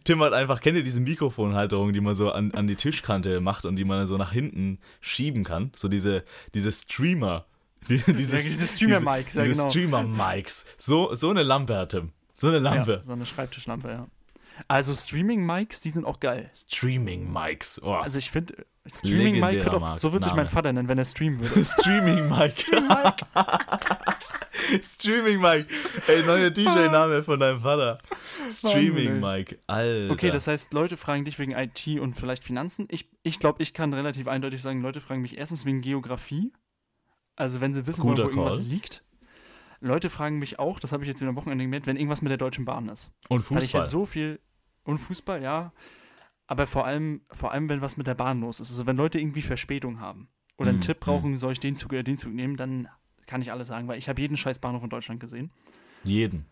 [0.05, 3.65] Tim hat einfach, kennt ihr diese Mikrofonhalterung, die man so an, an die Tischkante macht
[3.65, 5.73] und die man so nach hinten schieben kann?
[5.77, 6.25] So diese,
[6.55, 7.47] diese Streamer.
[7.89, 9.71] Die, dieses, diese Streamer-Mics, ja, genau.
[9.71, 10.67] Streamer-Mics.
[10.77, 12.13] So, so eine Lampe hat Tim.
[12.37, 12.93] So eine Lampe.
[12.93, 14.07] ja, so eine Schreibtischlampe, ja.
[14.67, 16.51] Also Streaming-Mics, die sind auch geil.
[16.55, 17.81] Streaming-Mics.
[17.83, 17.93] Oh.
[17.93, 20.47] Also ich finde, Streaming-Mic Legendärer könnte auch, Mark- so würde sich mein.
[20.49, 21.65] Vater nennen, wenn er streamen würde.
[21.81, 22.65] Streaming-Mic.
[24.83, 25.67] Streaming-Mic.
[26.09, 27.99] Ey, neuer DJ-Name von deinem Vater.
[28.51, 29.59] Streaming-Mic.
[29.67, 30.13] Alter.
[30.13, 32.87] Okay, das heißt, Leute fragen dich wegen IT und vielleicht Finanzen.
[32.91, 36.53] Ich, ich glaube, ich kann relativ eindeutig sagen, Leute fragen mich erstens wegen Geografie.
[37.39, 38.65] Also wenn sie wissen wollen, wo Guter irgendwas Call.
[38.65, 39.05] liegt.
[39.81, 42.31] Leute fragen mich auch, das habe ich jetzt wieder am Wochenende gemerkt, wenn irgendwas mit
[42.31, 43.13] der Deutschen Bahn ist.
[43.29, 43.81] Und Weil ich Fußball.
[43.83, 44.41] halt so viel.
[44.83, 45.73] Und Fußball, ja.
[46.49, 48.71] Aber vor allem, vor allem, wenn was mit der Bahn los ist.
[48.71, 51.93] Also wenn Leute irgendwie Verspätung haben oder einen Mm, Tipp brauchen, soll ich den Zug
[51.93, 52.89] oder den Zug nehmen, dann
[53.27, 55.53] kann ich alles sagen, weil ich habe jeden scheiß Bahnhof in Deutschland gesehen.
[56.03, 56.45] Jeden.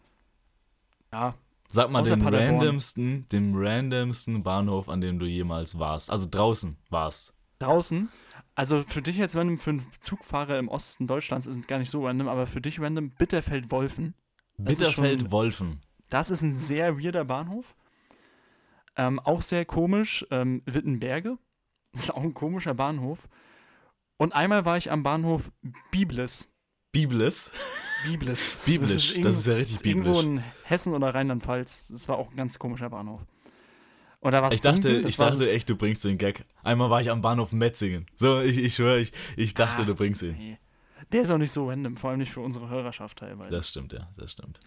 [1.13, 1.35] Ja,
[1.69, 2.59] Sag mal den Paderborn.
[2.61, 6.11] randomsten, dem randomsten Bahnhof, an dem du jemals warst.
[6.13, 7.35] Also draußen warst.
[7.59, 8.09] draußen.
[8.57, 11.91] Also für dich jetzt random, für einen Zugfahrer im Osten Deutschlands ist es gar nicht
[11.91, 14.15] so random, aber für dich random Bitterfeld-Wolfen.
[14.57, 15.83] Das ist Bitterfeld-Wolfen.
[16.09, 17.77] Das ist ein sehr weirder Bahnhof.
[18.97, 20.27] Ähm, auch sehr komisch.
[20.31, 21.37] Ähm, Wittenberge.
[21.93, 23.29] Das ist auch ein komischer Bahnhof.
[24.17, 25.51] Und einmal war ich am Bahnhof
[25.91, 26.51] Biblis.
[26.93, 27.53] Biblis.
[28.07, 28.57] Biblis.
[28.65, 30.25] Biblisch, irgendwo- das ist ja richtig das ist Irgendwo biblisch.
[30.25, 31.89] in Hessen oder Rheinland-Pfalz.
[31.89, 33.21] Das war auch ein ganz komischer Bahnhof.
[34.31, 36.45] Da war Ich dachte, ich dachte echt, du bringst den Gag.
[36.63, 38.07] Einmal war ich am Bahnhof Metzingen.
[38.17, 40.37] So, ich, ich schwöre, ich, ich dachte, Ah, du bringst ihn.
[40.37, 40.59] Nee.
[41.13, 43.51] Der ist auch nicht so random, vor allem nicht für unsere Hörerschaft teilweise.
[43.51, 44.59] Das stimmt, ja, das stimmt.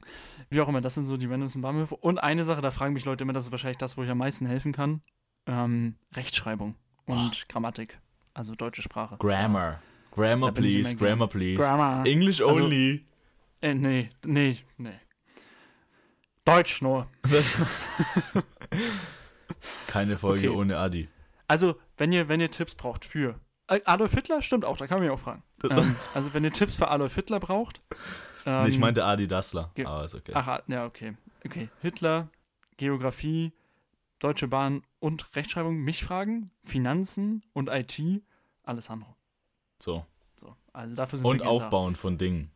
[0.50, 1.96] Wie auch immer, das sind so die randomsten Bahnhöfe.
[1.98, 4.20] Und eine Sache, da fragen mich Leute immer, das ist wahrscheinlich das, wo ich am
[4.20, 5.02] meisten helfen kann.
[5.48, 8.00] Ähm, Rechtschreibung und Grammatik.
[8.34, 9.18] Also deutsche Sprache.
[9.18, 9.82] Grammar.
[10.12, 10.96] Grammar, please.
[10.96, 11.58] Grammar, please.
[11.58, 12.06] Grammar.
[12.06, 13.06] English Also- only.
[13.62, 15.00] Äh, nee, nee, nee.
[16.46, 17.08] Deutsch nur.
[19.88, 20.58] Keine Folge Okay.
[20.58, 21.08] ohne Adi.
[21.48, 23.40] Also, wenn ihr, wenn ihr Tipps braucht für.
[23.68, 25.44] Äh, Adolf Hitler stimmt auch, da kann man mich auch fragen.
[25.64, 27.80] Ähm, also, wenn ihr Tipps für Adolf Hitler braucht.
[28.46, 29.72] Ähm, Nee, ich meinte Adi Dassler.
[29.76, 30.32] ge- Aber ist okay.
[30.34, 31.16] Ach, ja, okay.
[31.46, 31.70] Okay.
[31.82, 32.30] Hitler,
[32.78, 33.52] Geografie,
[34.20, 38.02] Deutsche Bahn und Rechtschreibung mich fragen, Finanzen und IT,
[38.64, 39.16] Alessandro.
[39.82, 40.06] So.
[40.36, 42.52] So, also dafür sind Und wir Aufbauen von Dingen.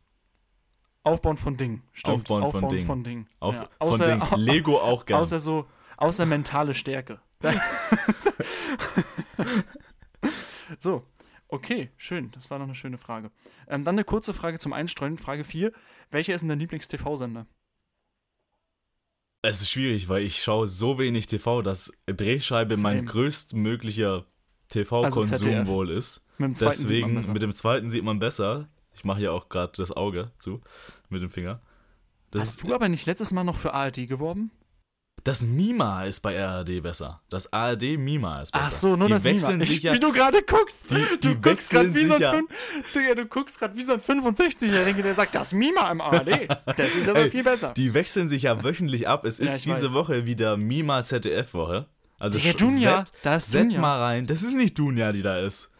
[1.04, 1.10] Da.
[1.10, 1.82] Aufbauen von Dingen.
[1.92, 2.30] Stimmt.
[2.30, 2.86] Aufbauen von Dingen.
[2.86, 3.28] von Dingen.
[3.40, 3.60] Auf, ja.
[3.62, 4.26] von außer, Dingen.
[4.36, 5.20] Lego auch gern.
[5.20, 5.66] außer so,
[5.96, 7.20] außer mentale Stärke.
[10.78, 11.06] so,
[11.48, 12.30] okay, schön.
[12.32, 13.30] Das war noch eine schöne Frage.
[13.68, 15.18] Ähm, dann eine kurze Frage zum Einstreuen.
[15.18, 15.72] Frage 4.
[16.10, 17.46] Welcher ist denn dein Lieblings-TV-Sender?
[19.42, 23.10] Es ist schwierig, weil ich schaue so wenig TV, dass Drehscheibe mein Same.
[23.10, 24.24] größtmöglicher
[24.70, 26.26] TV-Konsum Also wohl ist.
[26.38, 27.32] Mit dem zweiten sieht man Deswegen, besser.
[27.32, 28.68] mit dem zweiten sieht man besser.
[28.94, 30.62] Ich mache ja auch gerade das Auge zu
[31.10, 31.60] mit dem Finger.
[32.30, 34.50] Das Hast du aber nicht letztes Mal noch für ARD geworben?
[35.22, 37.22] Das Mima ist bei ARD besser.
[37.30, 38.64] Das ARD Mima ist besser.
[38.66, 39.64] Ach so, nur die das wechseln Mima.
[39.64, 40.90] sich Ich, ja, wie du gerade guckst.
[40.90, 42.34] Die- du die guckst gerade wechseln wie, so ein ja.
[42.34, 46.48] fün- du guckst grad wie so ein 65-Jähriger, der sagt, das Mima im ARD.
[46.76, 47.72] Das ist aber Ey, viel besser.
[47.74, 49.24] Die wechseln sich ja wöchentlich ab.
[49.24, 49.92] Es Ja, ist diese weiß.
[49.92, 51.86] Woche wieder Mima ZDF-Woche.
[52.18, 53.80] Also sch- Dunja, Set- da ist Set Dunja.
[53.80, 54.26] mal rein.
[54.26, 55.70] Das ist nicht Dunja, die da ist.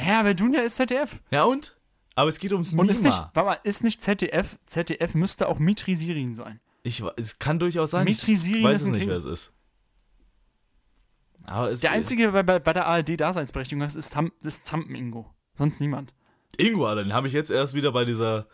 [0.00, 1.20] Ja, aber Dunja ist ZDF.
[1.32, 1.76] Ja und?
[2.14, 3.30] Aber es geht ums Und ist nicht, Mima.
[3.34, 6.60] warte mal, ist nicht ZDF, ZDF müsste auch Mitri Sirin sein.
[6.86, 8.04] Ich, es kann durchaus sein.
[8.04, 9.08] Mitri ich weiß ist es nicht, King.
[9.08, 9.52] wer es ist.
[11.70, 15.26] Es Der einzige, der bei, bei der ARD Daseinsberechtigung hat, ist, Tam, ist Zampen-Ingo.
[15.56, 16.14] Sonst niemand.
[16.56, 18.46] Ingo, Alter, den habe ich jetzt erst wieder bei dieser,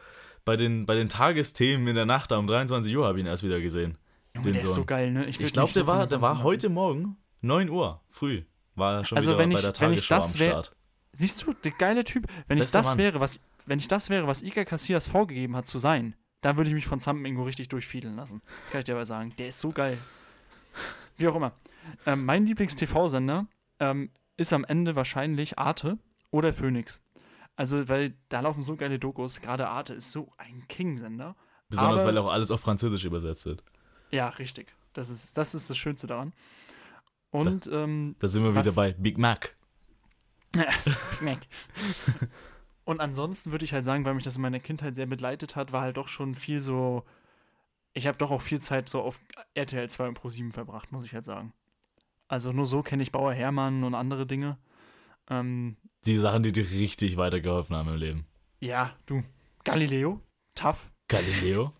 [0.44, 3.28] bei den, bei den Tagesthemen in der Nacht, da um 23 Uhr habe ich ihn
[3.28, 3.98] erst wieder gesehen.
[4.34, 4.82] Junge, Den der ist Sohn.
[4.82, 5.26] so geil, ne?
[5.26, 8.42] Ich würd glaube, der so war, der war heute Morgen, 9 Uhr, früh,
[8.74, 10.76] war er schon Also wieder wenn bei ich- der wenn ich Tagesschau das am Start.
[11.12, 12.26] Siehst du, der geile Typ.
[12.46, 12.98] Wenn ich das Mann.
[12.98, 16.68] wäre, was, wenn ich das wäre, was Iker Casillas vorgegeben hat zu sein, dann würde
[16.70, 18.42] ich mich von Zampen-Ingo richtig durchfiedeln lassen.
[18.70, 19.34] Kann ich dir aber sagen.
[19.38, 19.98] Der ist so geil.
[21.16, 21.52] Wie auch immer.
[22.06, 23.46] Ähm, mein Lieblings-TV-Sender
[23.80, 25.98] ähm, ist am Ende wahrscheinlich Arte
[26.30, 27.02] oder Phoenix.
[27.56, 29.40] Also, weil da laufen so geile Dokus.
[29.42, 31.36] Gerade Arte ist so ein King-Sender.
[31.68, 33.62] Besonders, aber- weil auch alles auf Französisch übersetzt wird.
[34.10, 34.74] Ja, richtig.
[34.92, 36.32] Das ist das, ist das Schönste daran.
[37.30, 38.64] Und, ähm, Da sind wir Was?
[38.66, 39.54] wieder bei Big Mac.
[41.20, 41.38] Mac.
[42.84, 45.72] Und ansonsten würde ich halt sagen, weil mich das in meiner Kindheit sehr begleitet hat,
[45.72, 47.04] war halt doch schon viel so.
[47.92, 49.20] Ich habe doch auch viel Zeit so auf
[49.54, 51.52] RTL 2 und Pro 7 verbracht, muss ich halt sagen.
[52.28, 54.56] Also nur so kenne ich Bauer Hermann und andere Dinge.
[55.28, 58.26] Ähm, Die Sachen, die dir richtig weitergeholfen haben im Leben.
[58.60, 59.22] ja, du.
[59.64, 60.20] Galileo,
[60.54, 60.90] tough.
[61.08, 61.72] Galileo?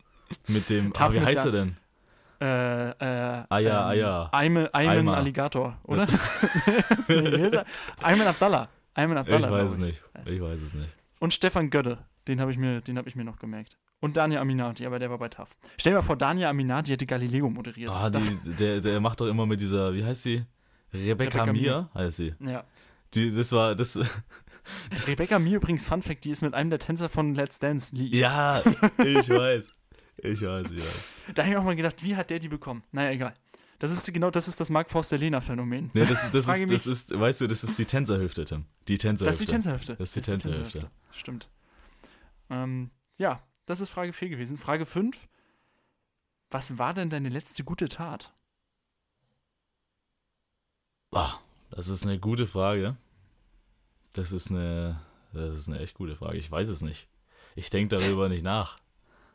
[0.48, 1.76] Mit dem, Tough ah, wie heißt er denn?
[2.40, 4.28] Äh, äh, Eier, ähm, Eier.
[4.32, 5.08] Ayman, Ayman.
[5.14, 6.02] Alligator, oder?
[6.88, 7.66] Ist er?
[8.98, 9.46] Ayman Abdallah.
[9.48, 10.02] Ich weiß es nicht.
[10.14, 10.30] Weiß.
[10.34, 10.90] Ich weiß es nicht.
[11.20, 13.76] Und Stefan Gödde, den habe ich, mir- den hab ich mir noch gemerkt.
[14.00, 15.48] Und Daniel Aminati, aber der war bei TAF.
[15.76, 17.90] Stell dir mal vor, Daniel Aminati hätte Galileo moderiert.
[17.92, 18.20] Ah, die,
[18.58, 20.44] der, der macht doch immer mit dieser, wie heißt sie?
[20.92, 22.34] Rebecca, Rebecca Mir heißt sie.
[22.40, 22.64] ja.
[23.14, 23.98] Die, das war, das,
[25.06, 28.14] Rebecca Mir übrigens, Fun Fact, die ist mit einem der Tänzer von Let's Dance liiert.
[28.14, 28.60] ja,
[28.98, 29.64] ich weiß.
[30.20, 31.04] Ich weiß, ich weiß.
[31.34, 32.82] Da habe ich mir auch mal gedacht, wie hat der die bekommen?
[32.92, 33.34] Naja, egal.
[33.78, 35.90] Das ist genau, das ist das Mark Forster-Lena-Phänomen.
[35.94, 38.64] Nee, das, das, ist, das ist, weißt du, das ist die Tänzerhüfte, Tim.
[38.88, 39.24] Die Tänzerhüfte.
[39.24, 39.96] Das ist die Tänzerhüfte.
[39.96, 40.90] Das ist die Tänzerhüfte.
[41.12, 41.48] Stimmt.
[42.50, 44.58] Ähm, ja, das ist Frage 4 gewesen.
[44.58, 45.28] Frage 5.
[46.50, 48.32] Was war denn deine letzte gute Tat?
[51.12, 51.34] Ah,
[51.70, 52.96] das ist eine gute Frage.
[54.14, 55.00] Das ist eine,
[55.32, 56.38] das ist eine echt gute Frage.
[56.38, 57.08] Ich weiß es nicht.
[57.54, 58.78] Ich denke darüber nicht nach.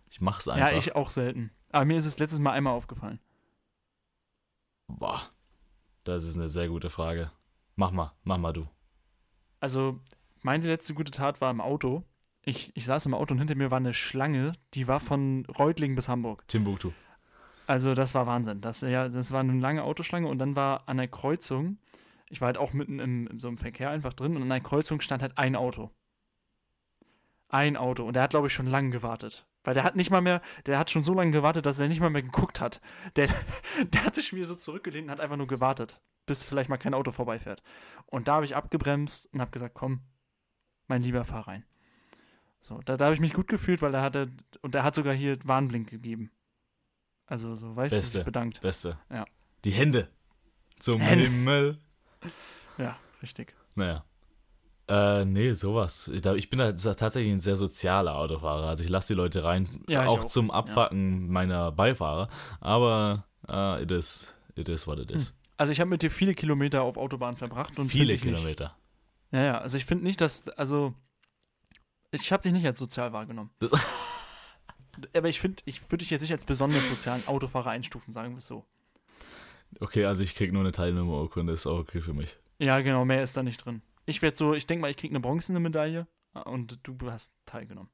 [0.09, 0.71] Ich mach's einfach.
[0.71, 1.51] Ja, ich auch selten.
[1.71, 3.19] Aber mir ist es letztes Mal einmal aufgefallen.
[4.99, 5.29] Boah,
[6.03, 7.31] das ist eine sehr gute Frage.
[7.75, 8.67] Mach mal, mach mal du.
[9.59, 9.99] Also,
[10.41, 12.03] meine letzte gute Tat war im Auto.
[12.41, 15.95] Ich, ich saß im Auto und hinter mir war eine Schlange, die war von Reutlingen
[15.95, 16.47] bis Hamburg.
[16.47, 16.91] Timbuktu.
[17.65, 18.59] Also, das war Wahnsinn.
[18.59, 21.77] Das, ja, das war eine lange Autoschlange und dann war an der Kreuzung,
[22.29, 24.59] ich war halt auch mitten im, in so einem Verkehr einfach drin und an der
[24.59, 25.91] Kreuzung stand halt ein Auto.
[27.47, 28.03] Ein Auto.
[28.03, 29.45] Und der hat, glaube ich, schon lange gewartet.
[29.63, 32.01] Weil der hat nicht mal mehr, der hat schon so lange gewartet, dass er nicht
[32.01, 32.81] mal mehr geguckt hat.
[33.15, 33.27] Der,
[33.93, 36.93] der hat sich mir so zurückgelehnt und hat einfach nur gewartet, bis vielleicht mal kein
[36.93, 37.63] Auto vorbeifährt.
[38.05, 40.01] Und da habe ich abgebremst und habe gesagt, komm,
[40.87, 41.65] mein lieber, fahr rein.
[42.59, 45.13] So, da, da habe ich mich gut gefühlt, weil er hatte, und er hat sogar
[45.13, 46.31] hier Warnblink gegeben.
[47.25, 48.17] Also, so, weißt du, Beste.
[48.17, 48.61] sich bedankt.
[48.61, 48.97] Beste.
[49.09, 49.25] Ja.
[49.65, 50.09] Die Hände.
[50.79, 51.25] Zum Hände.
[51.25, 51.77] Himmel.
[52.77, 53.55] Ja, richtig.
[53.75, 54.05] Naja.
[54.89, 56.09] Äh, nee, sowas.
[56.09, 58.67] Ich, bin da tatsächlich ein sehr sozialer Autofahrer.
[58.67, 60.25] Also ich lasse die Leute rein, Ja, auch, auch.
[60.25, 62.29] zum Abfacken meiner Beifahrer.
[62.59, 65.33] Aber äh, it, is, it is what it is.
[65.55, 68.75] Also, ich habe mit dir viele Kilometer auf Autobahn verbracht und Viele ich nicht- Kilometer.
[69.31, 70.93] Ja, ja, also ich finde nicht, dass, also,
[72.11, 73.51] ich habe dich nicht als sozial wahrgenommen.
[73.59, 73.71] Das-
[75.15, 78.39] Aber ich finde, ich würde dich jetzt nicht als besonders sozialen Autofahrer einstufen, sagen wir
[78.39, 78.65] es so.
[79.79, 82.37] Okay, also ich krieg nur eine Teilnahmeurkunde, ist auch okay für mich.
[82.59, 83.81] Ja, genau, mehr ist da nicht drin.
[84.05, 86.07] Ich werde so, ich denke mal, ich kriege eine bronzene Medaille
[86.45, 87.89] und du hast teilgenommen.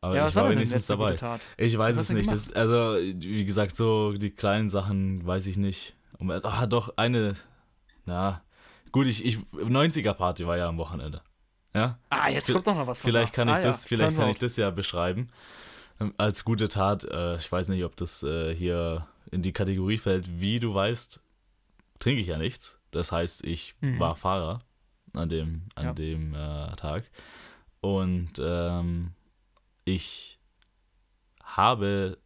[0.00, 1.16] Aber ja, ich war wenigstens dabei.
[1.56, 2.30] Ich weiß Was es nicht.
[2.30, 5.96] Das, also, wie gesagt, so die kleinen Sachen weiß ich nicht.
[6.18, 7.36] Und, ah, doch, eine.
[8.04, 8.42] Na,
[8.92, 11.22] gut, ich, ich 90er-Party war ja am Wochenende.
[11.74, 11.98] Ja?
[12.10, 14.28] Ah, jetzt kommt doch noch was von Vielleicht kann ich ah, das, ja, vielleicht kann
[14.28, 15.28] ich das ja beschreiben.
[16.00, 19.96] Ähm, Als gute Tat, äh, ich weiß nicht, ob das äh, hier in die Kategorie
[19.96, 20.40] fällt.
[20.40, 21.22] Wie du weißt,
[21.98, 22.78] trinke ich ja nichts.
[22.90, 23.98] Das heißt, ich Mhm.
[23.98, 24.60] war Fahrer
[25.16, 25.92] an dem, an Ja.
[25.94, 27.04] dem äh, Tag.
[27.80, 29.12] Und ähm,
[29.84, 30.38] ich
[31.42, 32.18] habe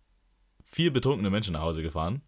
[0.65, 2.23] vier betrunkene Menschen nach Hause gefahren.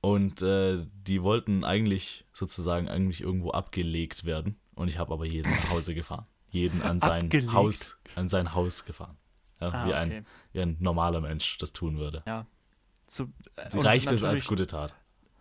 [0.00, 4.58] Und äh, die wollten eigentlich sozusagen eigentlich irgendwo abgelegt werden.
[4.74, 6.26] Und ich habe aber jeden nach Hause gefahren.
[6.50, 7.52] Jeden an sein Abgelegt?
[7.52, 9.16] Haus, an sein Haus gefahren.
[9.60, 10.22] Ja, Ah, wie, ein, okay.
[10.52, 12.22] wie ein normaler Mensch das tun würde.
[13.06, 13.32] zu.
[13.56, 14.94] äh, und Reicht es als gute Tat?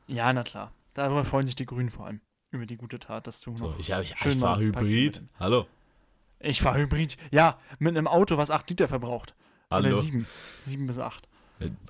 [0.08, 0.72] Ja, na klar.
[0.94, 2.22] Darüber freuen sich die Grünen vor allem.
[2.56, 3.80] Über die gute Tat, dass du So, noch.
[3.80, 5.22] ich ich, ich fahre Hybrid.
[5.40, 5.68] Hallo.
[6.40, 7.18] Ich fahre Hybrid.
[7.30, 9.36] Ja, mit einem Auto, was 8 Liter verbraucht.
[9.70, 9.98] Oder Hallo.
[9.98, 10.26] 7.
[10.62, 11.28] 7 bis 8.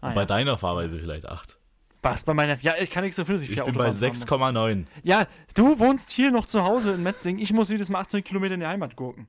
[0.01, 0.25] Ah, bei ja.
[0.25, 1.59] deiner Fahrweise vielleicht 8.
[2.01, 2.59] Was bei meiner.
[2.61, 4.87] Ja, ich kann nichts dafür, dass ich Ich vier bin bei Autobahnen fahren muss.
[4.87, 5.03] 6,9.
[5.03, 7.37] Ja, du wohnst hier noch zu Hause in Metzing.
[7.37, 9.27] Ich muss jedes Mal 18 Kilometer in die Heimat gurken.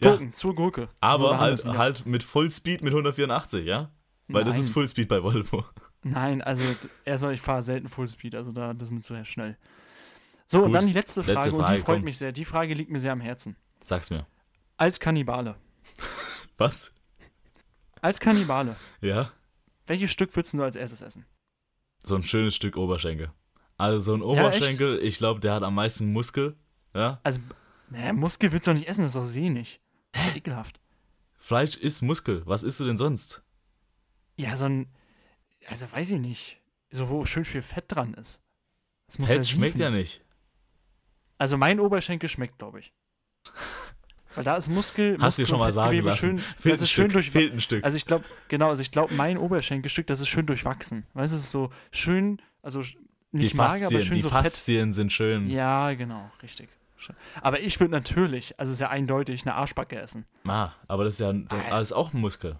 [0.00, 0.10] Ja.
[0.10, 0.88] Gurken, zur Gurke.
[1.00, 3.90] Aber Oder halt, halt mit Fullspeed mit 184, ja?
[4.28, 4.64] Weil das Nein.
[4.64, 5.64] ist Fullspeed bei Volvo.
[6.02, 6.64] Nein, also
[7.04, 9.56] erstmal, ich fahre selten Fullspeed, also da das ist mir zu schnell.
[10.52, 12.04] So, und Gut, dann die letzte Frage, letzte und die Frage, freut komm.
[12.04, 12.30] mich sehr.
[12.30, 13.56] Die Frage liegt mir sehr am Herzen.
[13.86, 14.26] Sag's mir.
[14.76, 15.56] Als Kannibale.
[16.58, 16.92] Was?
[18.02, 18.76] Als Kannibale.
[19.00, 19.32] Ja?
[19.86, 21.24] Welches Stück würdest du als erstes essen?
[22.02, 23.32] So ein schönes Stück Oberschenkel.
[23.78, 24.26] Also so ein Ja?
[24.46, 26.54] Oberschenkel, ich glaube, der hat am meisten Muskel.
[26.94, 27.18] Ja?
[27.22, 27.40] Also,
[27.88, 29.80] naja, Muskel willst du doch nicht essen, das ist doch sehnig.
[30.12, 30.80] Das ist ja ekelhaft.
[31.38, 32.42] Fleisch ist Muskel.
[32.44, 33.42] Was isst du denn sonst?
[34.36, 34.86] Ja, so ein,
[35.68, 38.42] also weiß ich nicht, so wo schön viel Fett dran ist.
[39.06, 40.21] Das muss ja Fett schmeckt ja nicht.
[41.42, 42.92] Also mein Oberschenkel schmeckt, glaube ich.
[44.36, 46.20] Weil da ist Muskel, Hast du Muskel dir schon mal sagen Fettgewebe lassen.
[46.20, 47.12] schön, Fehlt das ist schön Stück.
[47.14, 47.82] durch, Fehlt ein Stück.
[47.84, 51.04] Also ich glaube, genau, also ich glaube, mein Oberschenkelstück, das ist schön durchwachsen.
[51.14, 52.78] Weißt du, es ist so schön, also
[53.32, 54.42] nicht die mager, Faszien, aber schön die so fett.
[54.44, 55.50] Faszien sind schön.
[55.50, 56.68] Ja, genau, richtig.
[57.40, 60.24] Aber ich würde natürlich, also es ist ja eindeutig, eine Arschbacke essen.
[60.46, 62.56] Ah, aber das ist ja das ist auch ein Muskel.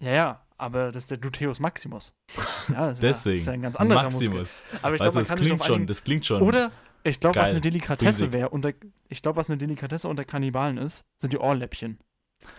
[0.00, 2.12] Ja, ja, aber das ist der Gluteus Maximus.
[2.68, 3.36] Ja, das ist, ja, das Deswegen.
[3.36, 4.62] ist ja ein ganz anderer Maximus.
[4.62, 4.78] Muskel.
[4.82, 6.42] Aber ich glaube, du, das klingt schon, das klingt schon.
[6.42, 6.72] Oder
[7.04, 8.72] ich glaube, was eine Delikatesse wäre, unter,
[9.08, 11.98] ich glaube, was eine Delikatesse unter Kannibalen ist, sind die Ohrläppchen.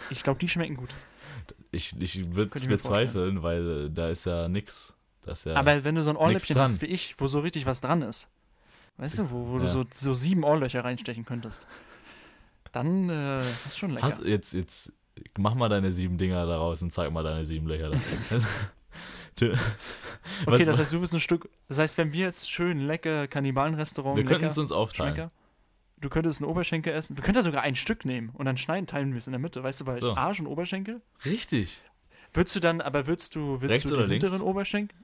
[0.09, 0.93] Ich glaube, die schmecken gut.
[1.71, 4.95] Ich, ich würde es bezweifeln, weil äh, da ist ja nix.
[5.25, 7.81] Ist ja Aber wenn du so ein Ohrläppchen hast wie ich, wo so richtig was
[7.81, 8.29] dran ist,
[8.97, 9.69] weißt du, wo, wo du Ja.
[9.69, 11.65] so, so sieben Ohrlöcher reinstechen könntest,
[12.71, 14.07] dann äh, das ist schon lecker.
[14.07, 14.93] Hast, jetzt, jetzt
[15.37, 17.91] mach mal deine sieben Dinger daraus und zeig mal deine sieben Löcher.
[19.35, 19.45] da.
[19.47, 19.57] Okay,
[20.45, 21.49] was- das heißt, du wirst ein Stück.
[21.67, 25.13] Das heißt, wenn wir jetzt schön lecker Kannibalenrestaurant, wir könnten es uns aufteilen.
[25.15, 25.31] Schmecker,
[25.97, 27.17] du könntest einen Oberschenkel essen.
[27.17, 29.39] Wir könnten ja sogar ein Stück nehmen und dann schneiden, teilen wir es in der
[29.39, 29.63] Mitte.
[29.63, 30.15] Weißt du, weil So.
[30.15, 31.01] Arsch und Oberschenkel.
[31.25, 31.81] Richtig.
[32.33, 34.23] Würdest du dann, aber würdest du, würdest Rechts du den links?
[34.25, 34.97] hinteren Oberschenkel?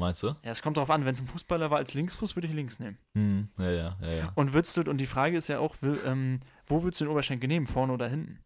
[0.00, 0.28] Meinst du?
[0.28, 1.04] Ja, es kommt darauf an.
[1.04, 2.98] Wenn es ein Fußballer war als Linksfuß, würde ich links nehmen.
[3.14, 4.32] Hm, ja, ja, ja, ja.
[4.36, 7.10] Und würdest du, und die Frage ist ja auch, will, ähm, wo würdest du den
[7.10, 7.66] Oberschenkel nehmen?
[7.66, 8.38] Vorne oder hinten?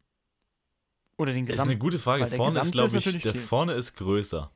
[1.18, 1.70] Oder den Das ist gesamten?
[1.72, 2.26] eine gute Frage.
[2.28, 3.40] Vorne ist, glaube ich, der viel.
[3.40, 4.50] vorne ist größer.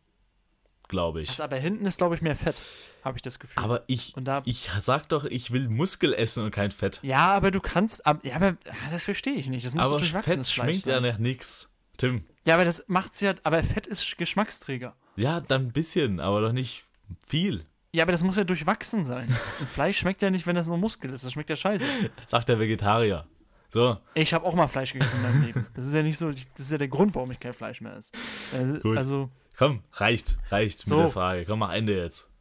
[0.88, 1.28] Glaube ich.
[1.28, 2.56] Das aber hinten ist, glaube ich, mehr Fett,
[3.04, 3.62] habe ich das Gefühl.
[3.62, 4.14] Aber ich,
[4.44, 7.00] ich sag doch, ich will Muskel essen und kein Fett.
[7.02, 8.56] ja, aber du kannst, ja, aber
[8.90, 9.66] das verstehe ich nicht.
[9.66, 11.10] Das muss aber doch durchwachsenes Fett Fleisch schmeckt ja sein.
[11.12, 11.72] nach nix.
[11.96, 12.24] Tim.
[12.46, 14.94] Ja, aber das macht's ja, aber Fett ist Geschmacksträger.
[15.16, 16.84] Ja, dann ein bisschen, aber doch nicht
[17.26, 17.64] viel.
[17.92, 19.26] Ja, aber das muss ja durchwachsen sein.
[19.60, 21.24] Und Fleisch schmeckt ja nicht, wenn das nur Muskel ist.
[21.24, 21.86] Das schmeckt ja scheiße.
[22.26, 23.26] Sagt der Vegetarier.
[23.70, 25.66] So, Ich habe auch mal Fleisch gegessen in meinem Leben.
[25.74, 27.96] Das ist ja nicht so, das ist ja der Grund, warum ich kein Fleisch mehr
[27.96, 28.12] esse.
[28.56, 30.96] Also, also komm, reicht, reicht So.
[30.96, 31.44] mit der Frage.
[31.46, 32.32] Komm, mach Ende jetzt.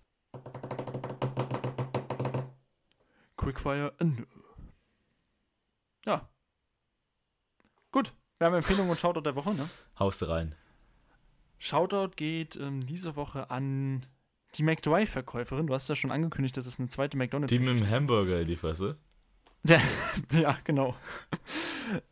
[3.38, 4.28] Quickfire Ende.
[6.06, 6.30] Ja.
[7.92, 8.14] Gut.
[8.38, 9.70] Wir haben Empfehlungen und Shoutout der Woche, ne?
[9.98, 10.56] Haust du rein.
[11.58, 14.06] Shoutout geht ähm, diese Woche an
[14.56, 15.68] die McDrive-Verkäuferin.
[15.68, 18.48] Du hast ja schon angekündigt, dass es eine zweite McDonalds Die mit dem Hamburger in
[18.48, 18.98] die Fresse.
[19.68, 19.82] Ja,
[20.32, 20.96] ja genau.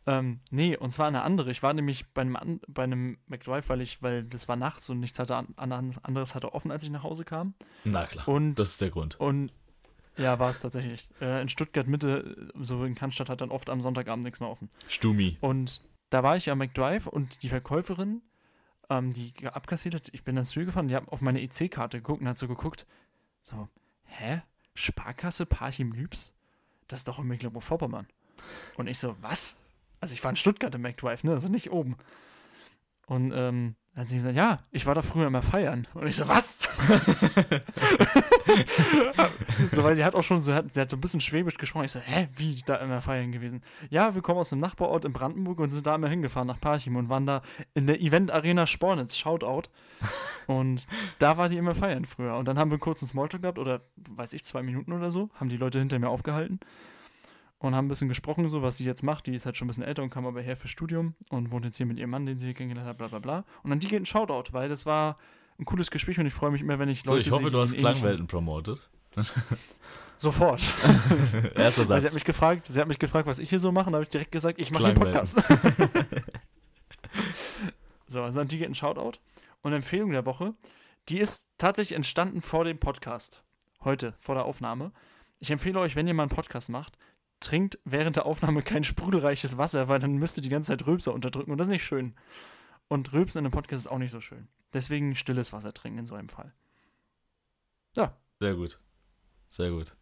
[0.06, 1.50] ähm, nee, und zwar eine andere.
[1.50, 5.00] Ich war nämlich bei einem, bei einem McDrive, weil ich, weil das war nachts und
[5.00, 7.54] nichts hatte an, an, anderes hatte offen, als ich nach Hause kam.
[7.84, 8.26] Na klar.
[8.28, 9.18] Und, das ist der Grund.
[9.20, 9.52] und
[10.16, 11.08] ja, war es tatsächlich.
[11.20, 14.70] Äh, in Stuttgart Mitte, so in Cannstatt, hat dann oft am Sonntagabend nichts mehr offen.
[14.86, 15.38] Stumi.
[15.40, 15.80] Und
[16.10, 18.22] da war ich am McDrive und die Verkäuferin,
[18.90, 21.98] ähm, die abkassiert hat, ich bin dann zu ihr gefahren, die hat auf meine EC-Karte
[21.98, 22.86] geguckt und hat so geguckt,
[23.42, 23.68] so,
[24.04, 24.42] hä?
[24.74, 26.33] Sparkasse Parchim Lübs?
[26.88, 28.06] Das ist doch in Mecklenburg-Vorpommern.
[28.76, 29.56] Und ich so, was?
[30.00, 31.32] Also ich war in Stuttgart im McDrive, ne?
[31.32, 31.96] Also nicht oben.
[33.06, 35.86] Und ähm, dann hat sie gesagt, ja, ich war da früher immer feiern.
[35.94, 36.68] Und ich so, was?
[39.70, 41.84] so, weil sie hat auch schon, so, hat, sie hat so ein bisschen schwäbisch gesprochen.
[41.84, 43.62] Ich so, hä, wie da immer feiern gewesen?
[43.90, 46.96] Ja, wir kommen aus einem Nachbarort in Brandenburg und sind da immer hingefahren nach Parchim
[46.96, 47.42] und waren da
[47.74, 49.68] in der Event Arena Spornitz, Shoutout.
[50.46, 50.86] Und
[51.18, 52.36] da war die immer feiern früher.
[52.36, 55.48] Und dann haben wir einen Smalltalk gehabt, oder weiß ich, zwei Minuten oder so, haben
[55.48, 56.60] die Leute hinter mir aufgehalten
[57.64, 59.26] und haben ein bisschen gesprochen, so was sie jetzt macht.
[59.26, 61.64] Die ist halt schon ein bisschen älter und kam aber her für Studium und wohnt
[61.64, 63.44] jetzt hier mit ihrem Mann, den sie hier kennengelernt hat, bla bla bla.
[63.62, 65.16] Und dann die geht ein Shoutout, weil das war
[65.58, 67.50] ein cooles Gespräch und ich freue mich immer, wenn ich So, Leute ich hoffe, sehe,
[67.50, 68.90] du hast Klangwelten promotet.
[70.16, 70.60] Sofort.
[71.54, 72.14] Erster Also sie hat Satz.
[72.14, 74.10] mich gefragt, sie hat mich gefragt, was ich hier so mache, und da habe ich
[74.10, 74.94] direkt gesagt, ich mache einen.
[74.94, 75.42] Podcast.
[78.06, 79.18] so, also an die geht ein Shoutout.
[79.62, 80.54] Und Empfehlung der Woche,
[81.08, 83.42] die ist tatsächlich entstanden vor dem Podcast.
[83.82, 84.92] Heute, vor der Aufnahme.
[85.38, 86.96] Ich empfehle euch, wenn ihr mal einen Podcast macht,
[87.40, 91.12] trinkt während der Aufnahme kein sprudelreiches Wasser, weil dann müsst ihr die ganze Zeit Rülpser
[91.12, 92.14] unterdrücken und das ist nicht schön.
[92.88, 94.48] Und Rülpsen in einem Podcast ist auch nicht so schön.
[94.74, 96.52] Deswegen stilles Wasser trinken in so einem Fall.
[98.40, 98.78] Sehr gut.
[99.48, 99.96] Sehr gut.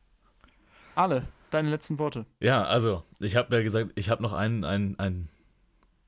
[0.94, 2.26] Ale, deine letzten Worte.
[2.40, 5.28] Ja, also, ich habe ja gesagt, ich habe noch ein, ein, ein,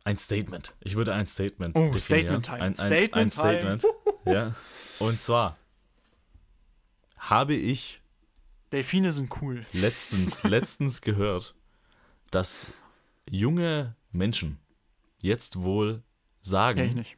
[0.05, 0.75] ein Statement.
[0.81, 2.01] Ich würde ein Statement Oh, definieren.
[2.01, 2.57] Statement Time.
[2.61, 3.79] Ein, ein, Statement ein Time.
[3.79, 3.87] Statement.
[4.25, 4.55] ja.
[4.99, 5.57] Und zwar
[7.19, 8.01] habe ich
[8.73, 9.65] Delfine sind cool.
[9.73, 11.55] letztens, letztens gehört,
[12.31, 12.69] dass
[13.31, 14.59] junge Menschen
[15.21, 16.03] jetzt wohl
[16.41, 17.17] sagen, Kenn ich nicht.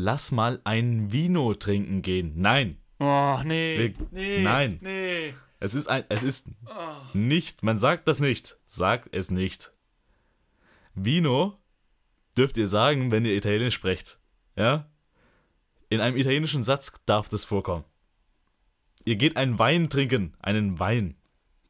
[0.00, 2.32] Lass mal ein Vino trinken gehen.
[2.36, 3.78] Nein, Oh, nee.
[3.78, 4.42] Wir- nee.
[4.42, 4.78] nein.
[4.80, 5.34] Nee.
[5.60, 7.16] es ist ein, es ist Oh.
[7.16, 8.58] nicht, man sagt das nicht.
[8.66, 9.72] Sagt es nicht.
[10.94, 11.58] Vino
[12.36, 14.18] dürft ihr sagen, wenn ihr Italienisch sprecht.
[14.56, 14.88] Ja?
[15.90, 17.84] In einem italienischen Satz darf das vorkommen.
[19.04, 20.34] Ihr geht einen Wein trinken.
[20.40, 21.16] Einen Wein.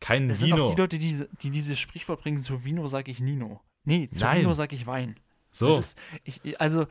[0.00, 0.70] Kein Das sind auch Vino.
[0.74, 3.60] die Leute, die, die dieses Sprichwort bringen, zu Vino sag ich Nino.
[3.84, 4.40] Nee, zu Nein.
[4.42, 5.18] Vino sag ich Wein.
[5.50, 6.86] so, Das ist, ich, also,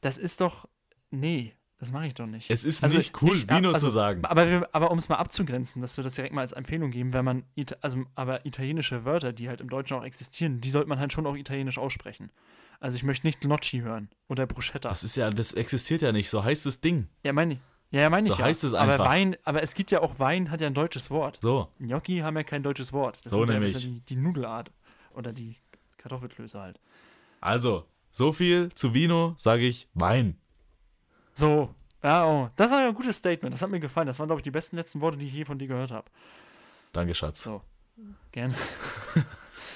[0.00, 0.68] das ist doch,
[1.10, 2.50] nee, das mache ich doch nicht.
[2.50, 4.24] es ist also nicht cool, ich- Vino also- zu sagen.
[4.24, 7.12] Aber, wir- aber um es mal abzugrenzen, dass wir das direkt mal als Empfehlung geben,
[7.12, 7.44] wenn man,
[7.80, 11.26] also, aber italienische Wörter, die halt im Deutschen auch existieren, die sollte man halt schon
[11.26, 12.30] auch italienisch aussprechen.
[12.80, 14.88] Also ich möchte nicht Gnocchi hören oder Bruschetta.
[14.88, 16.30] Das ist ja, das existiert ja nicht.
[16.30, 17.08] So heißt das Ding.
[17.24, 17.60] ja, meine ich.
[17.92, 18.44] Ja, ja, meine So ich ja.
[18.44, 19.04] heißt es aber einfach.
[19.06, 21.40] Wein, aber es gibt ja auch Wein, hat ja ein deutsches Wort.
[21.42, 21.68] So.
[21.80, 23.18] Gnocchi haben ja kein deutsches Wort.
[23.24, 23.72] Das So sind ja nämlich.
[23.72, 24.70] besser die, die Nudelart.
[25.12, 25.56] Oder die
[25.98, 26.78] Kartoffelklöße halt.
[27.40, 30.39] Also, so viel zu Vino sage ich Wein.
[31.32, 31.74] So.
[32.02, 32.50] Ja, oh.
[32.56, 33.52] Das war ja ein gutes Statement.
[33.52, 34.06] Das hat mir gefallen.
[34.06, 36.10] Das waren, glaube ich, die besten letzten Worte, die ich je von dir gehört habe.
[36.92, 37.42] Danke, Schatz.
[37.42, 37.62] So.
[38.32, 38.54] Gerne.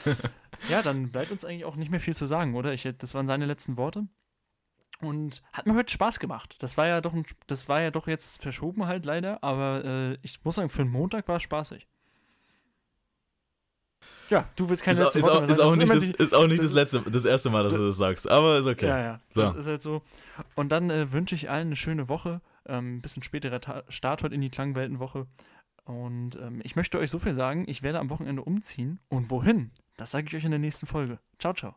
[0.68, 2.72] ja, dann bleibt uns eigentlich auch nicht mehr viel zu sagen, oder?
[2.72, 4.06] Ich, das waren seine letzten Worte.
[5.00, 6.56] Und hat mir heute Spaß gemacht.
[6.62, 10.18] Das war ja doch, ein, das war ja doch jetzt verschoben halt leider, aber äh,
[10.22, 11.86] ich muss sagen, für einen Montag war es spaßig.
[14.30, 15.68] Ja, du willst keine Ist, ist, auch, mehr ist, sagen.
[15.68, 15.76] auch
[16.16, 18.30] Das ist auch nicht das, letzte, das erste Mal, dass du das sagst.
[18.30, 18.86] Aber ist okay.
[18.86, 19.42] Ja, ja, So.
[19.42, 20.02] das ist halt so.
[20.54, 22.40] Und dann äh, wünsche ich allen eine schöne Woche.
[22.66, 25.26] Ähm, ein bisschen späterer Ta Start heute in die Klangweltenwoche.
[25.84, 29.00] Und ähm, ich möchte euch so viel sagen, ich werde am Wochenende umziehen.
[29.08, 29.70] Und wohin?
[29.96, 31.18] Das sage ich euch in der nächsten Folge.
[31.38, 31.74] Ciao, ciao.